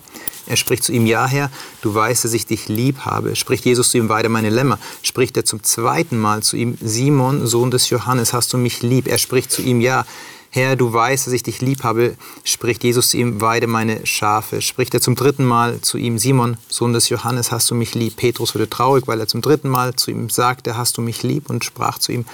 Er 0.46 0.56
spricht 0.56 0.82
zu 0.84 0.92
ihm, 0.92 1.06
ja 1.06 1.26
Herr, 1.26 1.50
du 1.82 1.94
weißt, 1.94 2.24
dass 2.24 2.32
ich 2.32 2.46
dich 2.46 2.68
lieb 2.68 3.00
habe. 3.00 3.36
Spricht 3.36 3.64
Jesus 3.64 3.90
zu 3.90 3.98
ihm, 3.98 4.08
weide 4.08 4.28
meine 4.28 4.50
Lämmer. 4.50 4.78
Spricht 5.02 5.36
er 5.36 5.44
zum 5.44 5.62
zweiten 5.62 6.18
Mal 6.18 6.42
zu 6.42 6.56
ihm, 6.56 6.76
Simon, 6.80 7.46
Sohn 7.46 7.70
des 7.70 7.90
Johannes, 7.90 8.32
hast 8.32 8.52
du 8.52 8.58
mich 8.58 8.82
lieb? 8.82 9.06
Er 9.08 9.18
spricht 9.18 9.50
zu 9.50 9.62
ihm, 9.62 9.80
ja 9.80 10.04
Herr, 10.50 10.74
du 10.74 10.92
weißt, 10.92 11.26
dass 11.26 11.34
ich 11.34 11.42
dich 11.42 11.60
lieb 11.60 11.82
habe, 11.82 12.16
spricht 12.42 12.82
Jesus 12.82 13.10
zu 13.10 13.18
ihm, 13.18 13.40
weide 13.40 13.66
meine 13.66 14.06
Schafe. 14.06 14.62
Spricht 14.62 14.94
er 14.94 15.00
zum 15.00 15.14
dritten 15.14 15.44
Mal 15.44 15.80
zu 15.80 15.98
ihm, 15.98 16.18
Simon, 16.18 16.56
Sohn 16.68 16.92
des 16.92 17.08
Johannes, 17.08 17.52
hast 17.52 17.70
du 17.70 17.74
mich 17.74 17.94
lieb? 17.94 18.16
Petrus 18.16 18.54
wurde 18.54 18.70
traurig, 18.70 19.06
weil 19.06 19.20
er 19.20 19.28
zum 19.28 19.42
dritten 19.42 19.68
Mal 19.68 19.94
zu 19.94 20.10
ihm 20.10 20.28
sagte, 20.28 20.76
hast 20.76 20.96
du 20.96 21.02
mich 21.02 21.22
lieb? 21.22 21.50
Und 21.50 21.64
sprach 21.64 21.98
zu 21.98 22.12
ihm, 22.12 22.24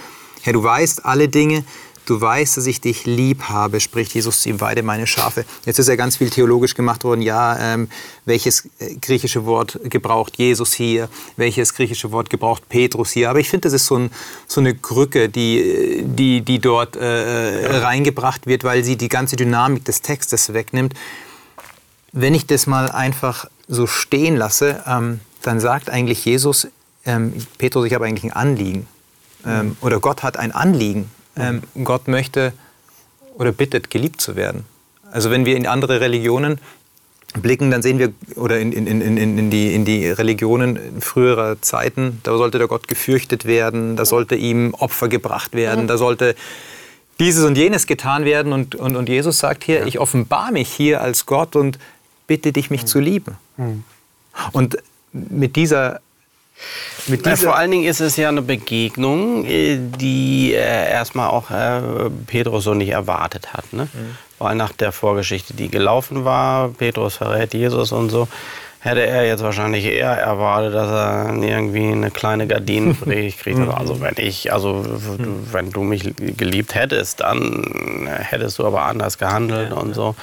Herr, 0.43 0.53
du 0.53 0.63
weißt 0.63 1.05
alle 1.05 1.29
Dinge, 1.29 1.65
Du 2.05 2.21
weißt, 2.21 2.57
dass 2.57 2.67
ich 2.67 2.81
dich 2.81 3.07
lieb 3.07 3.45
habe, 3.45 3.79
spricht 3.79 4.15
Jesus 4.15 4.43
zu 4.43 4.49
ihm, 4.49 4.61
weide 4.61 4.83
meine 4.83 5.07
Schafe. 5.07 5.45
Jetzt 5.65 5.79
ist 5.79 5.89
ja 5.89 5.95
ganz 5.95 6.17
viel 6.17 6.31
theologisch 6.31 6.75
gemacht 6.75 7.05
worden. 7.05 7.23
Ja, 7.23 7.75
ähm, 7.75 7.89
welches 8.25 8.69
äh, 8.81 8.97
griechische 9.01 9.45
Wort 9.47 9.79
gebraucht 9.85 10.37
Jesus 10.37 10.73
hier? 10.73 11.09
Welches 11.37 11.75
griechische 11.75 12.11
Wort 12.11 12.29
gebraucht 12.29 12.69
Petrus 12.69 13.13
hier? 13.13 13.31
Aber 13.31 13.39
ich 13.39 13.49
finde, 13.49 13.67
das 13.67 13.73
ist 13.75 13.87
so, 13.87 13.99
ein, 13.99 14.11
so, 14.49 14.61
eine 14.61 14.75
Krücke, 14.75 15.29
die, 15.29 16.03
die, 16.05 16.41
die 16.41 16.59
dort 16.59 16.97
äh, 16.97 17.79
reingebracht 17.79 18.49
wird, 18.49 18.65
weil 18.65 18.83
sie 18.83 18.97
die 18.97 19.09
ganze 19.09 19.37
Dynamik 19.37 19.85
des 19.85 20.03
Textes 20.03 20.53
wegnimmt. 20.53 20.95
Wenn 22.11 22.35
ich 22.35 22.47
das 22.47 22.67
mal 22.67 22.91
einfach 22.91 23.47
so 23.69 23.87
stehen 23.87 24.37
lasse, 24.37 24.83
ähm, 24.89 25.21
dann 25.43 25.61
sagt 25.61 25.89
eigentlich 25.89 26.25
Jesus, 26.25 26.67
ähm, 27.07 27.33
Petrus, 27.59 27.87
ich 27.87 27.95
habe 27.95 28.07
eigentlich 28.07 28.25
ein 28.25 28.33
Anliegen. 28.33 28.89
Ähm, 29.47 29.77
oder 29.81 30.01
Gott 30.01 30.23
hat 30.23 30.37
ein 30.37 30.53
Anliegen 30.53 31.11
ähm, 31.37 31.63
Gott 31.85 32.09
möchte 32.09 32.53
oder 33.35 33.53
bittet, 33.53 33.91
geliebt 33.91 34.21
zu 34.21 34.37
werden. 34.37 34.65
Also 35.11 35.31
wenn 35.31 35.45
wir 35.45 35.57
in 35.57 35.67
andere 35.67 36.01
Religionen 36.01 36.59
blicken, 37.35 37.71
dann 37.71 37.83
sehen 37.83 37.99
wir, 37.99 38.13
oder 38.37 38.59
in, 38.59 38.73
in, 38.73 38.87
in, 38.87 39.17
in, 39.17 39.51
die, 39.51 39.75
in 39.75 39.85
die 39.85 40.09
Religionen 40.09 41.01
früherer 41.01 41.61
Zeiten, 41.63 42.21
da 42.23 42.37
sollte 42.37 42.59
der 42.59 42.69
Gott 42.69 42.89
gefürchtet 42.89 43.47
werden, 43.47 43.97
da 43.97 44.05
sollte 44.05 44.35
ihm 44.35 44.75
Opfer 44.75 45.09
gebracht 45.09 45.55
werden, 45.55 45.85
mhm. 45.85 45.89
da 45.89 45.97
sollte 45.97 46.35
dieses 47.19 47.45
und 47.45 47.57
jenes 47.57 47.87
getan 47.87 48.25
werden. 48.25 48.53
Und, 48.53 48.75
und, 48.75 48.97
und 48.97 49.09
Jesus 49.09 49.39
sagt 49.39 49.65
hier, 49.65 49.81
ja. 49.81 49.87
ich 49.87 49.99
offenbar 49.99 50.53
mich 50.53 50.71
hier 50.71 51.01
als 51.01 51.25
Gott 51.25 51.57
und 51.57 51.79
bitte 52.27 52.53
dich, 52.53 52.71
mich 52.71 52.83
mhm. 52.83 52.87
zu 52.87 53.01
lieben. 53.01 53.37
Mhm. 53.57 53.85
Und 54.53 54.77
mit 55.13 55.57
dieser 55.57 56.01
na, 57.25 57.37
vor 57.37 57.57
allen 57.57 57.71
Dingen 57.71 57.85
ist 57.85 58.01
es 58.01 58.17
ja 58.17 58.29
eine 58.29 58.43
Begegnung, 58.43 59.45
äh, 59.45 59.79
die 59.79 60.53
äh, 60.55 60.91
erstmal 60.91 61.29
auch 61.31 61.51
äh, 61.51 62.11
Petrus 62.27 62.65
so 62.65 62.75
nicht 62.75 62.91
erwartet 62.91 63.53
hat. 63.53 63.73
Ne? 63.73 63.89
Mhm. 63.93 64.17
Weil 64.39 64.55
nach 64.55 64.73
der 64.73 64.93
Vorgeschichte, 64.93 65.55
die 65.55 65.69
gelaufen 65.69 66.25
war, 66.25 66.69
Petrus 66.69 67.17
verrät 67.17 67.55
Jesus 67.55 67.93
und 67.93 68.11
so, 68.11 68.29
hätte 68.81 69.07
er 69.07 69.27
jetzt 69.27 69.43
wahrscheinlich 69.43 69.85
eher 69.85 70.11
erwartet, 70.11 70.75
dass 70.75 70.91
er 70.91 71.35
irgendwie 71.35 71.93
eine 71.93 72.11
kleine 72.11 72.47
Gardinenpredigt 72.47 73.41
kriegt. 73.41 73.59
Mhm. 73.59 73.71
also 73.75 74.01
wenn 74.01 74.15
ich, 74.17 74.53
also 74.53 74.75
mhm. 74.75 75.47
wenn 75.51 75.71
du 75.71 75.83
mich 75.83 76.15
geliebt 76.17 76.75
hättest, 76.75 77.21
dann 77.21 78.09
hättest 78.09 78.59
du 78.59 78.67
aber 78.67 78.83
anders 78.83 79.19
gehandelt 79.19 79.71
ja, 79.71 79.77
und 79.77 79.89
ja. 79.89 79.95
so. 79.95 80.15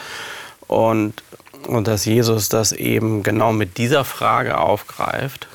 Und, 0.68 1.24
und 1.68 1.88
dass 1.88 2.06
Jesus 2.06 2.48
das 2.48 2.72
eben 2.72 3.24
genau 3.24 3.52
mit 3.52 3.78
dieser 3.78 4.06
Frage 4.06 4.58
aufgreift 4.60 5.48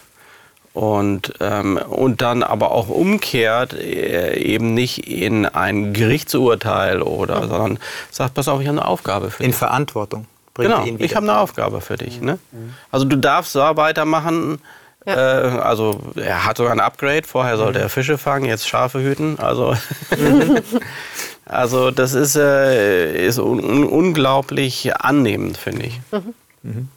und, 0.74 1.34
ähm, 1.40 1.76
und 1.76 2.20
dann 2.20 2.42
aber 2.42 2.72
auch 2.72 2.88
umkehrt 2.88 3.72
äh, 3.72 4.36
eben 4.36 4.74
nicht 4.74 5.08
in 5.08 5.46
ein 5.46 5.92
Gerichtsurteil 5.92 7.00
oder, 7.00 7.42
mhm. 7.42 7.48
sondern 7.48 7.78
sagt, 8.10 8.34
pass 8.34 8.48
auf, 8.48 8.60
ich 8.60 8.66
habe 8.66 8.78
eine 8.78 8.88
Aufgabe 8.88 9.30
für 9.30 9.44
in 9.44 9.50
dich. 9.50 9.54
In 9.54 9.58
Verantwortung. 9.58 10.26
Genau, 10.54 10.84
ich 10.98 11.16
habe 11.16 11.28
eine 11.28 11.38
Aufgabe 11.38 11.80
für 11.80 11.96
dich. 11.96 12.20
Ne? 12.20 12.38
Mhm. 12.50 12.74
Also 12.90 13.06
du 13.06 13.16
darfst 13.16 13.52
so 13.52 13.60
weitermachen. 13.60 14.60
Ja. 15.06 15.14
Äh, 15.14 15.58
also 15.60 16.00
er 16.16 16.44
hat 16.44 16.56
sogar 16.56 16.72
ein 16.72 16.80
Upgrade. 16.80 17.22
Vorher 17.24 17.56
sollte 17.56 17.78
er 17.78 17.88
Fische 17.88 18.18
fangen, 18.18 18.44
jetzt 18.44 18.68
Schafe 18.68 19.00
hüten. 19.00 19.38
Also, 19.38 19.76
also 21.44 21.92
das 21.92 22.14
ist, 22.14 22.34
äh, 22.34 23.26
ist 23.26 23.38
un 23.38 23.84
unglaublich 23.84 24.92
annehmend, 24.96 25.56
finde 25.56 25.86
ich. 25.86 26.00
Mhm. 26.10 26.34
Mhm. 26.64 26.88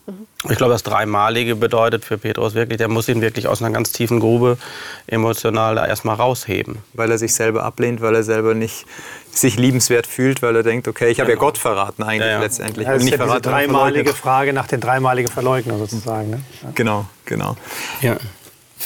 Ich 0.50 0.58
glaube, 0.58 0.72
das 0.72 0.84
Dreimalige 0.84 1.56
bedeutet 1.56 2.06
für 2.06 2.18
Petrus 2.18 2.54
wirklich, 2.54 2.78
der 2.78 2.88
muss 2.88 3.10
ihn 3.10 3.22
wirklich 3.22 3.48
aus 3.48 3.62
einer 3.62 3.74
ganz 3.74 3.92
tiefen 3.92 4.20
Grube 4.20 4.58
emotional 5.08 5.76
da 5.76 5.86
erstmal 5.86 6.16
rausheben. 6.16 6.78
Weil 6.94 7.12
er 7.12 7.18
sich 7.18 7.34
selber 7.36 7.64
ablehnt, 7.64 8.02
weil 8.02 8.16
er 8.16 8.24
selber 8.24 8.54
nicht 8.54 8.86
sich 9.30 9.58
liebenswert 9.58 10.08
fühlt, 10.08 10.42
weil 10.42 10.56
er 10.56 10.64
denkt, 10.64 10.88
okay, 10.88 11.10
ich 11.10 11.20
habe 11.20 11.32
genau. 11.32 11.42
ja 11.42 11.48
Gott 11.48 11.58
verraten 11.58 12.04
eigentlich 12.04 12.22
ja, 12.22 12.34
ja. 12.34 12.40
letztendlich. 12.40 12.88
Ja, 12.88 12.94
das 12.94 13.04
ist 13.04 13.14
diese 13.14 13.42
dreimalige 13.42 14.14
Frage 14.14 14.54
nach 14.54 14.68
den 14.68 14.80
dreimaligen 14.80 15.30
Verleugner 15.30 15.78
sozusagen. 15.78 16.30
Ne? 16.30 16.42
Genau, 16.74 17.06
genau. 17.26 17.58
Ja. 18.02 18.18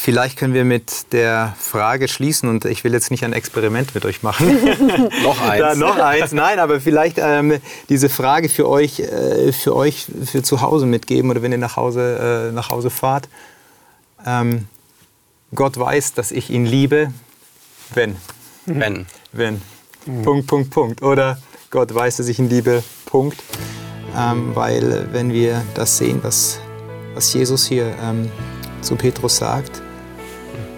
Vielleicht 0.04 0.36
können 0.36 0.56
wir 0.56 0.66
mit 0.66 1.14
der 1.14 1.56
Frage 1.60 2.08
schließen 2.08 2.50
und 2.50 2.66
ich 2.66 2.84
will 2.84 2.92
jetzt 2.92 3.12
nicht 3.12 3.24
ein 3.24 3.34
Experiment 3.34 3.94
mit 3.94 4.04
euch 4.04 4.24
machen. 4.24 4.48
noch 5.24 5.40
eins. 5.48 5.60
Da, 5.62 5.76
noch 5.76 5.96
eins, 5.96 6.32
nein, 6.32 6.58
aber 6.58 6.82
vielleicht 6.82 7.20
ähm, 7.20 7.60
diese 7.88 8.10
Frage 8.10 8.50
für 8.50 8.68
euch, 8.68 9.00
äh, 9.00 9.52
für 9.52 9.76
euch 9.76 10.08
für 10.26 10.42
zu 10.42 10.62
Hause 10.62 10.88
mitgeben 10.88 11.30
oder 11.30 11.44
wenn 11.44 11.52
ihr 11.52 11.60
nach 11.60 11.76
Hause, 11.76 12.50
äh, 12.50 12.52
nach 12.52 12.72
Hause 12.72 12.90
fahrt. 12.90 13.30
Ähm, 14.26 14.66
Gott 15.54 15.78
weiß, 15.78 16.16
dass 16.16 16.32
ich 16.32 16.50
ihn 16.50 16.66
liebe, 16.66 17.14
wenn. 17.94 18.16
Wenn. 18.66 19.06
Wenn. 19.32 19.62
Mhm. 20.08 20.24
Punkt, 20.24 20.48
Punkt, 20.48 20.70
Punkt. 20.72 21.04
Oder 21.04 21.38
Gott 21.70 21.94
weiß, 21.94 22.18
dass 22.18 22.28
ich 22.28 22.40
ihn 22.40 22.50
liebe, 22.50 22.84
Punkt. 23.06 23.38
Ähm, 24.18 24.56
weil 24.56 25.10
wenn 25.12 25.32
wir 25.32 25.62
das 25.76 26.00
sehen, 26.00 26.22
was, 26.24 26.60
was 27.14 27.32
Jesus 27.32 27.68
hier 27.68 27.96
ähm, 28.02 28.32
zu 28.82 28.96
Petrus 28.96 29.38
sagt, 29.38 29.84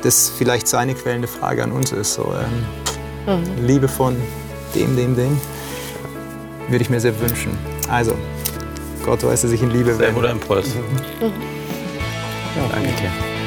das 0.04 0.30
vielleicht 0.30 0.68
seine 0.68 0.94
quälende 0.94 1.28
Frage 1.28 1.64
an 1.64 1.72
uns 1.72 1.92
ist. 1.92 2.14
So, 2.14 2.34
ähm, 3.28 3.40
mhm. 3.40 3.66
Liebe 3.66 3.88
von 3.88 4.16
dem, 4.76 4.96
dem, 4.96 5.16
dem, 5.16 5.40
würde 6.70 6.84
ich 6.84 6.90
mir 6.90 7.00
sehr 7.00 7.20
wünschen. 7.20 7.58
Also, 7.90 8.16
Gott 9.06 9.24
weiß, 9.24 9.42
dass 9.42 9.52
ich 9.52 9.62
in 9.62 9.72
Liebe 9.72 9.94
Sehr 9.96 10.12
guter 10.12 10.32
Impuls. 10.32 10.68
Mhm. 10.76 11.32
Ja. 12.56 12.70
Danke 12.72 12.90
dir. 12.90 13.43